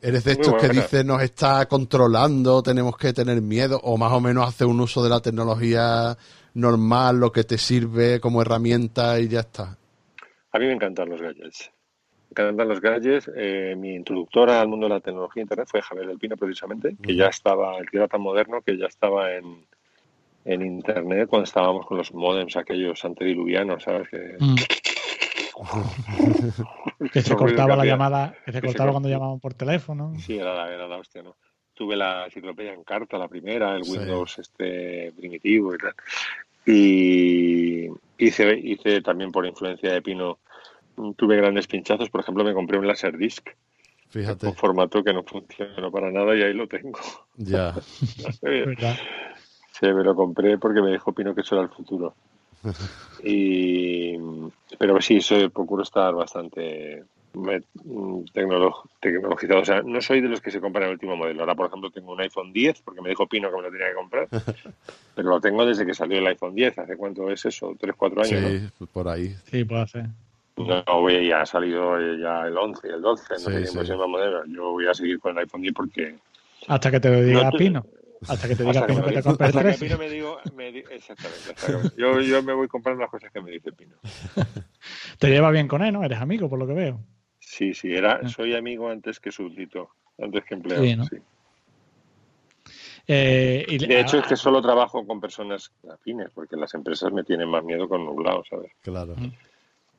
¿Eres 0.00 0.24
de 0.24 0.32
estos 0.32 0.54
que 0.60 0.68
dice 0.68 1.04
nos 1.04 1.22
está 1.22 1.66
controlando, 1.66 2.60
tenemos 2.60 2.96
que 2.96 3.12
tener 3.12 3.40
miedo? 3.40 3.78
¿O 3.84 3.96
más 3.96 4.10
o 4.12 4.20
menos 4.20 4.48
hace 4.48 4.64
un 4.64 4.80
uso 4.80 5.00
de 5.04 5.10
la 5.10 5.20
tecnología 5.20 6.16
normal, 6.54 7.20
lo 7.20 7.30
que 7.30 7.44
te 7.44 7.56
sirve 7.56 8.18
como 8.18 8.42
herramienta 8.42 9.20
y 9.20 9.28
ya 9.28 9.40
está? 9.40 9.76
A 10.50 10.58
mí 10.58 10.66
me 10.66 10.72
encantan 10.72 11.08
los 11.08 11.20
gadgets 11.20 11.70
encantan 12.32 12.68
los 12.68 12.80
gadgets. 12.80 13.30
Eh, 13.36 13.74
mi 13.76 13.94
introductora 13.94 14.60
al 14.60 14.68
mundo 14.68 14.88
de 14.88 14.94
la 14.94 15.00
tecnología 15.00 15.42
e 15.42 15.44
internet 15.44 15.68
fue 15.70 15.82
Javier 15.82 16.08
del 16.08 16.18
Pino, 16.18 16.36
precisamente, 16.36 16.96
que 17.00 17.14
ya 17.14 17.26
estaba, 17.26 17.78
el 17.78 17.88
tío 17.90 18.00
era 18.00 18.08
tan 18.08 18.22
moderno 18.22 18.60
que 18.62 18.76
ya 18.76 18.86
estaba 18.86 19.32
en, 19.32 19.64
en 20.44 20.62
internet 20.62 21.28
cuando 21.28 21.44
estábamos 21.44 21.86
con 21.86 21.98
los 21.98 22.12
modems 22.12 22.56
aquellos 22.56 23.04
antediluvianos, 23.04 23.82
¿sabes? 23.82 24.08
Que, 24.08 24.36
mm. 24.38 24.56
que 27.12 27.22
se 27.22 27.36
cortaba 27.36 27.76
la 27.76 27.84
llamada, 27.84 28.34
que 28.44 28.52
se 28.52 28.62
cortaba 28.62 28.90
cuando 28.90 29.08
llamaban 29.08 29.40
por 29.40 29.54
teléfono. 29.54 30.14
Sí, 30.18 30.36
era 30.36 30.54
la, 30.54 30.72
era 30.72 30.86
la 30.86 30.98
hostia, 30.98 31.22
¿no? 31.22 31.36
Tuve 31.74 31.96
la 31.96 32.26
enciclopedia 32.26 32.72
en 32.72 32.84
carta, 32.84 33.18
la 33.18 33.28
primera, 33.28 33.74
el 33.74 33.82
Windows 33.82 34.38
este 34.38 35.12
primitivo 35.16 35.74
y 35.74 35.78
tal. 35.78 35.94
Y 36.64 37.88
hice, 38.18 38.58
hice 38.58 39.00
también 39.00 39.32
por 39.32 39.46
influencia 39.46 39.92
de 39.92 40.02
Pino 40.02 40.38
tuve 41.16 41.36
grandes 41.36 41.66
pinchazos. 41.66 42.10
Por 42.10 42.20
ejemplo, 42.20 42.44
me 42.44 42.54
compré 42.54 42.78
un 42.78 42.86
Laserdisc. 42.86 43.48
Fíjate. 44.08 44.46
Un 44.46 44.54
formato 44.54 45.02
que 45.02 45.12
no 45.12 45.22
funcionó 45.22 45.90
para 45.90 46.10
nada 46.10 46.36
y 46.36 46.42
ahí 46.42 46.52
lo 46.52 46.68
tengo. 46.68 46.98
Ya. 47.36 47.74
sí, 47.90 49.86
me 49.86 50.04
lo 50.04 50.14
compré 50.14 50.58
porque 50.58 50.82
me 50.82 50.92
dijo 50.92 51.12
Pino 51.12 51.34
que 51.34 51.40
eso 51.40 51.54
era 51.54 51.64
el 51.64 51.70
futuro. 51.70 52.14
Y, 53.22 54.16
pero 54.78 55.00
sí, 55.00 55.20
soy, 55.20 55.48
procuro 55.48 55.82
estar 55.82 56.14
bastante 56.14 57.04
tecnologizado. 58.32 59.60
O 59.60 59.64
sea, 59.64 59.82
no 59.82 60.00
soy 60.00 60.20
de 60.20 60.28
los 60.28 60.40
que 60.40 60.50
se 60.50 60.60
compran 60.60 60.84
el 60.84 60.92
último 60.92 61.16
modelo. 61.16 61.40
Ahora, 61.40 61.54
por 61.54 61.66
ejemplo, 61.66 61.90
tengo 61.90 62.12
un 62.12 62.20
iPhone 62.20 62.52
10 62.52 62.82
porque 62.82 63.00
me 63.00 63.08
dijo 63.08 63.26
Pino 63.26 63.50
que 63.50 63.56
me 63.56 63.62
lo 63.62 63.70
tenía 63.70 63.88
que 63.88 63.94
comprar. 63.94 64.28
pero 65.14 65.28
lo 65.28 65.40
tengo 65.40 65.64
desde 65.64 65.86
que 65.86 65.94
salió 65.94 66.18
el 66.18 66.26
iPhone 66.26 66.54
10. 66.54 66.78
¿Hace 66.78 66.96
cuánto 66.96 67.30
es 67.30 67.44
eso? 67.44 67.74
¿Tres, 67.78 67.94
cuatro 67.96 68.22
años? 68.22 68.70
Sí, 68.78 68.86
por 68.92 69.08
ahí. 69.08 69.34
Sí, 69.50 69.64
puede 69.64 69.86
ser. 69.88 70.06
No 70.56 70.84
voy, 71.00 71.26
ya 71.26 71.40
ha 71.40 71.46
salido 71.46 71.98
ya 72.18 72.46
el 72.46 72.56
11, 72.56 72.86
el 72.86 73.00
12, 73.00 73.24
no 73.32 73.38
sé 73.38 73.66
sí. 73.66 73.78
qué 73.78 73.94
modelo. 73.94 74.44
Yo 74.46 74.72
voy 74.72 74.86
a 74.86 74.94
seguir 74.94 75.18
con 75.18 75.32
el 75.32 75.38
iPhone 75.38 75.62
10 75.62 75.74
porque... 75.74 76.14
Hasta 76.68 76.90
que 76.90 77.00
te 77.00 77.10
lo 77.10 77.22
diga 77.22 77.50
Pino. 77.52 77.84
Hasta 78.28 78.48
que 78.48 78.56
te 78.56 78.64
diga 78.64 78.86
Pino 78.86 79.04
que, 79.04 79.12
te 79.12 79.22
compres 79.22 79.54
el 79.54 79.62
13. 79.62 79.84
Pino 79.84 79.98
me 79.98 80.08
digo, 80.08 80.38
me 80.54 80.68
exactamente. 80.68 81.92
Yo, 81.96 82.20
yo 82.20 82.42
me 82.42 82.52
voy 82.52 82.68
comprando 82.68 83.02
las 83.02 83.10
cosas 83.10 83.32
que 83.32 83.40
me 83.40 83.50
dice 83.50 83.72
Pino. 83.72 83.96
te 85.18 85.28
lleva 85.28 85.50
bien 85.50 85.68
con 85.68 85.82
él, 85.82 85.92
¿no? 85.92 86.04
Eres 86.04 86.20
amigo, 86.20 86.48
por 86.48 86.58
lo 86.58 86.66
que 86.66 86.74
veo. 86.74 87.00
Sí, 87.40 87.74
sí, 87.74 87.92
era, 87.92 88.20
ah. 88.22 88.28
soy 88.28 88.54
amigo 88.54 88.88
antes 88.88 89.20
que 89.20 89.32
súbdito, 89.32 89.90
antes 90.18 90.44
que 90.44 90.54
empleado, 90.54 90.84
sí. 90.84 90.96
¿no? 90.96 91.04
sí. 91.04 91.16
Eh, 93.08 93.66
y, 93.68 93.78
de 93.78 94.00
hecho, 94.00 94.18
es 94.18 94.26
que 94.26 94.36
solo 94.36 94.62
trabajo 94.62 95.04
con 95.06 95.20
personas 95.20 95.72
afines, 95.92 96.30
porque 96.32 96.56
las 96.56 96.72
empresas 96.74 97.12
me 97.12 97.24
tienen 97.24 97.48
más 97.48 97.64
miedo 97.64 97.88
con 97.88 98.04
nublados, 98.04 98.46
¿sabes? 98.48 98.70
Claro. 98.80 99.14
Mm. 99.16 99.32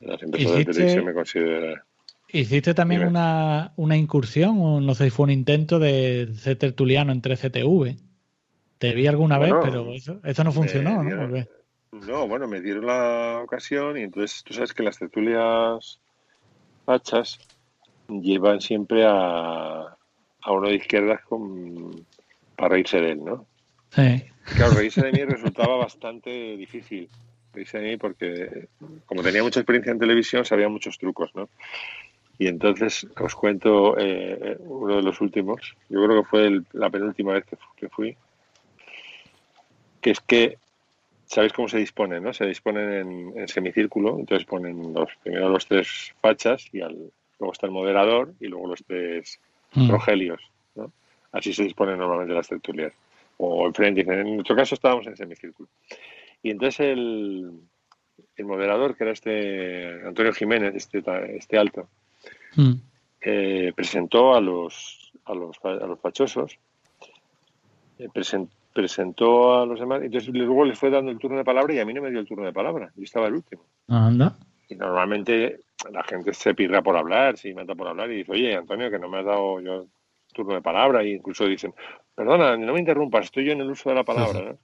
Las 0.06 0.24
empresas 0.24 0.56
de 0.56 0.66
televisión 0.66 1.06
me 1.06 1.14
consideran. 1.14 1.82
¿Hiciste 2.30 2.74
también 2.74 3.06
una, 3.06 3.74
una, 3.76 3.96
incursión, 3.96 4.58
o 4.60 4.82
no 4.82 4.96
sé 4.96 5.06
si 5.06 5.10
fue 5.12 5.26
un 5.26 5.32
intento 5.32 5.78
de 5.78 6.30
ser 6.36 6.58
tertuliano 6.58 7.12
en 7.12 7.22
3CTV? 7.22 8.00
Te 8.84 8.94
vi 8.94 9.08
alguna 9.08 9.40
vez, 9.40 9.54
pero 9.64 9.94
eso, 9.94 10.20
eso 10.26 10.44
no 10.44 10.52
funcionó, 10.52 11.02
¿no? 11.02 11.46
No, 11.94 12.28
bueno, 12.28 12.50
me 12.50 12.60
dieron 12.60 12.86
la 12.86 13.40
ocasión 13.42 13.98
y 13.98 14.02
entonces 14.02 14.44
tú 14.44 14.54
sabes 14.54 14.74
que 14.74 14.84
las 14.84 15.00
tertulias 15.00 16.02
fachas 16.86 17.40
llevan 18.10 18.60
siempre 18.60 19.06
a, 19.06 19.84
a 20.42 20.52
uno 20.52 20.68
de 20.68 20.76
izquierdas 20.76 21.22
con, 21.22 22.06
para 22.58 22.74
reírse 22.74 23.00
de 23.00 23.12
él, 23.12 23.24
¿no? 23.24 23.46
Sí. 23.92 24.22
Claro, 24.58 24.74
reírse 24.74 25.02
de 25.02 25.14
mí 25.14 25.24
resultaba 25.24 25.78
bastante 25.78 26.58
difícil 26.58 27.10
dice 27.54 27.78
a 27.78 27.82
mí 27.82 27.96
porque 27.96 28.68
como 29.06 29.24
tenía 29.24 29.44
mucha 29.44 29.62
experiencia 29.62 29.94
en 29.94 30.00
televisión 30.00 30.44
sabía 30.44 30.68
muchos 30.68 30.98
trucos, 30.98 31.34
¿no? 31.36 31.48
Y 32.38 32.48
entonces 32.48 33.08
os 33.18 33.34
cuento 33.34 33.96
eh, 33.98 34.58
uno 34.60 34.98
de 34.98 35.04
los 35.04 35.22
últimos, 35.22 35.78
yo 35.88 36.04
creo 36.04 36.22
que 36.22 36.30
fue 36.30 36.62
la 36.74 36.90
penúltima 36.90 37.32
vez 37.32 37.46
que, 37.78 37.88
fui, 37.88 38.18
que 40.04 40.12
es 40.12 40.20
que, 40.20 40.58
¿sabéis 41.26 41.54
cómo 41.54 41.68
se 41.68 41.80
disponen? 41.80 42.22
¿no? 42.24 42.34
Se 42.34 42.46
disponen 42.46 43.34
en, 43.36 43.48
semicírculo, 43.48 44.20
entonces 44.20 44.46
ponen 44.46 44.94
los, 44.94 45.10
primero 45.24 45.50
los 45.50 45.66
tres 45.66 46.14
fachas 46.22 46.68
y 46.72 46.82
al, 46.82 46.96
luego 47.40 47.54
está 47.54 47.66
el 47.66 47.72
moderador 47.72 48.34
y 48.40 48.48
luego 48.48 48.68
los 48.68 48.84
tres 48.86 49.40
Mm. 49.76 49.90
Rogelios. 49.90 50.40
¿no? 50.76 50.92
Así 51.32 51.52
se 51.52 51.64
disponen 51.64 51.98
normalmente 51.98 52.36
las 52.36 52.48
tertulias. 52.48 52.94
O 53.38 53.66
enfrente, 53.66 54.02
en 54.02 54.36
nuestro 54.36 54.56
caso 54.56 54.76
estábamos 54.76 55.08
en 55.08 55.18
semicírculo. 55.18 55.68
Y 56.44 56.52
entonces 56.52 56.80
el, 56.82 57.50
el 58.36 58.46
moderador, 58.46 58.96
que 58.96 59.04
era 59.04 59.14
este 59.14 60.06
Antonio 60.06 60.32
Jiménez, 60.34 60.76
este, 60.76 61.02
este 61.36 61.58
alto, 61.58 61.88
Mm. 62.56 62.74
eh, 63.22 63.74
presentó 63.76 64.36
a 64.36 64.40
los, 64.42 65.12
a 65.26 65.34
los, 65.34 65.58
a 65.64 65.88
los 65.88 66.00
fachosos, 66.00 66.60
eh, 67.98 68.10
presen- 68.14 68.50
presentó 68.74 69.62
a 69.62 69.66
los 69.66 69.80
demás, 69.80 70.02
entonces 70.02 70.34
luego 70.34 70.66
les 70.66 70.78
fue 70.78 70.90
dando 70.90 71.12
el 71.12 71.20
turno 71.20 71.38
de 71.38 71.44
palabra 71.46 71.74
y 71.74 71.80
a 71.80 71.86
mí 71.86 71.94
no 71.94 72.02
me 72.02 72.10
dio 72.10 72.20
el 72.20 72.28
turno 72.28 72.46
de 72.46 72.54
palabra, 72.54 72.92
yo 72.96 73.04
estaba 73.04 73.28
el 73.28 73.36
último. 73.36 73.64
Anda. 73.88 74.36
Y 74.68 74.76
normalmente 74.76 75.62
la 75.92 76.04
gente 76.04 76.34
se 76.34 76.54
pirra 76.56 76.82
por 76.82 76.96
hablar, 76.98 77.38
se 77.38 77.54
mata 77.54 77.76
por 77.76 77.88
hablar 77.88 78.10
y 78.12 78.18
dice, 78.18 78.32
oye, 78.32 78.56
Antonio, 78.56 78.90
que 78.90 79.00
no 79.00 79.10
me 79.10 79.20
has 79.20 79.26
dado 79.26 79.60
yo 79.62 79.86
turno 80.34 80.56
de 80.56 80.62
palabra. 80.62 81.04
Y 81.04 81.14
incluso 81.14 81.46
dicen, 81.46 81.74
perdona, 82.16 82.58
no 82.58 82.74
me 82.74 82.80
interrumpas, 82.80 83.26
estoy 83.26 83.46
yo 83.46 83.52
en 83.52 83.62
el 83.62 83.70
uso 83.70 83.90
de 83.90 83.96
la 83.96 84.04
palabra. 84.04 84.42
¿no? 84.42 84.58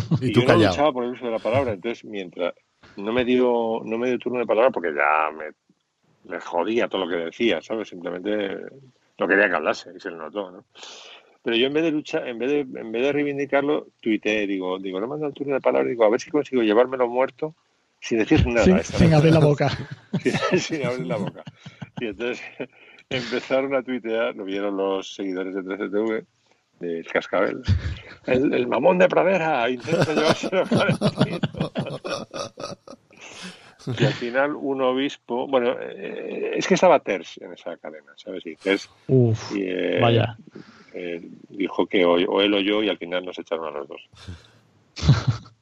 Y 0.20 0.30
Y, 0.30 0.32
tú 0.32 0.40
yo 0.40 0.46
no 0.46 0.46
callado. 0.46 0.70
luchaba 0.70 0.92
por 0.92 1.04
el 1.04 1.10
uso 1.10 1.24
de 1.26 1.30
la 1.32 1.38
palabra. 1.38 1.72
Entonces, 1.72 2.04
mientras 2.04 2.54
no 2.96 3.12
me 3.12 3.24
dio, 3.24 3.80
no 3.84 3.98
me 3.98 4.08
dio 4.08 4.18
turno 4.18 4.38
de 4.38 4.46
palabra 4.46 4.70
porque 4.70 4.94
ya 4.94 5.30
me, 5.36 5.50
me 6.30 6.40
jodía 6.40 6.88
todo 6.88 7.04
lo 7.04 7.10
que 7.10 7.24
decía, 7.26 7.60
¿sabes? 7.62 7.88
Simplemente 7.88 8.56
no 9.18 9.28
quería 9.28 9.48
que 9.48 9.56
hablase 9.56 9.90
y 9.96 10.00
se 10.00 10.10
le 10.10 10.16
notó, 10.16 10.50
¿no? 10.50 10.64
Pero 11.46 11.56
yo 11.58 11.66
en 11.68 11.74
vez 11.74 11.84
de 11.84 11.92
luchar, 11.92 12.26
en 12.26 12.40
vez 12.40 12.50
de, 12.50 12.80
en 12.80 12.90
vez 12.90 13.02
de 13.04 13.12
reivindicarlo, 13.12 13.86
tuiteé, 14.00 14.48
digo, 14.48 14.80
digo, 14.80 15.00
no 15.00 15.06
dado 15.06 15.28
el 15.28 15.32
turno 15.32 15.54
de 15.54 15.60
palabra, 15.60 15.88
digo, 15.88 16.02
a 16.02 16.10
ver 16.10 16.20
si 16.20 16.28
consigo 16.28 16.60
llevármelo 16.60 17.06
muerto 17.06 17.54
sin 18.00 18.18
decir 18.18 18.44
nada. 18.48 18.82
Sin, 18.82 19.14
abrir 19.14 19.32
la 19.32 19.38
boca. 19.38 19.70
sin, 20.50 20.58
sin 20.58 20.84
abrir 20.84 21.06
la 21.06 21.18
boca. 21.18 21.44
Y 22.00 22.06
entonces 22.06 22.44
empezaron 23.08 23.76
a 23.76 23.84
tuitear, 23.84 24.34
lo 24.34 24.44
vieron 24.44 24.76
los 24.76 25.14
seguidores 25.14 25.54
de 25.54 25.62
13TV, 25.62 26.24
del 26.80 27.06
Cascabel. 27.06 27.62
El, 28.26 28.52
el 28.52 28.66
mamón 28.66 28.98
de 28.98 29.08
pradera 29.08 29.70
intenta 29.70 30.14
llevárselo 30.14 30.62
a. 30.62 30.66
Y 34.00 34.04
al 34.04 34.14
final 34.14 34.56
un 34.56 34.82
obispo, 34.82 35.46
bueno, 35.46 35.76
eh, 35.80 36.54
es 36.56 36.66
que 36.66 36.74
estaba 36.74 36.98
Ters 36.98 37.38
en 37.38 37.52
esa 37.52 37.76
cadena, 37.76 38.14
¿sabes? 38.16 38.44
Y 38.46 38.56
Ters 38.56 38.90
Uf, 39.06 39.54
y, 39.54 39.62
eh, 39.62 40.00
vaya. 40.00 40.36
Eh, 40.96 41.20
dijo 41.50 41.86
que 41.86 42.04
o, 42.04 42.12
o 42.14 42.40
él 42.40 42.54
o 42.54 42.60
yo 42.60 42.82
y 42.82 42.88
al 42.88 42.98
final 42.98 43.24
nos 43.24 43.38
echaron 43.38 43.66
a 43.74 43.78
los 43.78 43.88
dos. 43.88 44.00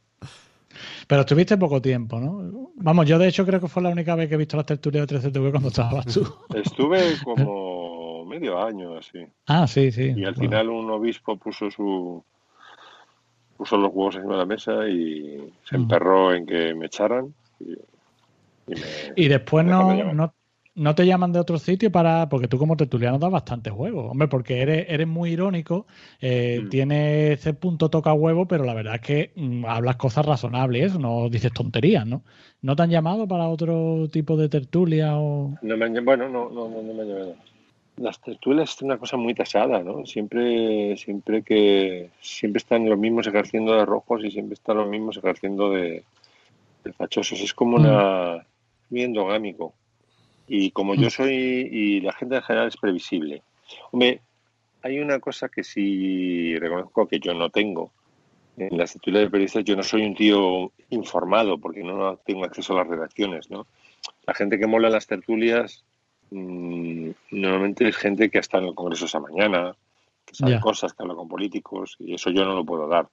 Pero 1.06 1.20
estuviste 1.20 1.56
poco 1.58 1.82
tiempo, 1.82 2.18
¿no? 2.18 2.70
Vamos, 2.76 3.06
yo 3.06 3.18
de 3.18 3.28
hecho 3.28 3.44
creo 3.44 3.60
que 3.60 3.68
fue 3.68 3.82
la 3.82 3.90
única 3.90 4.14
vez 4.14 4.28
que 4.28 4.34
he 4.34 4.38
visto 4.38 4.56
las 4.56 4.66
tertulias 4.66 5.06
de 5.06 5.18
13TV 5.18 5.50
cuando 5.50 5.68
estabas 5.68 6.06
tú. 6.06 6.26
Estuve 6.54 7.18
como 7.24 8.24
medio 8.24 8.62
año 8.62 8.96
así. 8.96 9.18
Ah, 9.46 9.66
sí, 9.66 9.92
sí. 9.92 10.14
Y 10.16 10.24
al 10.24 10.34
Bueno. 10.34 10.38
final 10.40 10.70
un 10.70 10.90
obispo 10.90 11.36
puso 11.36 11.70
su 11.70 12.24
puso 13.56 13.76
los 13.76 13.92
huevos 13.92 14.16
encima 14.16 14.32
de 14.34 14.38
la 14.40 14.46
mesa 14.46 14.88
y 14.88 15.52
se 15.64 15.76
Mm. 15.76 15.82
emperró 15.82 16.32
en 16.34 16.46
que 16.46 16.74
me 16.74 16.86
echaran 16.86 17.34
y, 17.60 17.72
y 17.72 18.74
me 18.74 18.86
Y 19.14 19.28
después 19.28 19.64
no, 19.66 20.34
no 20.76 20.94
te 20.94 21.06
llaman 21.06 21.32
de 21.32 21.38
otro 21.38 21.58
sitio 21.58 21.90
para. 21.92 22.28
Porque 22.28 22.48
tú, 22.48 22.58
como 22.58 22.76
tertuliano, 22.76 23.18
das 23.18 23.30
bastante 23.30 23.70
juego. 23.70 24.10
Hombre, 24.10 24.28
porque 24.28 24.60
eres, 24.60 24.86
eres 24.88 25.06
muy 25.06 25.30
irónico, 25.32 25.86
eh, 26.20 26.60
Mm. 26.64 26.68
tienes 26.68 27.38
ese 27.40 27.54
punto 27.54 27.88
toca 27.90 28.12
huevo, 28.12 28.46
pero 28.46 28.64
la 28.64 28.74
verdad 28.74 28.96
es 28.96 29.00
que 29.00 29.30
mm, 29.36 29.64
hablas 29.66 29.96
cosas 29.96 30.26
razonables, 30.26 30.98
no 30.98 31.28
dices 31.28 31.52
tonterías, 31.52 32.06
¿no? 32.06 32.22
¿No 32.62 32.74
te 32.76 32.82
han 32.82 32.90
llamado 32.90 33.28
para 33.28 33.48
otro 33.48 34.08
tipo 34.10 34.36
de 34.36 34.48
tertulia 34.48 35.16
o.? 35.18 35.52
No 35.62 35.76
me 35.76 35.84
han- 35.84 36.04
bueno, 36.04 36.28
no, 36.28 36.50
no, 36.50 36.68
no, 36.68 36.82
no 36.82 36.92
me 36.94 37.02
han 37.02 37.08
llamado. 37.08 37.34
Las 37.96 38.20
tertulias 38.20 38.74
es 38.74 38.82
una 38.82 38.98
cosa 38.98 39.16
muy 39.16 39.34
tasada, 39.34 39.80
¿no? 39.80 40.04
Siempre, 40.04 40.96
siempre 40.96 41.42
que 41.42 42.10
siempre 42.20 42.58
están 42.58 42.88
los 42.90 42.98
mismos 42.98 43.28
ejerciendo 43.28 43.72
de 43.76 43.84
rojos 43.86 44.24
y 44.24 44.32
siempre 44.32 44.54
están 44.54 44.78
los 44.78 44.88
mismos 44.88 45.16
ejerciendo 45.18 45.70
de, 45.70 46.02
de 46.82 46.92
fachosos. 46.92 47.40
Es 47.40 47.54
como 47.54 47.76
una 47.76 48.44
muy 48.90 49.02
endogámico. 49.02 49.74
Y 50.46 50.70
como 50.72 50.94
yo 50.94 51.06
Mm. 51.06 51.10
soy, 51.10 51.34
y 51.34 52.00
la 52.00 52.12
gente 52.12 52.36
en 52.36 52.42
general 52.42 52.68
es 52.68 52.76
previsible. 52.76 53.42
Hombre, 53.92 54.20
hay 54.82 54.98
una 54.98 55.18
cosa 55.18 55.48
que 55.48 55.64
sí 55.64 56.58
reconozco 56.58 57.08
que 57.08 57.18
yo 57.18 57.32
no 57.34 57.48
tengo. 57.50 57.90
En 58.56 58.76
las 58.76 58.92
tertulias 58.92 59.24
de 59.24 59.30
periodistas 59.30 59.64
yo 59.64 59.74
no 59.74 59.82
soy 59.82 60.02
un 60.02 60.14
tío 60.14 60.70
informado 60.90 61.58
porque 61.58 61.82
no 61.82 62.16
tengo 62.18 62.44
acceso 62.44 62.74
a 62.74 62.76
las 62.76 62.88
redacciones, 62.88 63.50
¿no? 63.50 63.66
La 64.26 64.34
gente 64.34 64.58
que 64.58 64.66
mola 64.66 64.88
en 64.88 64.92
las 64.94 65.06
tertulias 65.06 65.84
mm, 66.30 67.10
normalmente 67.32 67.88
es 67.88 67.96
gente 67.96 68.30
que 68.30 68.38
ha 68.38 68.40
estado 68.42 68.64
en 68.64 68.68
el 68.70 68.74
Congreso 68.74 69.06
esa 69.06 69.20
mañana, 69.20 69.74
que 70.24 70.34
sabe 70.34 70.60
cosas, 70.60 70.92
que 70.92 71.02
habla 71.02 71.14
con 71.14 71.28
políticos, 71.28 71.96
y 71.98 72.14
eso 72.14 72.30
yo 72.30 72.44
no 72.44 72.54
lo 72.54 72.64
puedo 72.64 72.86
dar. 72.86 73.08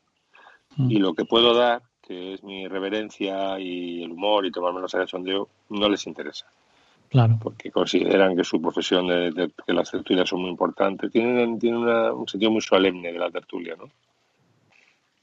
Mm. 0.76 0.92
Y 0.92 0.96
lo 0.96 1.14
que 1.14 1.26
puedo 1.26 1.54
dar, 1.54 1.82
que 2.02 2.34
es 2.34 2.44
mi 2.44 2.68
reverencia 2.68 3.60
y 3.60 4.04
el 4.04 4.12
humor 4.12 4.46
y 4.46 4.52
tomarme 4.52 4.82
los 4.82 4.92
de 4.92 5.08
sondeo, 5.08 5.50
no 5.70 5.90
les 5.90 6.06
interesa, 6.08 6.46
Claro. 7.12 7.38
porque 7.44 7.70
consideran 7.72 8.38
que 8.38 8.44
su 8.46 8.62
profesión, 8.62 9.06
de, 9.08 9.32
de- 9.32 9.52
que 9.68 9.74
las 9.74 9.92
tertulias 9.92 10.30
son 10.30 10.42
muy 10.42 10.50
importantes, 10.50 11.12
tienen, 11.12 11.60
tienen 11.60 11.82
una- 11.82 12.14
un 12.14 12.26
sentido 12.26 12.52
muy 12.52 12.62
solemne 12.62 13.12
de 13.12 13.20
la 13.20 13.30
tertulia, 13.30 13.76
¿no? 13.78 13.90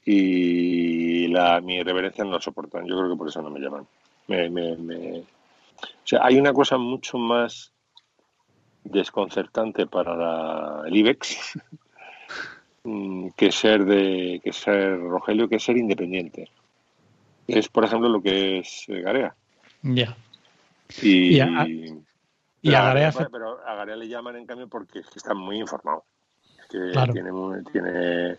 Y 0.05 1.27
la, 1.27 1.59
mi 1.61 1.81
reverencia 1.83 2.23
no 2.23 2.31
la 2.31 2.41
soportan, 2.41 2.85
yo 2.85 2.95
creo 2.97 3.09
que 3.11 3.17
por 3.17 3.27
eso 3.27 3.41
no 3.41 3.49
me 3.49 3.59
llaman. 3.59 3.87
Me, 4.27 4.49
me- 4.49 4.75
me- 4.77 5.19
O 5.19 6.05
sea, 6.05 6.21
hay 6.23 6.37
una 6.37 6.53
cosa 6.53 6.77
mucho 6.77 7.17
más 7.17 7.71
desconcertante 8.83 9.87
para 9.87 10.15
la- 10.15 10.83
el 10.87 10.95
IBEX 10.95 11.59
mm, 12.83 13.29
que 13.35 13.51
ser 13.51 13.85
de 13.85 14.39
que 14.43 14.53
ser 14.53 14.99
Rogelio, 14.99 15.49
que 15.49 15.59
ser 15.59 15.77
independiente. 15.77 16.49
Es, 17.47 17.67
por 17.67 17.83
ejemplo, 17.83 18.09
lo 18.09 18.21
que 18.21 18.59
es 18.59 18.85
eh, 18.89 19.01
Garea. 19.01 19.35
Ya. 19.81 20.15
Y, 21.01 21.35
Y 21.37 21.39
a- 21.39 21.67
Y 22.61 22.71
Garea 22.71 23.11
pero 23.31 23.65
a 23.65 23.75
Garea 23.75 23.95
le 23.95 24.07
llaman 24.07 24.35
en 24.35 24.45
cambio 24.45 24.67
porque 24.67 24.99
es 24.99 25.07
que 25.07 25.19
está 25.19 25.33
muy 25.33 25.59
informado. 25.59 26.03
Es 26.59 26.65
que 26.67 26.91
Claro. 26.91 27.13
tiene, 27.13 27.31
tiene, 27.71 28.37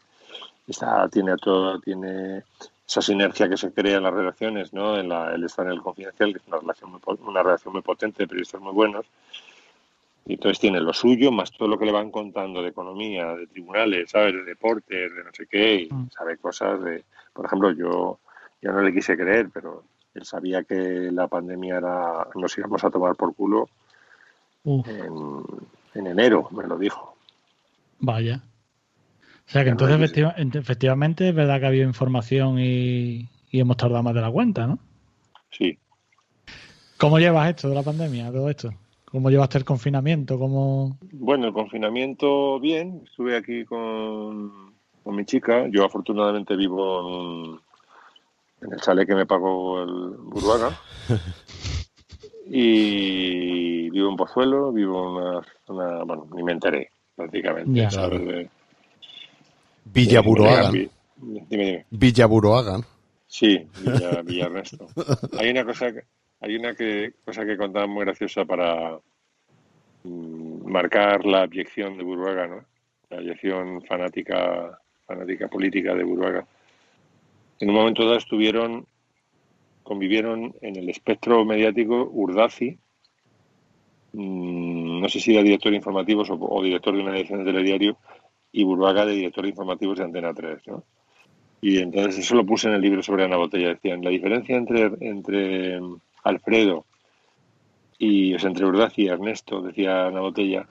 está, 0.67 1.09
tiene 1.09 1.37
todo, 1.37 1.81
tiene 1.81 2.45
esa 2.87 3.01
sinergia 3.01 3.49
que 3.49 3.57
se 3.57 3.73
crea 3.73 3.97
en 3.97 4.03
las 4.03 4.13
relaciones, 4.13 4.73
¿no? 4.73 4.99
En 4.99 5.09
la, 5.09 5.33
él 5.35 5.45
está 5.45 5.63
en 5.63 5.69
el 5.71 5.81
confidencial, 5.81 6.33
que 6.33 6.39
es 6.39 6.47
una 6.49 6.59
relación 6.59 6.91
muy, 6.91 7.01
una 7.21 7.43
relación 7.43 7.73
muy 7.73 7.83
potente 7.83 8.25
de 8.25 8.27
periodistas 8.29 8.61
muy 8.61 8.73
buenos. 8.73 9.07
Y 10.27 10.35
entonces 10.35 10.61
tiene 10.61 10.81
lo 10.81 10.93
suyo, 10.93 11.33
más 11.33 11.51
todo 11.51 11.69
lo 11.69 11.79
que 11.79 11.87
le 11.87 11.93
van 11.93 12.11
contando 12.11 12.63
de 12.63 12.69
economía, 12.69 13.35
de 13.35 13.47
tribunales, 13.47 14.11
¿sabes? 14.11 14.35
De 14.35 14.45
deportes, 14.45 15.15
de 15.15 15.25
no 15.25 15.31
sé 15.33 15.47
qué, 15.47 15.75
y 15.77 15.93
Mm. 15.93 16.11
sabe 16.11 16.37
cosas 16.37 16.83
de... 16.83 17.05
Por 17.33 17.47
ejemplo, 17.47 17.71
yo, 17.73 18.19
yo 18.61 18.73
no 18.73 18.83
le 18.83 18.93
quise 18.93 19.17
creer, 19.17 19.49
pero 19.53 19.85
él 20.15 20.25
sabía 20.25 20.65
que 20.65 21.11
la 21.13 21.29
pandemia 21.29 21.79
era... 21.79 22.29
Nos 22.35 22.57
íbamos 22.59 22.83
a 22.85 22.91
tomar 22.91 23.15
por 23.17 23.35
culo 23.35 23.69
en, 24.65 25.13
en 25.95 26.07
enero, 26.07 26.49
me 26.53 26.67
lo 26.67 26.77
dijo. 26.79 27.17
vaya. 27.99 28.43
O 29.47 29.53
sea 29.53 29.65
que 29.65 29.71
entonces 29.71 29.99
no, 29.99 30.05
efectiva- 30.05 30.35
efectivamente 30.37 31.29
es 31.29 31.35
verdad 31.35 31.59
que 31.59 31.65
ha 31.65 31.69
habido 31.69 31.85
información 31.85 32.59
y, 32.61 33.29
y 33.51 33.61
hemos 33.61 33.77
tardado 33.77 34.03
más 34.03 34.15
de 34.15 34.21
la 34.21 34.31
cuenta, 34.31 34.67
¿no? 34.67 34.79
Sí. 35.51 35.77
¿Cómo 36.99 37.19
llevas 37.19 37.49
esto 37.49 37.69
de 37.69 37.75
la 37.75 37.83
pandemia, 37.83 38.31
todo 38.31 38.49
esto? 38.49 38.71
¿Cómo 39.07 39.29
llevaste 39.29 39.59
el 39.59 39.65
confinamiento? 39.65 40.39
¿Cómo... 40.39 40.99
Bueno, 41.13 41.49
el 41.49 41.53
confinamiento 41.53 42.61
bien. 42.61 43.03
Estuve 43.07 43.37
aquí 43.37 43.65
con, 43.65 44.73
con 45.03 45.17
mi 45.17 45.25
chica. 45.25 45.67
Yo 45.69 45.85
afortunadamente 45.85 46.55
vivo 46.55 47.01
en, 47.01 47.07
un- 47.07 47.61
en 48.63 48.73
el 48.73 48.81
chalet 48.81 49.07
que 49.07 49.15
me 49.15 49.27
pagó 49.27 49.83
el 49.83 50.17
Buruaga. 50.19 50.79
Y 52.53 53.89
vivo 53.91 54.11
en 54.11 54.17
Pozuelo, 54.17 54.73
vivo 54.73 55.05
en 55.05 55.25
una 55.25 55.43
zona, 55.65 56.03
bueno, 56.05 56.27
ni 56.35 56.43
me 56.43 56.53
enteré 56.53 56.91
prácticamente. 57.15 57.71
Ya. 57.81 57.91
¿sabes? 57.91 58.25
De- 58.27 58.49
Villa 59.85 60.21
Buroaga. 60.21 60.71
Dime, 60.73 60.91
dime. 61.49 61.87
Villa 61.91 62.27
Buroaga. 62.27 62.79
¿no? 62.79 62.85
Sí, 63.29 63.69
Villa, 63.85 64.23
Villa 64.23 64.47
Ernesto. 64.47 64.89
Hay 65.39 65.51
una 65.51 65.65
cosa, 65.65 65.93
que- 65.93 66.03
hay 66.41 66.57
una 66.57 66.75
que, 66.75 67.13
cosa 67.25 67.45
que 67.47 67.57
contaba 67.57 67.87
muy 67.87 68.05
graciosa 68.05 68.45
para 68.45 68.99
mm, 70.03 70.69
marcar 70.71 71.25
la 71.25 71.43
abyección 71.43 71.97
de 71.99 72.03
Buruaga, 72.05 72.49
¿no? 72.49 72.65
La 73.11 73.19
abyección 73.19 73.81
fanática, 73.83 74.77
fanática 75.07 75.47
política 75.47 75.95
de 75.95 76.03
Buruaga. 76.05 76.45
En 77.61 77.69
un 77.69 77.77
momento 77.77 78.05
dado 78.05 78.17
estuvieron, 78.17 78.87
convivieron 79.83 80.55
en 80.63 80.77
el 80.77 80.89
espectro 80.89 81.45
mediático 81.45 82.11
Urdazi, 82.13 82.79
mm, 84.13 85.01
no 85.01 85.09
sé 85.09 85.21
si 85.21 85.33
era 85.33 85.43
director 85.43 85.71
de 85.71 85.77
informativos 85.77 86.31
o, 86.31 86.39
o 86.41 86.63
director 86.63 86.95
de 86.95 87.03
una 87.03 87.17
edición 87.17 87.45
de 87.45 87.53
telediario, 87.53 87.99
y 88.53 88.65
Buruaga 88.65 89.07
de 89.07 89.13
director 89.13 89.45
de 89.45 89.51
informativos 89.51 89.99
de 89.99 90.05
Antena 90.05 90.35
3, 90.35 90.67
¿no? 90.67 90.85
Y 91.61 91.79
entonces 91.79 92.19
eso 92.19 92.35
lo 92.35 92.47
puse 92.47 92.69
en 92.69 92.75
el 92.75 92.81
libro 92.81 93.03
sobre 93.03 93.25
Ana 93.25 93.37
Botella. 93.37 93.69
Decían, 93.69 94.03
la 94.03 94.11
diferencia 94.11 94.57
entre, 94.57 94.91
entre 95.01 95.81
mm, 95.81 96.01
Alfredo 96.25 96.87
Y 97.99 98.35
os 98.35 98.45
entre 98.45 98.65
Urdaci 98.65 99.03
y 99.03 99.09
Ernesto, 99.09 99.61
decía 99.61 100.07
Ana 100.07 100.21
Botella, 100.21 100.67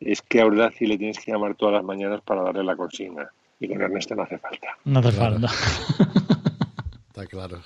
es 0.00 0.20
que 0.22 0.40
a 0.40 0.46
Urdaci 0.46 0.86
le 0.86 0.98
tienes 0.98 1.18
que 1.20 1.30
llamar 1.30 1.54
todas 1.54 1.74
las 1.74 1.84
mañanas 1.84 2.20
para 2.22 2.42
darle 2.42 2.64
la 2.64 2.76
consigna. 2.76 3.30
Y 3.60 3.68
con 3.68 3.80
Ernesto 3.80 4.14
no 4.14 4.22
hace 4.22 4.38
falta. 4.38 4.68
No 4.84 5.00
hace 5.00 5.12
Claro. 5.12 5.38
falta. 5.40 5.48
Está 7.08 7.26
claro. 7.26 7.62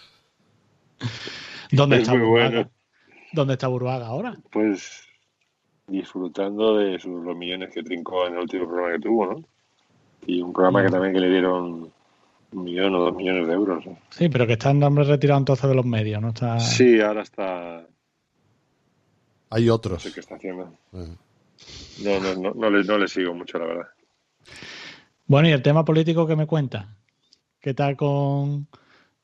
¿Dónde 1.73 1.97
Es 1.97 2.03
está 2.03 2.15
muy 2.15 2.27
Burbaga? 2.27 2.51
bueno. 2.51 2.71
¿Dónde 3.33 3.53
está 3.55 3.67
Burbaga 3.69 4.07
ahora? 4.07 4.37
Pues 4.53 5.03
disfrutando 5.89 6.77
de 6.79 6.99
sus, 7.01 7.25
los 7.25 7.37
millones 7.37 7.75
que 7.75 7.83
trincó 7.83 8.27
en 8.27 8.35
el 8.35 8.41
último 8.41 8.69
programa 8.69 8.93
que 8.95 9.01
tuvo, 9.01 9.27
¿no? 9.27 9.45
Y 10.27 10.41
un 10.41 10.53
programa 10.53 10.85
que 10.85 10.91
también 10.91 11.13
que 11.15 11.21
le 11.21 11.31
dieron 11.31 11.93
un 12.53 12.65
millón 12.65 12.95
o 12.95 13.01
dos 13.01 13.15
millones 13.17 13.47
de 13.49 13.53
euros. 13.53 13.85
¿no? 13.87 13.99
Sí, 14.11 14.29
pero 14.29 14.47
que 14.47 14.53
está 14.53 14.71
en 14.71 14.79
nombre 14.79 15.03
retirado 15.05 15.39
entonces 15.41 15.69
de 15.69 15.75
los 15.75 15.85
medios, 15.87 16.21
¿no? 16.23 16.29
Está... 16.29 16.61
Sí, 16.61 17.01
ahora 17.01 17.23
está... 17.23 17.85
Hay 19.51 19.67
No 19.67 19.75
otros. 19.75 20.03
sé 20.05 20.13
qué 20.13 20.21
está 20.21 20.37
haciendo. 20.37 20.73
No, 20.93 22.21
no, 22.21 22.35
no, 22.37 22.53
no, 22.55 22.71
le, 22.71 22.85
no 22.85 22.99
le 22.99 23.09
sigo 23.09 23.35
mucho, 23.35 23.59
la 23.59 23.67
verdad. 23.67 23.87
Bueno, 25.31 25.49
y 25.49 25.53
el 25.53 25.63
tema 25.63 25.85
político 25.85 26.27
que 26.27 26.35
me 26.35 26.49
cuenta. 26.49 26.89
¿Qué 27.61 27.73
tal 27.73 27.97
con 27.97 28.67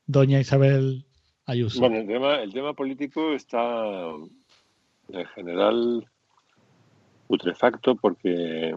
doña 0.05 0.39
Isabel 0.39 1.03
Ayuso? 1.45 1.81
Bueno, 1.81 1.97
el 1.97 2.07
tema, 2.07 2.35
el 2.41 2.53
tema 2.53 2.73
político 2.73 3.33
está 3.33 4.05
en 5.09 5.25
general 5.35 6.07
putrefacto 7.27 7.97
porque 7.97 8.73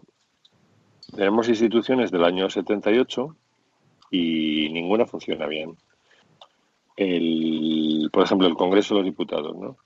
tenemos 1.15 1.49
instituciones 1.49 2.11
del 2.11 2.25
año 2.25 2.51
78 2.51 3.37
y 4.11 4.69
ninguna 4.71 5.07
funciona 5.07 5.47
bien. 5.47 5.77
El, 6.97 8.11
por 8.13 8.25
ejemplo, 8.25 8.49
el 8.49 8.55
Congreso 8.55 8.95
de 8.95 9.03
los 9.03 9.07
Diputados, 9.09 9.57
¿no? 9.57 9.77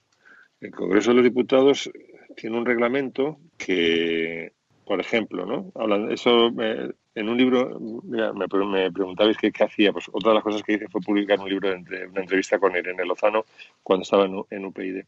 El 0.62 0.70
Congreso 0.70 1.10
de 1.10 1.16
los 1.16 1.24
Diputados 1.24 1.90
tiene 2.38 2.56
un 2.56 2.64
reglamento 2.64 3.36
que, 3.58 4.54
por 4.86 4.98
ejemplo, 4.98 5.44
¿no? 5.44 5.72
Hablan, 5.74 6.10
eso 6.10 6.48
eh, 6.58 6.90
en 7.14 7.28
un 7.28 7.36
libro, 7.38 7.78
mira, 8.04 8.32
me, 8.32 8.48
pre- 8.48 8.64
me 8.64 8.90
preguntabais 8.90 9.36
qué, 9.36 9.52
qué 9.52 9.64
hacía. 9.64 9.92
Pues 9.92 10.06
otra 10.12 10.30
de 10.30 10.34
las 10.36 10.44
cosas 10.44 10.62
que 10.62 10.74
hice 10.74 10.88
fue 10.88 11.00
publicar 11.00 11.38
un 11.40 11.48
libro 11.48 11.68
de 11.70 12.06
una 12.08 12.20
entrevista 12.20 12.58
con 12.58 12.74
Irene 12.76 13.04
Lozano 13.04 13.44
cuando 13.82 14.02
estaba 14.02 14.24
en, 14.24 14.42
en 14.50 14.64
UPyD. 14.64 15.04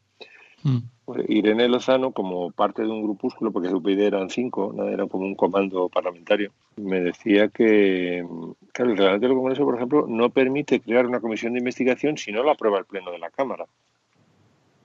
Mm. 0.63 0.77
Pues 1.05 1.29
Irene 1.29 1.67
Lozano, 1.69 2.11
como 2.11 2.51
parte 2.51 2.81
de 2.81 2.89
un 2.89 3.03
grupúsculo, 3.03 3.51
porque 3.51 3.69
UPyD 3.69 3.99
eran 4.01 4.29
cinco, 4.29 4.73
¿no? 4.75 4.87
era 4.89 5.05
como 5.05 5.25
un 5.25 5.35
comando 5.35 5.87
parlamentario, 5.87 6.51
me 6.77 6.99
decía 6.99 7.47
que, 7.49 8.25
claro, 8.73 8.91
el 8.91 8.97
reglamento 8.97 9.27
del 9.27 9.37
Congreso, 9.37 9.63
por 9.65 9.75
ejemplo, 9.75 10.05
no 10.07 10.29
permite 10.29 10.79
crear 10.79 11.05
una 11.05 11.19
comisión 11.19 11.53
de 11.53 11.59
investigación 11.59 12.17
si 12.17 12.31
no 12.31 12.43
la 12.43 12.53
aprueba 12.53 12.79
el 12.79 12.85
Pleno 12.85 13.11
de 13.11 13.19
la 13.19 13.29
Cámara. 13.29 13.65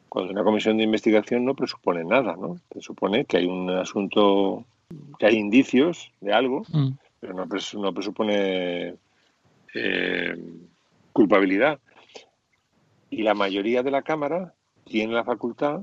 Cuando 0.08 0.32
una 0.32 0.44
comisión 0.44 0.76
de 0.76 0.84
investigación 0.84 1.44
no 1.44 1.54
presupone 1.54 2.04
nada, 2.04 2.36
¿no? 2.36 2.58
Presupone 2.68 3.24
que 3.24 3.38
hay 3.38 3.46
un 3.46 3.70
asunto, 3.70 4.64
que 5.18 5.26
hay 5.26 5.36
indicios 5.36 6.12
de 6.20 6.32
algo, 6.34 6.62
Mm. 6.70 6.90
Pero 7.22 7.34
no, 7.34 7.46
no 7.46 7.94
presupone 7.94 8.96
eh, 9.74 10.36
culpabilidad. 11.12 11.78
Y 13.10 13.22
la 13.22 13.34
mayoría 13.34 13.84
de 13.84 13.92
la 13.92 14.02
Cámara 14.02 14.52
tiene 14.84 15.14
la 15.14 15.22
facultad 15.22 15.82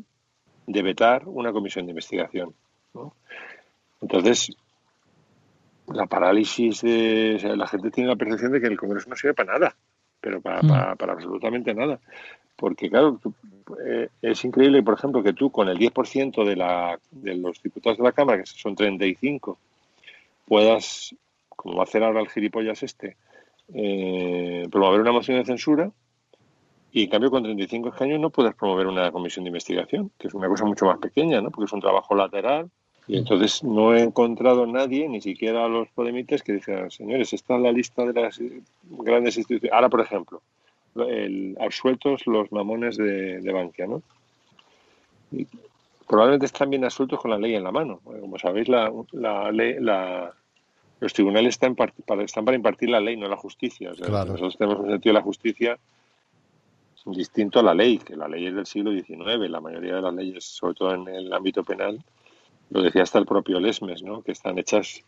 de 0.68 0.82
vetar 0.82 1.24
una 1.28 1.54
comisión 1.54 1.86
de 1.86 1.92
investigación. 1.92 2.54
¿no? 2.94 3.14
Entonces, 4.02 4.52
la 5.88 6.08
parálisis 6.08 6.82
de. 6.82 7.36
o 7.38 7.40
sea, 7.40 7.56
la 7.56 7.68
gente 7.68 7.90
tiene 7.90 8.10
la 8.10 8.18
percepción 8.18 8.52
de 8.52 8.60
que 8.60 8.68
el 8.68 8.78
Congreso 8.78 9.10
no 9.10 9.16
sirve 9.16 9.34
para 9.34 9.54
nada, 9.54 9.76
pero 10.20 10.42
para, 10.42 10.62
Mm. 10.62 10.68
para, 10.68 10.96
para 10.98 11.14
absolutamente 11.14 11.74
nada. 11.74 12.00
Porque, 12.58 12.90
claro, 12.90 13.18
tú- 13.24 13.34
eh, 13.88 14.10
es 14.22 14.44
increíble, 14.44 14.84
por 14.84 14.96
ejemplo, 14.96 15.24
que 15.24 15.32
tú 15.32 15.50
con 15.52 15.70
el 15.70 15.78
10% 15.78 16.44
de, 16.44 16.58
la, 16.58 17.00
de 17.12 17.36
los 17.36 17.64
diputados 17.64 17.98
de 17.98 18.04
la 18.04 18.12
Cámara, 18.12 18.40
que 18.40 18.46
son 18.46 18.76
35, 18.76 19.58
puedas, 20.46 21.16
como 21.60 21.76
va 21.76 21.82
a 21.82 21.84
hacer 21.84 22.04
ahora 22.04 22.22
el 22.22 22.30
gilipollas 22.30 22.84
este, 22.84 23.18
eh, 23.74 24.66
promover 24.72 25.02
una 25.02 25.12
moción 25.12 25.38
de 25.38 25.46
censura 25.46 25.92
y 26.94 27.04
en 27.04 27.10
cambio 27.10 27.30
con 27.30 27.44
35 27.44 27.90
escaños 27.90 28.20
no 28.20 28.30
puedes 28.30 28.56
promover 28.56 28.88
una 28.88 29.12
comisión 29.12 29.44
de 29.44 29.50
investigación, 29.50 30.10
que 30.18 30.30
es 30.30 30.34
una 30.34 30.48
cosa 30.48 30.64
mucho 30.64 30.86
más 30.86 31.00
pequeña, 31.00 31.42
¿no? 31.42 31.52
porque 31.52 31.66
es 31.66 31.74
un 31.74 31.82
trabajo 31.82 32.16
lateral. 32.16 32.70
Y 33.08 33.18
entonces 33.18 33.64
no 33.64 33.94
he 33.94 34.02
encontrado 34.02 34.66
nadie, 34.68 35.10
ni 35.10 35.20
siquiera 35.20 35.68
los 35.68 35.90
podemites, 35.90 36.44
que 36.44 36.54
dijeran, 36.54 36.92
señores, 36.92 37.34
está 37.34 37.56
en 37.56 37.64
la 37.64 37.72
lista 37.72 38.06
de 38.06 38.14
las 38.14 38.40
grandes 38.84 39.36
instituciones. 39.36 39.74
Ahora, 39.74 39.90
por 39.90 40.00
ejemplo, 40.00 40.42
el, 40.96 41.58
absueltos 41.60 42.26
los 42.26 42.52
mamones 42.52 42.98
de, 42.98 43.42
de 43.42 43.52
Bankia, 43.52 43.88
¿no? 43.88 44.04
Probablemente 46.08 46.46
están 46.46 46.70
bien 46.70 46.86
absueltos 46.86 47.20
con 47.20 47.32
la 47.32 47.38
ley 47.38 47.56
en 47.56 47.64
la 47.64 47.72
mano. 47.72 48.00
Como 48.04 48.38
sabéis, 48.38 48.70
la, 48.70 48.92
la 49.12 49.52
la, 49.52 50.34
los 51.00 51.14
tribunales 51.14 51.56
están 51.56 51.76
para, 51.76 51.94
están 52.24 52.46
para 52.46 52.56
impartir 52.56 52.90
la 52.90 53.00
ley, 53.00 53.16
no 53.16 53.28
la 53.28 53.38
justicia. 53.38 53.92
O 53.92 53.96
sea, 53.96 54.08
Claro. 54.08 54.34
Nosotros 54.34 54.58
tenemos 54.58 54.80
un 54.80 54.90
sentido 54.90 55.14
de 55.14 55.20
la 55.20 55.24
justicia 55.24 55.80
distinto 57.06 57.60
a 57.60 57.64
la 57.64 57.74
ley, 57.74 57.98
que 57.98 58.16
la 58.16 58.28
ley 58.28 58.48
es 58.48 58.56
del 58.56 58.66
siglo 58.66 58.92
XIX. 58.92 59.50
La 59.50 59.62
mayoría 59.62 59.96
de 59.96 60.02
las 60.02 60.14
leyes, 60.14 60.44
sobre 60.44 60.74
todo 60.74 60.94
en 60.94 61.08
el 61.08 61.32
ámbito 61.34 61.64
penal, 61.64 62.00
lo 62.70 62.82
decía 62.82 63.04
hasta 63.04 63.20
el 63.20 63.26
propio 63.26 63.60
Lesmes, 63.60 64.04
¿no? 64.04 64.22
que 64.22 64.32
están 64.32 64.60
hechas 64.60 65.02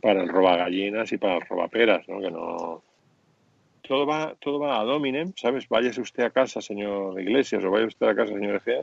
para 0.00 0.22
el 0.22 0.28
robagallinas 0.28 1.12
y 1.12 1.18
para 1.18 1.36
el 1.36 1.42
robaperas, 1.42 2.08
¿no? 2.08 2.20
que 2.20 2.30
no... 2.30 2.82
Todo 3.86 4.06
va, 4.06 4.34
todo 4.38 4.60
va 4.60 4.80
a 4.80 4.84
dominem, 4.84 5.32
¿sabes? 5.36 5.68
Váyase 5.68 6.00
usted 6.00 6.22
a 6.22 6.30
casa, 6.30 6.62
señor 6.62 7.20
Iglesias, 7.20 7.64
o 7.64 7.70
vaya 7.70 7.86
usted 7.86 8.06
a 8.06 8.14
casa, 8.14 8.32
señor 8.32 8.56
Egea, 8.56 8.82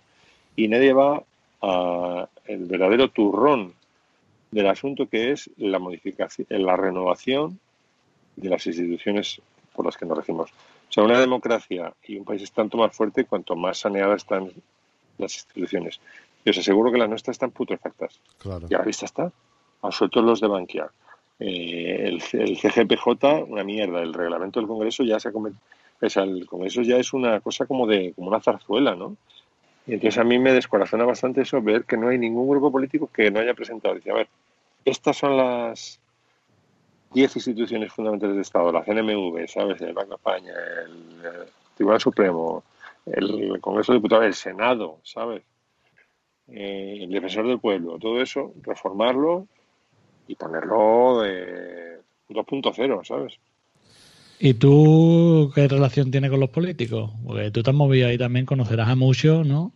y 0.57 0.67
nadie 0.67 0.91
va 0.91 1.23
a 1.61 2.27
el 2.45 2.65
verdadero 2.65 3.09
turrón 3.09 3.73
del 4.51 4.67
asunto 4.67 5.07
que 5.07 5.31
es 5.31 5.49
la 5.57 5.79
modificación, 5.79 6.47
la 6.49 6.75
renovación 6.75 7.59
de 8.35 8.49
las 8.49 8.65
instituciones 8.65 9.41
por 9.73 9.85
las 9.85 9.97
que 9.97 10.05
nos 10.05 10.17
regimos. 10.17 10.51
O 10.51 10.91
sea, 10.91 11.03
una 11.03 11.19
democracia 11.19 11.93
y 12.03 12.17
un 12.17 12.25
país 12.25 12.41
es 12.41 12.51
tanto 12.51 12.77
más 12.77 12.95
fuerte 12.95 13.25
cuanto 13.25 13.55
más 13.55 13.77
saneadas 13.77 14.23
están 14.23 14.51
las 15.17 15.35
instituciones. 15.35 15.99
Y 16.43 16.49
os 16.49 16.57
aseguro 16.57 16.91
que 16.91 16.97
las 16.97 17.09
nuestras 17.09 17.35
están 17.35 17.51
putrefactas. 17.51 18.19
Claro. 18.37 18.67
Y 18.69 18.73
a 18.73 18.79
la 18.79 18.85
vista 18.85 19.05
está. 19.05 19.31
Absueltos 19.81 20.23
los 20.23 20.41
de 20.41 20.47
Bankia. 20.47 20.89
Eh, 21.39 22.05
el, 22.07 22.23
el 22.33 22.57
CGPJ, 22.57 23.43
una 23.47 23.63
mierda. 23.63 24.01
El 24.01 24.13
reglamento 24.13 24.59
del 24.59 24.67
Congreso 24.67 25.03
ya 25.03 25.19
se 25.19 25.29
ha 25.29 25.31
convertido. 25.31 25.61
O 26.01 26.09
sea, 26.09 26.23
el 26.23 26.47
Congreso 26.47 26.81
ya 26.81 26.97
es 26.97 27.13
una 27.13 27.39
cosa 27.41 27.65
como 27.65 27.85
de 27.85 28.13
como 28.13 28.29
una 28.29 28.39
zarzuela, 28.39 28.95
¿no? 28.95 29.17
Y 29.89 29.93
entonces 29.95 30.19
a 30.19 30.23
mí 30.23 30.37
me 30.37 30.53
descorazona 30.53 31.03
bastante 31.03 31.41
eso, 31.41 31.59
ver 31.63 31.83
que 31.83 31.97
no 31.97 32.09
hay 32.09 32.19
ningún 32.19 32.47
grupo 32.47 32.71
político 32.71 33.09
que 33.11 33.31
no 33.31 33.39
haya 33.39 33.55
presentado. 33.55 33.95
Dice, 33.95 34.11
a 34.11 34.13
ver, 34.13 34.27
estas 34.85 35.17
son 35.17 35.35
las 35.35 35.99
10 37.15 37.35
instituciones 37.37 37.91
fundamentales 37.91 38.35
de 38.35 38.43
Estado, 38.43 38.71
la 38.71 38.83
CNMV, 38.83 39.47
¿sabes? 39.47 39.81
El 39.81 39.93
Banco 39.93 40.09
de 40.09 40.15
España, 40.17 40.53
el, 40.85 41.47
Tribunal 41.75 41.99
Supremo, 41.99 42.63
el 43.07 43.59
Congreso 43.61 43.91
de 43.91 43.97
Diputados, 43.97 44.25
el 44.25 44.35
Senado, 44.35 44.99
¿sabes? 45.01 45.41
Eh, 46.49 46.99
el 47.01 47.09
Defensor 47.09 47.47
del 47.47 47.59
Pueblo, 47.59 47.97
todo 47.97 48.21
eso, 48.21 48.53
reformarlo 48.61 49.47
y 50.27 50.35
ponerlo 50.35 51.25
eh, 51.25 51.97
2.0, 52.29 53.07
¿sabes? 53.07 53.39
¿Y 54.39 54.53
tú 54.53 55.51
qué 55.55 55.67
relación 55.67 56.11
tienes 56.11 56.29
con 56.29 56.39
los 56.39 56.51
políticos? 56.51 57.09
Porque 57.25 57.49
tú 57.49 57.63
te 57.63 57.71
has 57.71 57.75
movido 57.75 58.07
ahí 58.07 58.19
también, 58.19 58.45
conocerás 58.45 58.87
a 58.87 58.95
muchos, 58.95 59.47
¿no? 59.47 59.73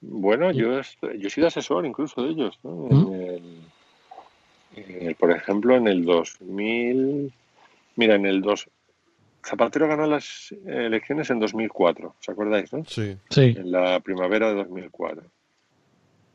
Bueno, 0.00 0.50
yo, 0.52 0.80
yo 1.02 1.26
he 1.26 1.30
sido 1.30 1.46
asesor 1.48 1.84
incluso 1.84 2.22
de 2.22 2.30
ellos, 2.30 2.58
¿no? 2.62 2.70
¿Mm? 2.70 3.12
En 3.12 3.22
el- 3.22 3.60
en 4.76 5.06
el- 5.08 5.14
por 5.14 5.30
ejemplo, 5.30 5.76
en 5.76 5.86
el 5.88 6.04
2000, 6.04 7.32
mira, 7.96 8.14
en 8.14 8.26
el 8.26 8.40
2, 8.40 8.68
Zapatero 9.44 9.88
ganó 9.88 10.06
las 10.06 10.54
elecciones 10.66 11.30
en 11.30 11.38
2004, 11.40 12.14
¿os 12.20 12.28
acordáis, 12.28 12.72
no? 12.72 12.84
Sí. 12.84 13.16
Sí. 13.30 13.54
En 13.56 13.72
la 13.72 13.98
primavera 14.00 14.48
de 14.48 14.54
2004. 14.56 15.24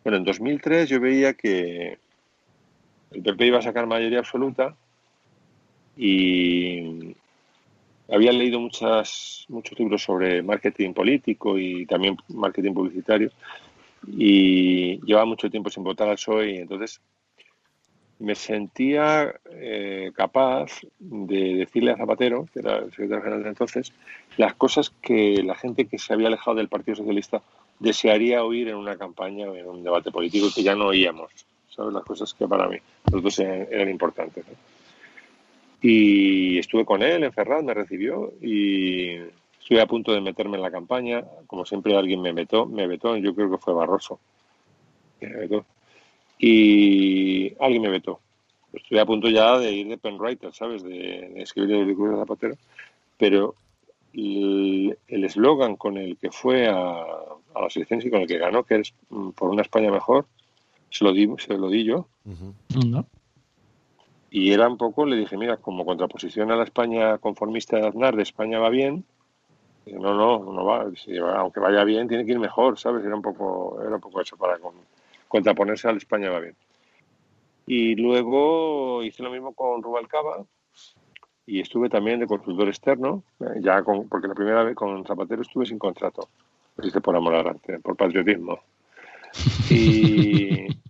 Bueno, 0.03 0.18
en 0.18 0.24
2003 0.24 0.89
yo 0.89 0.99
veía 0.99 1.34
que 1.34 1.97
el 3.11 3.22
PP 3.24 3.45
iba 3.47 3.59
a 3.59 3.63
sacar 3.63 3.86
mayoría 3.88 4.20
absoluta 4.20 4.76
y 5.97 7.16
había 8.10 8.32
leído 8.32 8.60
muchas, 8.60 9.45
muchos 9.49 9.78
libros 9.80 10.03
sobre 10.03 10.41
marketing 10.41 10.93
político 10.93 11.58
y 11.58 11.86
también 11.86 12.18
marketing 12.30 12.74
publicitario 12.74 13.32
y 14.08 14.99
llevaba 15.06 15.26
mucho 15.26 15.49
tiempo 15.49 15.70
sin 15.70 15.84
votar 15.84 16.10
al 16.10 16.16
PSOE 16.16 16.51
y 16.51 16.58
entonces 16.58 17.01
me 18.20 18.36
sentía 18.36 19.34
eh, 19.51 20.12
capaz 20.16 20.72
de 20.99 21.56
decirle 21.56 21.91
a 21.91 21.97
Zapatero, 21.97 22.47
que 22.53 22.60
era 22.60 22.78
el 22.78 22.91
secretario 22.91 23.24
general 23.24 23.43
de 23.43 23.49
entonces, 23.49 23.91
las 24.38 24.53
cosas 24.53 24.89
que 25.01 25.43
la 25.43 25.56
gente 25.56 25.86
que 25.86 25.97
se 25.97 26.14
había 26.14 26.28
alejado 26.28 26.56
del 26.56 26.70
Partido 26.70 26.95
Socialista 26.95 27.41
desearía 27.80 28.43
oír 28.43 28.70
en 28.70 28.76
una 28.76 28.97
campaña 28.97 29.49
o 29.49 29.56
en 29.56 29.68
un 29.68 29.84
debate 29.84 30.12
político 30.12 30.47
que 30.53 30.64
ya 30.64 30.76
no 30.76 30.88
oíamos. 30.88 31.32
¿Sabes? 31.70 31.93
Las 31.93 32.06
cosas 32.06 32.34
que 32.34 32.47
para 32.47 32.70
mí 32.70 32.78
nosotros 33.12 33.38
eran, 33.39 33.68
eran 33.70 33.89
importantes. 33.89 34.45
Y 35.88 36.58
estuve 36.58 36.84
con 36.86 37.04
él 37.04 37.24
en 37.24 37.34
Ferraz, 37.34 37.64
me 37.64 37.74
recibió 37.74 38.34
y 38.42 39.20
Estuve 39.66 39.82
a 39.82 39.88
punto 39.88 40.14
de 40.14 40.22
meterme 40.22 40.58
en 40.58 40.62
la 40.62 40.70
campaña, 40.70 41.24
como 41.48 41.66
siempre 41.66 41.98
alguien 41.98 42.22
me 42.22 42.32
vetó, 42.34 42.68
me 42.68 42.86
vetó, 42.86 43.18
yo 43.18 43.34
creo 43.34 43.50
que 43.50 43.58
fue 43.58 43.74
Barroso. 43.74 44.20
Me 45.20 45.36
vetó. 45.36 45.66
Y 46.38 47.52
alguien 47.60 47.82
me 47.82 47.90
vetó. 47.90 48.20
Estuve 48.72 49.00
a 49.00 49.08
punto 49.08 49.28
ya 49.28 49.58
de 49.58 49.72
ir 49.72 49.88
de 49.88 49.98
penwriter, 49.98 50.54
¿sabes? 50.54 50.84
De, 50.84 51.32
de 51.34 51.42
escribir 51.42 51.78
el 51.78 51.88
libro 51.88 52.12
de 52.12 52.18
Zapatero. 52.18 52.56
Pero 53.18 53.56
el 54.14 54.96
eslogan 55.08 55.78
con 55.78 55.98
el 55.98 56.16
que 56.18 56.30
fue 56.30 56.68
a, 56.68 57.02
a 57.56 57.62
las 57.64 57.76
elecciones 57.76 58.06
y 58.06 58.12
con 58.12 58.22
el 58.22 58.28
que 58.28 58.38
ganó, 58.38 58.66
que 58.66 58.76
es 58.76 58.94
mm, 59.10 59.30
por 59.32 59.50
una 59.50 59.64
España 59.64 59.90
mejor, 59.90 60.28
se 60.92 61.04
lo 61.04 61.12
di, 61.12 61.28
se 61.40 61.58
lo 61.58 61.70
di 61.70 61.86
yo. 61.86 62.08
¿No? 62.86 63.08
Y 64.38 64.52
era 64.52 64.68
un 64.68 64.76
poco, 64.78 65.06
le 65.06 65.16
dije, 65.16 65.38
mira, 65.38 65.56
como 65.56 65.86
contraposición 65.86 66.52
a 66.52 66.58
la 66.58 66.66
España 66.66 67.18
conformista 67.20 67.78
de 67.78 67.88
Aznar, 67.88 68.18
de 68.18 68.24
España 68.24 68.60
va 68.60 68.68
bien, 68.70 69.06
no, 69.86 70.14
no, 70.14 70.40
no 70.52 70.66
va- 70.66 70.90
aunque 71.38 71.62
vaya 71.62 71.86
bien, 71.86 72.10
tiene 72.10 72.26
que 72.26 72.34
ir 72.34 72.40
mejor, 72.40 72.78
¿sabes? 72.78 73.06
Era 73.06 73.16
un 73.16 73.22
poco, 73.22 73.80
era 73.82 73.96
un 73.96 74.02
poco 74.02 74.20
eso 74.20 74.36
para 74.36 74.58
con- 74.60 74.76
contraponerse 75.30 75.88
al 75.88 75.96
España 75.96 76.32
va 76.32 76.42
bien. 76.42 76.56
Y 77.66 77.96
luego 77.96 79.02
hice 79.04 79.24
lo 79.24 79.32
mismo 79.32 79.54
con 79.54 79.82
Rubalcaba 79.82 80.44
y 81.46 81.62
estuve 81.62 81.88
también 81.88 82.20
de 82.20 82.28
consultor 82.28 82.68
externo, 82.68 83.24
eh, 83.40 83.62
ya 83.62 83.84
con, 83.84 84.10
porque 84.10 84.28
la 84.28 84.36
primera 84.36 84.64
vez 84.66 84.76
con 84.76 85.06
Zapatero 85.06 85.44
estuve 85.44 85.66
sin 85.66 85.80
contrato. 85.80 86.28
Lo 86.76 86.86
hice 86.86 87.00
por 87.00 87.16
amor 87.16 87.36
al 87.36 87.48
arte, 87.48 87.80
por 87.80 87.96
patriotismo. 87.96 88.60
Y, 89.70 90.68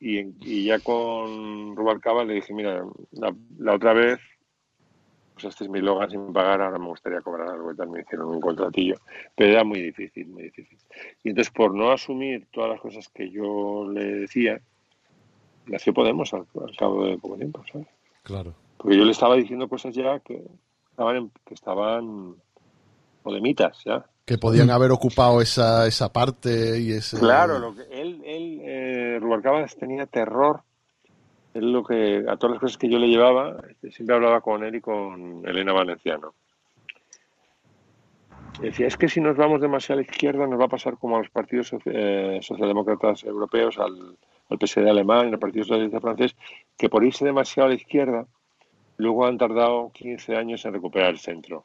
y, 0.00 0.18
y 0.40 0.64
ya 0.64 0.78
con 0.80 1.74
Rubalcaba 1.76 2.24
le 2.24 2.34
dije, 2.34 2.52
mira, 2.54 2.84
la, 3.12 3.34
la 3.58 3.74
otra 3.74 3.92
vez, 3.94 4.18
pues 5.34 5.46
este 5.46 5.64
es 5.64 5.70
mi 5.70 5.80
logan 5.80 6.10
sin 6.10 6.32
pagar, 6.32 6.60
ahora 6.62 6.78
me 6.78 6.86
gustaría 6.86 7.20
cobrar 7.20 7.48
algo 7.50 7.72
y 7.72 7.76
tal, 7.76 7.88
me 7.90 8.00
hicieron 8.00 8.28
un 8.28 8.40
contratillo, 8.40 8.96
pero 9.36 9.52
era 9.52 9.64
muy 9.64 9.80
difícil, 9.80 10.26
muy 10.28 10.44
difícil. 10.44 10.78
Y 11.22 11.30
entonces 11.30 11.52
por 11.52 11.74
no 11.74 11.90
asumir 11.92 12.46
todas 12.52 12.70
las 12.70 12.80
cosas 12.80 13.08
que 13.08 13.30
yo 13.30 13.88
le 13.90 14.04
decía, 14.04 14.60
nació 15.66 15.92
Podemos 15.94 16.32
al, 16.34 16.46
al 16.64 16.76
cabo 16.76 17.04
de 17.06 17.18
poco 17.18 17.36
tiempo, 17.36 17.62
¿sabes? 17.72 17.86
Claro. 18.22 18.54
Porque 18.78 18.96
yo 18.96 19.04
le 19.04 19.12
estaba 19.12 19.36
diciendo 19.36 19.68
cosas 19.68 19.94
ya 19.94 20.18
que 20.20 20.42
estaban, 20.90 21.16
en- 21.16 21.32
que 21.44 21.54
estaban 21.54 22.34
podemitas, 23.22 23.78
ya. 23.84 24.04
Que 24.24 24.38
podían 24.38 24.70
haber 24.70 24.90
ocupado 24.92 25.40
esa, 25.40 25.86
esa 25.86 26.12
parte 26.12 26.78
y 26.80 26.92
ese... 26.92 27.18
Claro, 27.18 27.58
lo 27.58 27.74
que 27.74 27.97
eh, 29.28 29.40
Rubalcaba 29.40 29.66
tenía 29.66 30.06
terror. 30.06 30.62
Lo 31.54 31.82
que 31.82 32.24
a 32.28 32.36
todas 32.36 32.54
las 32.54 32.60
cosas 32.60 32.78
que 32.78 32.88
yo 32.88 32.98
le 32.98 33.08
llevaba, 33.08 33.56
este, 33.68 33.90
siempre 33.90 34.14
hablaba 34.14 34.40
con 34.40 34.62
él 34.62 34.76
y 34.76 34.80
con 34.80 35.42
Elena 35.46 35.72
Valenciano. 35.72 36.34
Decía, 38.60 38.86
es 38.86 38.96
que 38.96 39.08
si 39.08 39.20
nos 39.20 39.36
vamos 39.36 39.60
demasiado 39.60 40.00
a 40.00 40.02
la 40.02 40.10
izquierda 40.10 40.46
nos 40.46 40.60
va 40.60 40.64
a 40.64 40.68
pasar 40.68 40.98
como 40.98 41.16
a 41.16 41.20
los 41.20 41.30
partidos 41.30 41.72
eh, 41.84 42.38
socialdemócratas 42.42 43.24
europeos, 43.24 43.78
al, 43.78 44.16
al 44.50 44.58
PSD 44.58 44.88
alemán, 44.88 45.28
al 45.28 45.38
Partido 45.38 45.64
Socialista 45.64 46.00
francés, 46.00 46.36
que 46.76 46.88
por 46.88 47.04
irse 47.04 47.24
demasiado 47.24 47.66
a 47.66 47.70
la 47.70 47.76
izquierda, 47.76 48.26
luego 48.96 49.26
han 49.26 49.38
tardado 49.38 49.90
15 49.92 50.36
años 50.36 50.64
en 50.64 50.72
recuperar 50.72 51.10
el 51.10 51.18
centro. 51.18 51.64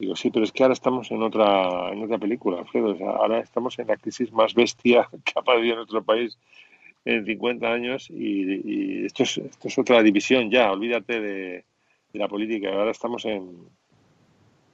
Digo, 0.00 0.16
sí, 0.16 0.30
pero 0.30 0.44
es 0.46 0.52
que 0.52 0.62
ahora 0.62 0.72
estamos 0.72 1.10
en 1.10 1.22
otra, 1.22 1.90
en 1.90 2.02
otra 2.02 2.16
película, 2.16 2.58
Alfredo. 2.58 2.96
Ahora 3.06 3.40
estamos 3.40 3.78
en 3.78 3.86
la 3.86 3.98
crisis 3.98 4.32
más 4.32 4.54
bestia 4.54 5.06
que 5.24 5.32
ha 5.36 5.54
en 5.54 5.76
nuestro 5.76 6.02
país 6.02 6.38
en 7.04 7.24
50 7.24 7.66
años 7.72 8.10
y, 8.10 8.60
y 9.02 9.06
esto, 9.06 9.22
es, 9.22 9.38
esto 9.38 9.68
es 9.68 9.78
otra 9.78 10.02
división 10.02 10.50
ya. 10.50 10.70
Olvídate 10.72 11.20
de, 11.20 11.64
de 12.12 12.18
la 12.18 12.28
política. 12.28 12.70
Ahora 12.72 12.90
estamos 12.90 13.24
en 13.24 13.50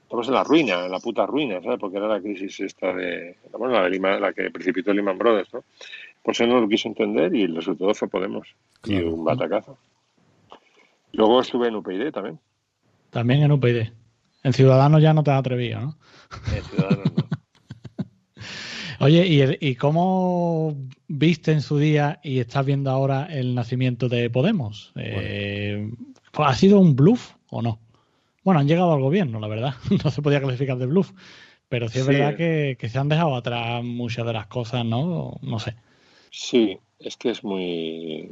estamos 0.03 0.27
en 0.29 0.33
la 0.35 0.43
ruina, 0.43 0.85
en 0.85 0.91
la 0.91 0.99
puta 0.99 1.25
ruina, 1.25 1.61
¿sabes? 1.61 1.79
Porque 1.79 1.97
era 1.97 2.07
la 2.07 2.21
crisis 2.21 2.59
esta 2.61 2.93
de, 2.93 3.35
bueno, 3.51 3.73
la, 3.73 3.83
de 3.83 3.89
Lehman- 3.99 4.19
la 4.21 4.31
que 4.33 4.49
precipitó 4.51 4.93
Lehman 4.93 5.17
Brothers, 5.17 5.53
¿no? 5.53 5.63
Por 6.23 6.33
eso 6.33 6.45
no 6.47 6.59
lo 6.61 6.67
quiso 6.69 6.87
entender 6.89 7.33
y 7.35 7.43
el 7.43 7.55
resultado 7.55 7.93
fue 7.93 8.07
Podemos. 8.07 8.47
Y 8.85 8.97
un 8.99 9.23
batacazo. 9.25 9.77
Luego 11.13 11.41
estuve 11.41 11.67
en 11.69 11.75
UPyD 11.75 12.11
también. 12.11 12.39
También 13.09 13.41
en 13.43 13.51
UPyD. 13.51 13.87
En 14.43 14.53
Ciudadanos 14.53 15.01
ya 15.01 15.13
no 15.13 15.23
te 15.23 15.31
has 15.31 15.39
atrevido, 15.39 15.79
¿no? 15.81 15.97
En 16.55 16.63
Ciudadanos, 16.63 17.05
¿no? 17.15 17.36
Oye, 18.99 19.27
¿y, 19.27 19.69
¿y 19.69 19.75
cómo 19.75 20.75
viste 21.07 21.51
en 21.51 21.61
su 21.61 21.77
día 21.77 22.19
y 22.23 22.39
estás 22.39 22.65
viendo 22.65 22.89
ahora 22.89 23.27
el 23.29 23.53
nacimiento 23.53 24.09
de 24.09 24.29
Podemos? 24.29 24.91
Eh, 24.95 25.91
¿Ha 26.33 26.55
sido 26.55 26.79
un 26.79 26.95
bluff 26.95 27.33
o 27.51 27.61
no? 27.61 27.79
Bueno, 28.43 28.59
han 28.59 28.67
llegado 28.67 28.93
al 28.93 29.01
gobierno, 29.01 29.39
la 29.39 29.47
verdad. 29.47 29.75
No 30.03 30.09
se 30.09 30.21
podía 30.21 30.41
clasificar 30.41 30.77
de 30.77 30.87
bluff. 30.87 31.11
Pero 31.69 31.89
sí 31.89 31.99
es 31.99 32.05
Sí. 32.05 32.11
verdad 32.13 32.35
que, 32.35 32.77
que 32.79 32.89
se 32.89 32.97
han 32.97 33.09
dejado 33.09 33.35
atrás 33.35 33.83
muchas 33.83 34.25
de 34.25 34.33
las 34.33 34.47
cosas, 34.47 34.85
¿no? 34.85 35.37
No 35.41 35.59
sé. 35.59 35.75
Sí, 36.31 36.77
es 36.99 37.17
que 37.17 37.29
es 37.31 37.43
muy 37.43 38.29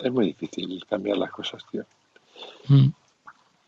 es 0.00 0.12
muy 0.12 0.26
difícil 0.26 0.84
cambiar 0.86 1.16
las 1.16 1.30
cosas, 1.30 1.64
tío. 1.70 1.84
Mm. 2.68 2.88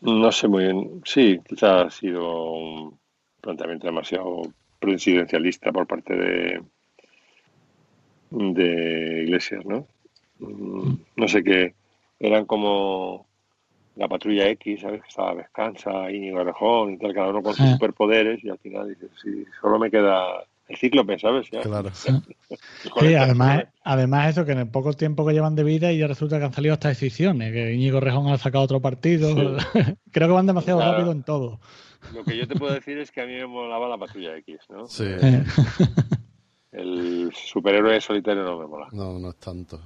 No 0.01 0.31
sé 0.31 0.47
muy 0.47 0.65
bien. 0.65 1.01
Sí, 1.05 1.39
quizás 1.47 1.87
ha 1.87 1.89
sido 1.89 2.51
un 2.51 2.99
planteamiento 3.41 3.87
demasiado 3.87 4.41
presidencialista 4.79 5.71
por 5.71 5.87
parte 5.87 6.15
de 6.15 6.61
de 8.31 9.23
Iglesias, 9.23 9.65
¿no? 9.65 9.87
Mm, 10.39 10.93
No 11.15 11.27
sé 11.27 11.43
qué. 11.43 11.73
Eran 12.19 12.45
como 12.45 13.25
la 13.95 14.07
patrulla 14.07 14.47
X, 14.49 14.81
¿sabes? 14.81 15.01
Que 15.01 15.07
estaba 15.09 15.35
Descansa, 15.35 16.11
Íñigo 16.11 16.41
Errejón 16.41 16.93
y 16.93 16.97
tal, 16.97 17.13
cada 17.13 17.29
uno 17.29 17.41
con 17.41 17.53
sus 17.55 17.65
Ah. 17.65 17.73
superpoderes 17.73 18.43
y 18.43 18.49
al 18.49 18.59
final 18.59 18.87
dices, 18.89 19.09
sí, 19.21 19.45
solo 19.59 19.79
me 19.79 19.89
queda 19.89 20.43
el 20.69 20.77
cíclope, 20.77 21.19
¿sabes? 21.19 21.47
Ya. 21.51 21.61
Claro. 21.61 21.89
Sí, 21.93 22.09
además, 23.19 23.65
además 23.83 24.29
eso, 24.29 24.45
que 24.45 24.51
en 24.53 24.59
el 24.59 24.69
poco 24.69 24.93
tiempo 24.93 25.25
que 25.25 25.33
llevan 25.33 25.55
de 25.55 25.63
vida 25.63 25.91
y 25.91 25.97
ya 25.97 26.07
resulta 26.07 26.39
que 26.39 26.45
han 26.45 26.53
salido 26.53 26.73
hasta 26.73 26.89
decisiones, 26.89 27.51
que 27.51 27.73
Íñigo 27.73 27.99
Rejón 27.99 28.27
ha 28.31 28.37
sacado 28.37 28.63
otro 28.63 28.79
partido. 28.81 29.35
Creo 30.11 30.27
que 30.27 30.33
van 30.33 30.45
demasiado 30.45 30.79
Claro. 30.79 30.93
rápido 30.93 31.11
en 31.11 31.23
todo. 31.23 31.59
Lo 32.13 32.23
que 32.23 32.37
yo 32.37 32.47
te 32.47 32.55
puedo 32.55 32.73
decir 32.73 32.97
es 32.99 33.11
que 33.11 33.21
a 33.21 33.25
mí 33.25 33.33
me 33.33 33.45
molaba 33.47 33.89
la 33.89 33.97
patrulla 33.97 34.37
X, 34.37 34.57
¿no? 34.69 34.85
Sí. 34.87 35.03
Eh, 35.05 35.43
El 36.71 37.31
superhéroe 37.33 37.99
solitario 37.99 38.43
no 38.43 38.57
me 38.59 38.67
mola. 38.67 38.87
No, 38.91 39.17
no 39.19 39.31
es 39.31 39.35
tanto. 39.37 39.81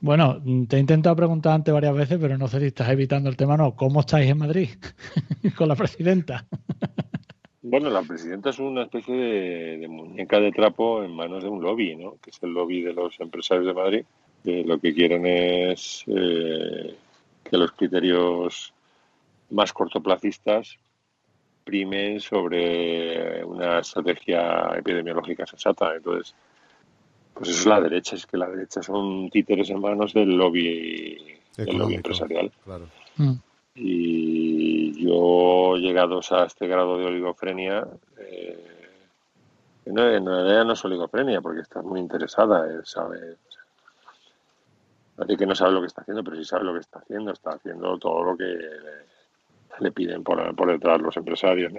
Bueno, 0.00 0.42
te 0.66 0.76
he 0.78 0.80
intentado 0.80 1.14
preguntar 1.14 1.52
antes 1.52 1.74
varias 1.74 1.94
veces, 1.94 2.18
pero 2.18 2.38
no 2.38 2.48
sé 2.48 2.58
si 2.58 2.66
estás 2.66 2.88
evitando 2.88 3.28
el 3.28 3.36
tema 3.36 3.54
o 3.54 3.56
no. 3.58 3.76
¿Cómo 3.76 4.00
estáis 4.00 4.30
en 4.30 4.38
Madrid 4.38 4.70
con 5.56 5.68
la 5.68 5.76
presidenta? 5.76 6.46
Bueno, 7.70 7.88
la 7.88 8.02
presidenta 8.02 8.50
es 8.50 8.58
una 8.58 8.82
especie 8.82 9.14
de, 9.14 9.78
de 9.78 9.86
muñeca 9.86 10.40
de 10.40 10.50
trapo 10.50 11.04
en 11.04 11.14
manos 11.14 11.44
de 11.44 11.48
un 11.48 11.62
lobby, 11.62 11.94
¿no? 11.94 12.16
Que 12.20 12.30
es 12.30 12.42
el 12.42 12.50
lobby 12.50 12.82
de 12.82 12.92
los 12.92 13.20
empresarios 13.20 13.64
de 13.64 13.74
Madrid. 13.74 14.04
Que 14.42 14.64
lo 14.64 14.80
que 14.80 14.92
quieren 14.92 15.24
es 15.24 16.02
eh, 16.08 16.96
que 17.44 17.56
los 17.56 17.70
criterios 17.70 18.74
más 19.50 19.72
cortoplacistas 19.72 20.78
primen 21.62 22.18
sobre 22.18 23.44
una 23.44 23.78
estrategia 23.78 24.72
epidemiológica 24.76 25.46
sensata. 25.46 25.94
Entonces, 25.94 26.34
pues 27.32 27.50
eso 27.50 27.60
es 27.60 27.66
la 27.66 27.80
derecha, 27.80 28.16
es 28.16 28.26
que 28.26 28.36
la 28.36 28.48
derecha 28.48 28.82
son 28.82 29.30
títeres 29.30 29.70
en 29.70 29.80
manos 29.80 30.12
del 30.12 30.36
lobby, 30.36 31.38
del 31.56 31.78
lobby 31.78 31.94
empresarial. 31.94 32.50
Claro. 32.64 32.88
Mm. 33.16 33.34
Y 33.74 35.04
yo, 35.04 35.76
llegados 35.76 36.32
a 36.32 36.44
este 36.44 36.66
grado 36.66 36.98
de 36.98 37.06
oligofrenia, 37.06 37.86
eh, 38.18 38.70
en 39.86 39.96
realidad 39.96 40.64
no 40.64 40.72
es 40.72 40.84
oligofrenia, 40.84 41.40
porque 41.40 41.60
estás 41.60 41.84
muy 41.84 42.00
interesada, 42.00 42.66
eh, 42.66 42.80
sabe, 42.84 43.36
nadie 45.16 45.36
que 45.36 45.46
no 45.46 45.54
sabe 45.54 45.72
lo 45.72 45.80
que 45.80 45.86
está 45.86 46.02
haciendo, 46.02 46.24
pero 46.24 46.36
sí 46.36 46.44
sabe 46.44 46.64
lo 46.64 46.74
que 46.74 46.80
está 46.80 46.98
haciendo, 46.98 47.32
está 47.32 47.50
haciendo 47.50 47.98
todo 47.98 48.22
lo 48.22 48.36
que 48.36 48.58
le, 49.80 49.92
piden 49.92 50.22
por, 50.22 50.54
por 50.54 50.70
detrás 50.70 51.00
los 51.00 51.16
empresarios. 51.16 51.72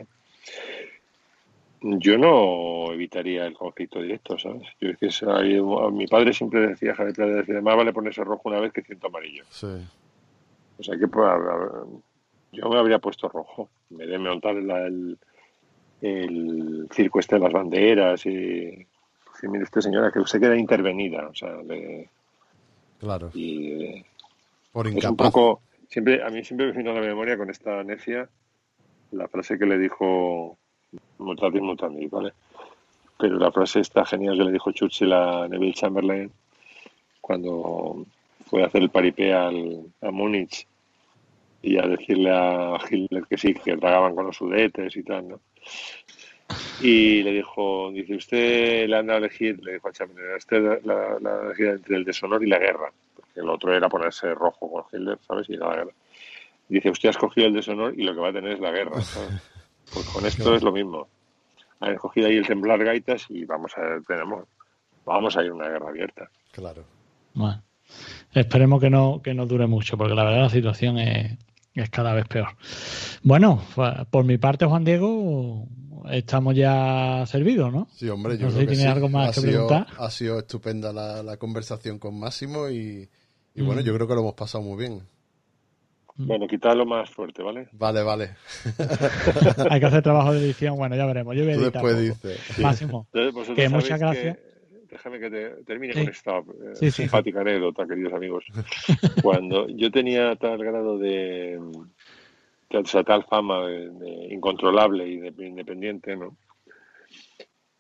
Yo 1.82 2.18
no 2.18 2.92
evitaría 2.94 3.46
el 3.46 3.56
conflicto 3.56 4.02
directo, 4.02 4.38
¿sabes? 4.38 4.68
Yo 4.80 4.90
es 4.90 4.98
que 4.98 5.62
mi 5.92 6.06
padre 6.06 6.32
siempre 6.32 6.68
decía, 6.68 6.96
Javier 6.96 7.16
decía, 7.16 7.62
más 7.62 7.76
vale 7.76 7.92
ponerse 7.92 8.24
rojo 8.24 8.50
una 8.50 8.60
vez 8.60 8.72
que 8.72 8.84
ciento 8.84 9.08
amarillo. 9.08 9.44
Sí. 9.50 9.68
O 10.82 10.84
sea 10.84 10.98
que 10.98 11.08
pues, 11.08 11.30
yo 12.52 12.70
me 12.70 12.78
habría 12.80 12.98
puesto 13.00 13.30
rojo. 13.30 13.70
Me 13.92 14.08
de 14.08 14.18
montar 14.18 14.56
la- 14.56 14.88
el, 14.88 15.18
el 16.02 16.88
circo 16.92 17.20
este 17.20 17.36
de 17.36 17.42
las 17.42 17.54
banderas 17.54 18.26
y 18.26 18.32
decir, 18.34 19.50
mire 19.50 19.64
usted 19.64 19.82
señora, 19.82 20.12
que 20.12 20.20
usted 20.20 20.40
queda 20.40 20.58
intervenida. 20.58 21.28
O 21.28 21.36
sea, 21.36 21.62
le- 21.62 22.10
Claro. 23.00 23.30
y 23.36 24.04
Por 24.72 24.88
es 24.88 25.06
un 25.06 25.16
poco, 25.18 25.62
siempre, 25.90 26.24
a 26.24 26.30
mí 26.30 26.44
siempre 26.44 26.68
me 26.68 26.72
vino 26.74 26.92
a 26.92 26.96
la 26.96 27.02
memoria 27.02 27.38
con 27.38 27.50
esta 27.50 27.84
necia 27.84 28.28
la 29.12 29.28
frase 29.28 29.58
que 29.60 29.66
le 29.66 29.78
dijo 29.78 30.58
Mutatis 31.20 31.62
Mutandis, 31.62 32.10
¿vale? 32.10 32.34
Pero 33.20 33.38
la 33.38 33.52
frase 33.52 33.82
está 33.82 34.06
genial 34.06 34.38
que 34.38 34.44
le 34.46 34.52
dijo 34.52 34.72
Churchill 34.72 35.14
a 35.14 35.48
Neville 35.48 35.74
Chamberlain 35.74 36.32
cuando 37.20 38.06
fue 38.48 38.64
a 38.64 38.68
hacer 38.68 38.82
el 38.84 38.90
paripé 38.90 39.34
al, 39.34 39.82
a 40.02 40.12
Múnich 40.12 40.66
y 41.62 41.78
a 41.78 41.84
decirle 41.84 42.32
a 42.32 42.78
Hitler 42.90 43.24
que 43.30 43.38
sí, 43.38 43.54
que 43.54 43.78
tragaban 43.78 44.16
con 44.16 44.26
los 44.26 44.38
sudetes 44.38 44.96
y 44.96 45.04
tal, 45.04 45.30
¿no? 45.30 45.40
Y 46.82 47.24
le 47.24 47.32
dijo, 47.32 47.92
dice, 47.92 48.16
usted 48.16 48.88
le 48.88 48.98
han 48.98 49.08
dado 49.08 49.20
a 49.20 49.26
elegir, 49.26 49.64
le 49.64 49.74
dijo 49.74 49.88
a 49.88 49.92
Chamberlain, 49.92 50.36
usted 50.36 50.82
la, 50.84 51.18
la, 51.20 51.46
elegir 51.46 51.68
entre 51.68 51.96
el 51.96 52.04
deshonor 52.04 52.44
y 52.44 52.48
la 52.48 52.60
guerra, 52.60 52.92
porque 53.16 53.40
el 53.40 53.50
otro 53.50 53.74
era 53.74 53.88
ponerse 53.88 54.34
rojo 54.34 54.70
con 54.70 54.84
Hitler, 54.92 55.18
¿sabes? 55.26 55.50
Y 55.50 55.58
la 55.58 55.76
guerra. 55.76 55.92
Dice, 56.68 56.90
usted 56.90 57.10
ha 57.10 57.12
escogido 57.12 57.48
el 57.48 57.54
deshonor 57.54 57.98
y 57.98 58.04
lo 58.04 58.14
que 58.14 58.20
va 58.20 58.30
a 58.30 58.34
tener 58.34 58.54
es 58.54 58.60
la 58.60 58.72
guerra, 58.72 59.02
¿sabes? 59.02 59.42
Pues 59.94 60.06
con 60.08 60.26
esto 60.26 60.56
es 60.56 60.64
lo 60.64 60.72
mismo. 60.72 61.08
Han 61.80 61.94
escogido 61.94 62.28
ahí 62.28 62.38
el 62.38 62.48
temblar 62.48 62.84
gaitas 62.84 63.26
y 63.30 63.46
vamos 63.46 63.78
a 63.78 64.00
tenemos, 64.08 64.46
vamos 65.06 65.36
a 65.38 65.44
ir 65.44 65.52
a 65.52 65.54
una 65.54 65.68
guerra 65.68 65.90
abierta. 65.90 66.30
Claro. 66.52 66.84
Bueno, 67.34 67.62
esperemos 68.34 68.82
que 68.82 68.90
no, 68.90 69.22
que 69.22 69.34
no 69.34 69.46
dure 69.46 69.68
mucho, 69.68 69.98
porque 69.98 70.16
la 70.16 70.24
verdad 70.24 70.44
la 70.44 70.50
situación 70.50 70.98
es, 71.00 71.38
es 71.76 71.90
cada 71.90 72.14
vez 72.14 72.28
peor. 72.28 72.50
Bueno, 73.24 73.62
por 74.10 74.24
mi 74.26 74.38
parte, 74.38 74.66
Juan 74.66 74.84
Diego, 74.84 75.68
estamos 76.12 76.56
ya 76.56 77.24
servidos, 77.28 77.72
¿no? 77.72 77.88
Sí, 77.94 78.10
hombre, 78.10 78.38
yo 78.38 78.48
no 78.48 78.54
creo 78.54 78.68
sé 78.70 78.76
si 78.76 78.82
que 78.82 78.88
algo 78.88 79.10
más 79.10 79.30
ha 79.30 79.34
que 79.34 79.48
sido, 79.48 79.68
preguntar. 79.68 79.88
Ha 79.98 80.10
sido 80.10 80.40
estupenda 80.40 80.92
la, 80.92 81.24
la 81.24 81.38
conversación 81.38 82.00
con 82.00 82.20
Máximo 82.20 82.70
y, 82.70 83.10
y 83.56 83.62
Mm. 83.62 83.66
bueno, 83.66 83.82
yo 83.82 83.94
creo 83.94 84.08
que 84.08 84.14
lo 84.16 84.22
hemos 84.22 84.34
pasado 84.34 84.64
muy 84.64 84.78
bien. 84.78 85.02
Bueno, 86.18 86.46
quítalo 86.48 86.86
más 86.86 87.10
fuerte, 87.10 87.42
¿vale? 87.42 87.68
Vale, 87.72 88.04
vale. 88.04 88.36
Hay 89.70 89.80
que 89.80 89.86
hacer 89.86 90.04
trabajo 90.04 90.34
de 90.34 90.40
edición, 90.40 90.76
bueno, 90.76 90.96
ya 90.96 91.06
veremos. 91.06 91.36
Yo 91.36 91.44
voy 91.44 91.54
a 91.54 91.56
Tú 91.56 91.62
editar 91.64 91.82
después 91.84 91.94
poco. 91.94 92.30
dices. 92.38 92.60
Máximo. 92.60 93.08
Que 93.56 93.70
muchas 93.70 94.00
gracias. 94.00 94.38
Déjame 94.92 95.20
que 95.20 95.30
te, 95.30 95.50
termine 95.64 95.94
Sí. 95.94 96.00
con 96.00 96.10
esta 96.10 96.38
eh, 96.40 96.76
Sí, 96.76 96.92
sí. 96.92 97.02
simpática 97.04 97.42
anécdota, 97.42 97.88
queridos 97.88 98.14
amigos. 98.14 98.46
Cuando 99.24 99.68
yo 99.70 99.90
tenía 99.92 100.36
tal 100.36 100.58
grado 100.64 100.98
de, 100.98 101.60
o 102.70 102.86
sea, 102.86 103.04
tal 103.04 103.24
fama 103.26 103.66
de, 103.68 103.90
de 103.90 104.34
incontrolable 104.34 105.08
y 105.08 105.18
de 105.18 105.48
independiente, 105.48 106.16
¿no? 106.16 106.36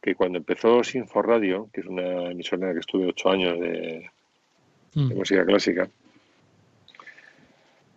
Que 0.01 0.16
cuando 0.16 0.39
empezó 0.39 0.84
Sinfo 0.84 1.22
Radio, 1.22 1.70
que 1.72 1.82
es 1.82 1.88
una 1.88 2.32
emisora 2.32 2.64
en 2.64 2.68
la 2.70 2.74
que 2.74 2.80
estuve 2.80 3.05
ocho 3.07 3.30
años 3.30 3.59
de, 3.59 3.70
de 3.70 4.12
Mm. 4.93 5.14
música 5.16 5.45
clásica, 5.45 5.89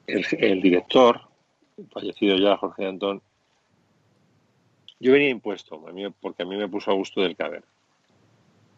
el, 0.06 0.24
el 0.38 0.60
director, 0.62 1.20
fallecido 1.90 2.36
ya 2.36 2.56
Jorge 2.56 2.86
Antón, 2.86 3.20
yo 5.00 5.12
venía 5.12 5.30
impuesto, 5.30 5.82
a 5.88 5.92
mí, 5.92 6.04
porque 6.20 6.44
a 6.44 6.46
mí 6.46 6.56
me 6.56 6.68
puso 6.68 6.90
a 6.90 6.94
gusto 6.94 7.20
del 7.22 7.36
caber. 7.36 7.64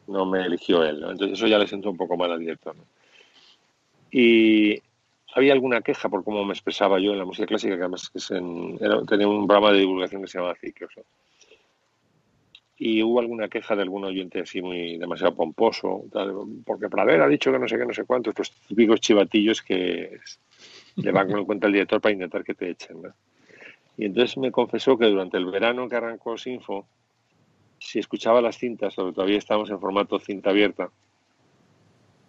No 0.06 0.26
me 0.26 0.44
eligió 0.44 0.84
él. 0.84 0.96
Entonces 0.96 1.32
eso 1.32 1.46
ya 1.46 1.58
le 1.58 1.66
sentó 1.66 1.90
un 1.90 1.96
poco 1.96 2.16
mal 2.16 2.32
al 2.32 2.40
director. 2.40 2.76
Y 4.10 4.80
había 5.34 5.52
alguna 5.52 5.82
queja 5.82 6.08
por 6.08 6.24
cómo 6.24 6.44
me 6.44 6.52
expresaba 6.52 6.98
yo 6.98 7.12
en 7.12 7.18
la 7.18 7.24
música 7.24 7.46
clásica, 7.46 7.76
que 7.76 7.82
además 7.82 8.10
tenía 9.08 9.28
un 9.28 9.46
programa 9.46 9.72
de 9.72 9.80
divulgación 9.80 10.22
que 10.22 10.28
se 10.28 10.38
llamaba 10.38 10.54
Ciclos. 10.54 10.92
Y 12.78 13.02
hubo 13.02 13.20
alguna 13.20 13.48
queja 13.48 13.74
de 13.74 13.82
algún 13.82 14.04
oyente 14.04 14.40
así 14.40 14.62
muy 14.62 14.98
demasiado 14.98 15.34
pomposo, 15.34 16.04
tal, 16.12 16.34
porque 16.64 16.88
Pradera 16.88 17.24
ha 17.24 17.28
dicho 17.28 17.50
que 17.50 17.58
no 17.58 17.68
sé 17.68 17.78
qué, 17.78 17.86
no 17.86 17.94
sé 17.94 18.04
cuántos, 18.04 18.32
estos 18.32 18.50
típicos 18.66 19.00
chivatillos 19.00 19.62
que 19.62 20.20
le 20.96 21.10
van 21.10 21.30
con 21.30 21.44
cuenta 21.44 21.66
al 21.66 21.72
director 21.72 22.00
para 22.00 22.12
intentar 22.12 22.44
que 22.44 22.54
te 22.54 22.70
echen. 22.70 23.02
Y 23.98 24.04
entonces 24.04 24.36
me 24.36 24.50
confesó 24.50 24.96
que 24.98 25.06
durante 25.06 25.38
el 25.38 25.46
verano 25.46 25.88
que 25.88 25.96
arrancó 25.96 26.36
Sinfo, 26.36 26.86
si 27.78 27.98
escuchaba 27.98 28.40
las 28.40 28.58
cintas, 28.58 28.94
porque 28.94 29.14
todavía 29.14 29.38
estábamos 29.38 29.70
en 29.70 29.80
formato 29.80 30.18
cinta 30.18 30.50
abierta, 30.50 30.90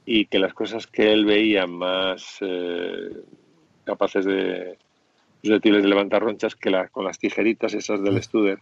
y 0.05 0.25
que 0.25 0.39
las 0.39 0.53
cosas 0.53 0.87
que 0.87 1.11
él 1.11 1.25
veía 1.25 1.67
más 1.67 2.37
eh, 2.41 3.09
capaces 3.83 4.25
de 4.25 4.77
susceptibles 5.41 5.83
de 5.83 5.89
levantar 5.89 6.23
ronchas, 6.23 6.55
que 6.55 6.69
las 6.69 6.89
con 6.91 7.05
las 7.05 7.19
tijeritas 7.19 7.73
esas 7.73 8.01
del 8.01 8.21
Studer, 8.23 8.59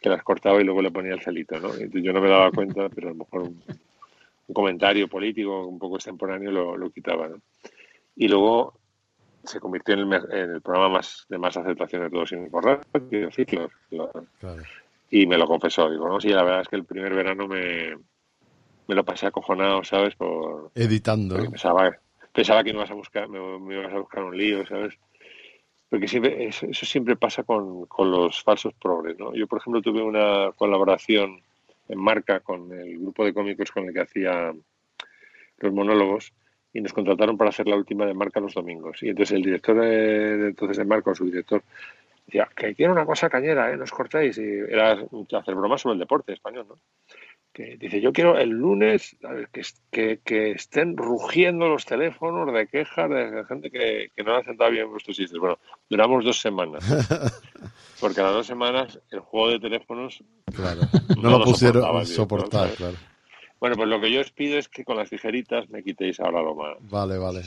que 0.00 0.08
las 0.08 0.22
cortaba 0.22 0.60
y 0.60 0.64
luego 0.64 0.82
le 0.82 0.90
ponía 0.90 1.14
el 1.14 1.22
celito, 1.22 1.58
¿no? 1.58 1.70
Y 1.76 2.02
yo 2.02 2.12
no 2.12 2.20
me 2.20 2.28
daba 2.28 2.50
cuenta, 2.50 2.88
pero 2.88 3.08
a 3.08 3.10
lo 3.12 3.16
mejor 3.16 3.42
un, 3.42 3.62
un 4.46 4.54
comentario 4.54 5.08
político 5.08 5.66
un 5.66 5.78
poco 5.78 5.96
extemporáneo 5.96 6.50
lo, 6.50 6.76
lo 6.76 6.90
quitaba, 6.90 7.28
¿no? 7.28 7.36
Y 8.16 8.28
luego 8.28 8.74
se 9.42 9.60
convirtió 9.60 9.94
en 9.94 10.00
el, 10.00 10.12
en 10.30 10.50
el 10.52 10.62
programa 10.62 10.88
más 10.98 11.26
de 11.28 11.38
más 11.38 11.56
aceptación 11.56 12.02
de 12.02 12.10
todos 12.10 12.28
sin 12.30 12.48
radio, 12.50 13.30
ciclos, 13.30 13.70
lo- 13.90 14.10
Claro. 14.40 14.62
Y 15.14 15.28
me 15.28 15.38
lo 15.38 15.46
confesó. 15.46 15.88
Digo, 15.88 16.08
no, 16.08 16.20
sí, 16.20 16.28
la 16.30 16.42
verdad 16.42 16.62
es 16.62 16.68
que 16.68 16.74
el 16.74 16.84
primer 16.84 17.14
verano 17.14 17.46
me, 17.46 17.96
me 18.88 18.94
lo 18.96 19.04
pasé 19.04 19.26
acojonado, 19.26 19.84
¿sabes? 19.84 20.16
Por, 20.16 20.72
Editando. 20.74 21.36
porque 21.36 21.50
pensaba, 21.50 21.96
pensaba 22.32 22.64
que 22.64 22.72
me 22.72 22.78
ibas 22.80 22.90
a 22.90 22.94
buscar, 22.94 23.28
me, 23.28 23.38
me 23.60 23.74
ibas 23.76 23.92
a 23.92 23.98
buscar 24.00 24.24
un 24.24 24.36
lío, 24.36 24.66
¿sabes? 24.66 24.94
Porque 25.88 26.08
siempre, 26.08 26.48
eso, 26.48 26.66
eso 26.66 26.84
siempre 26.84 27.14
pasa 27.14 27.44
con, 27.44 27.86
con 27.86 28.10
los 28.10 28.42
falsos 28.42 28.74
progres, 28.74 29.16
¿no? 29.16 29.32
Yo, 29.34 29.46
por 29.46 29.60
ejemplo, 29.60 29.80
tuve 29.80 30.02
una 30.02 30.50
colaboración 30.56 31.40
en 31.88 31.98
marca 31.98 32.40
con 32.40 32.72
el 32.72 32.98
grupo 32.98 33.24
de 33.24 33.32
cómicos 33.32 33.70
con 33.70 33.84
el 33.84 33.94
que 33.94 34.00
hacía 34.00 34.52
los 35.58 35.72
monólogos 35.72 36.32
y 36.72 36.80
nos 36.80 36.92
contrataron 36.92 37.38
para 37.38 37.50
hacer 37.50 37.68
la 37.68 37.76
última 37.76 38.04
de 38.04 38.14
marca 38.14 38.40
los 38.40 38.54
domingos. 38.54 39.00
Y 39.00 39.10
entonces 39.10 39.36
el 39.36 39.44
director 39.44 39.78
de, 39.78 40.36
de 40.38 40.48
entonces 40.48 40.78
de 40.78 40.84
marca, 40.84 41.12
o 41.12 41.14
su 41.14 41.26
director, 41.26 41.62
decía, 42.26 42.48
que 42.56 42.74
quiero 42.74 42.92
una 42.92 43.06
cosa 43.06 43.28
cañera, 43.28 43.72
¿eh? 43.72 43.76
No 43.76 43.84
os 43.84 43.90
cortéis. 43.90 44.38
Y 44.38 44.58
era 44.68 44.92
hacer 44.92 45.54
bromas 45.54 45.80
sobre 45.80 45.94
el 45.94 46.00
deporte 46.00 46.32
español, 46.32 46.66
¿no? 46.68 46.78
que 47.54 47.76
dice, 47.78 48.00
yo 48.00 48.12
quiero 48.12 48.36
el 48.36 48.50
lunes 48.50 49.16
a 49.22 49.32
ver, 49.32 49.48
que, 49.48 49.62
que, 49.92 50.20
que 50.24 50.50
estén 50.50 50.96
rugiendo 50.96 51.68
los 51.68 51.86
teléfonos 51.86 52.52
de 52.52 52.66
quejas 52.66 53.08
de 53.08 53.44
gente 53.48 53.70
que, 53.70 54.10
que 54.14 54.24
no 54.24 54.34
ha 54.34 54.42
sentado 54.42 54.72
bien 54.72 54.90
vuestros 54.90 55.16
chistes. 55.16 55.38
Bueno, 55.38 55.58
duramos 55.88 56.24
dos 56.24 56.40
semanas. 56.40 56.84
Porque 58.00 58.20
a 58.20 58.24
las 58.24 58.32
dos 58.32 58.46
semanas 58.48 59.00
el 59.12 59.20
juego 59.20 59.50
de 59.50 59.60
teléfonos... 59.60 60.22
Claro. 60.54 60.80
No 61.16 61.22
No 61.22 61.30
lo 61.30 61.38
lo 61.38 61.44
pusieron 61.44 62.06
soportar, 62.06 62.70
claro. 62.70 62.96
Bueno, 63.60 63.76
pues 63.76 63.88
lo 63.88 64.00
que 64.00 64.12
yo 64.12 64.20
os 64.20 64.30
pido 64.32 64.58
es 64.58 64.68
que 64.68 64.84
con 64.84 64.96
las 64.96 65.08
tijeritas 65.08 65.70
me 65.70 65.82
quitéis 65.82 66.18
ahora 66.18 66.42
lo 66.42 66.56
más. 66.56 66.76
Vale, 66.80 67.16
vale. 67.18 67.42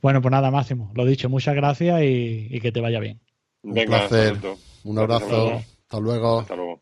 Bueno, 0.00 0.22
pues 0.22 0.32
nada, 0.32 0.50
Máximo. 0.50 0.90
Lo 0.94 1.04
dicho, 1.04 1.28
muchas 1.28 1.54
gracias 1.54 2.00
y, 2.02 2.48
y 2.50 2.60
que 2.60 2.72
te 2.72 2.80
vaya 2.80 2.98
bien. 2.98 3.20
Un 3.62 3.74
Venga, 3.74 4.08
placer. 4.08 4.38
Un 4.84 4.98
abrazo. 4.98 5.62
Hasta 5.82 6.00
luego. 6.00 6.40
Hasta 6.40 6.56
luego. 6.56 6.80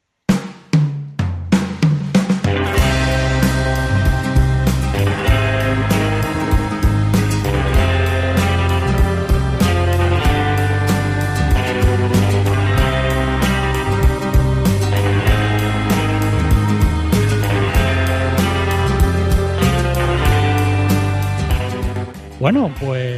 Bueno, 22.41 22.73
pues 22.79 23.18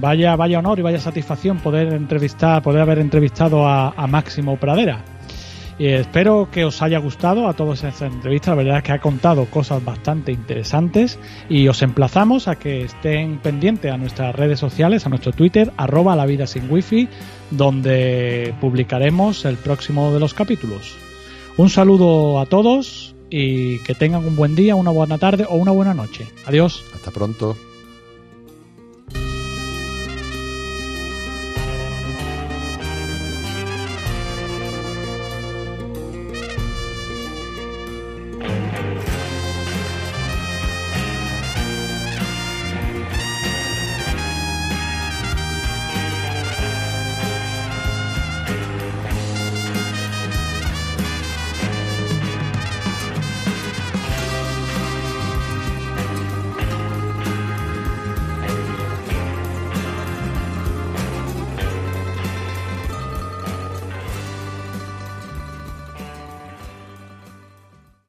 vaya, 0.00 0.36
vaya 0.36 0.58
honor 0.58 0.78
y 0.78 0.82
vaya 0.82 1.00
satisfacción 1.00 1.58
poder 1.58 1.92
entrevistar, 1.92 2.62
poder 2.62 2.82
haber 2.82 2.98
entrevistado 2.98 3.66
a, 3.66 4.06
Máximo 4.06 4.56
Pradera. 4.56 5.04
Y 5.78 5.86
espero 5.86 6.48
que 6.50 6.64
os 6.64 6.82
haya 6.82 6.98
gustado 6.98 7.48
a 7.48 7.54
todos 7.54 7.84
esta 7.84 8.06
entrevista. 8.06 8.50
La 8.50 8.56
verdad 8.56 8.76
es 8.78 8.82
que 8.82 8.92
ha 8.92 9.00
contado 9.00 9.46
cosas 9.46 9.82
bastante 9.82 10.30
interesantes 10.30 11.18
y 11.48 11.68
os 11.68 11.80
emplazamos 11.80 12.48
a 12.48 12.56
que 12.56 12.82
estén 12.82 13.38
pendientes 13.38 13.90
a 13.90 13.96
nuestras 13.96 14.34
redes 14.34 14.58
sociales, 14.58 15.06
a 15.06 15.08
nuestro 15.08 15.32
Twitter, 15.32 15.72
arroba 15.78 16.16
la 16.16 16.26
vida 16.26 16.46
sin 16.46 16.70
wifi, 16.70 17.08
donde 17.50 18.52
publicaremos 18.60 19.46
el 19.46 19.56
próximo 19.56 20.12
de 20.12 20.20
los 20.20 20.34
capítulos. 20.34 20.96
Un 21.56 21.70
saludo 21.70 22.40
a 22.40 22.46
todos 22.46 23.14
y 23.30 23.78
que 23.78 23.94
tengan 23.94 24.26
un 24.26 24.36
buen 24.36 24.54
día, 24.54 24.74
una 24.74 24.90
buena 24.90 25.16
tarde 25.16 25.46
o 25.48 25.54
una 25.54 25.72
buena 25.72 25.94
noche. 25.94 26.26
Adiós. 26.46 26.84
Hasta 26.94 27.10
pronto. 27.10 27.56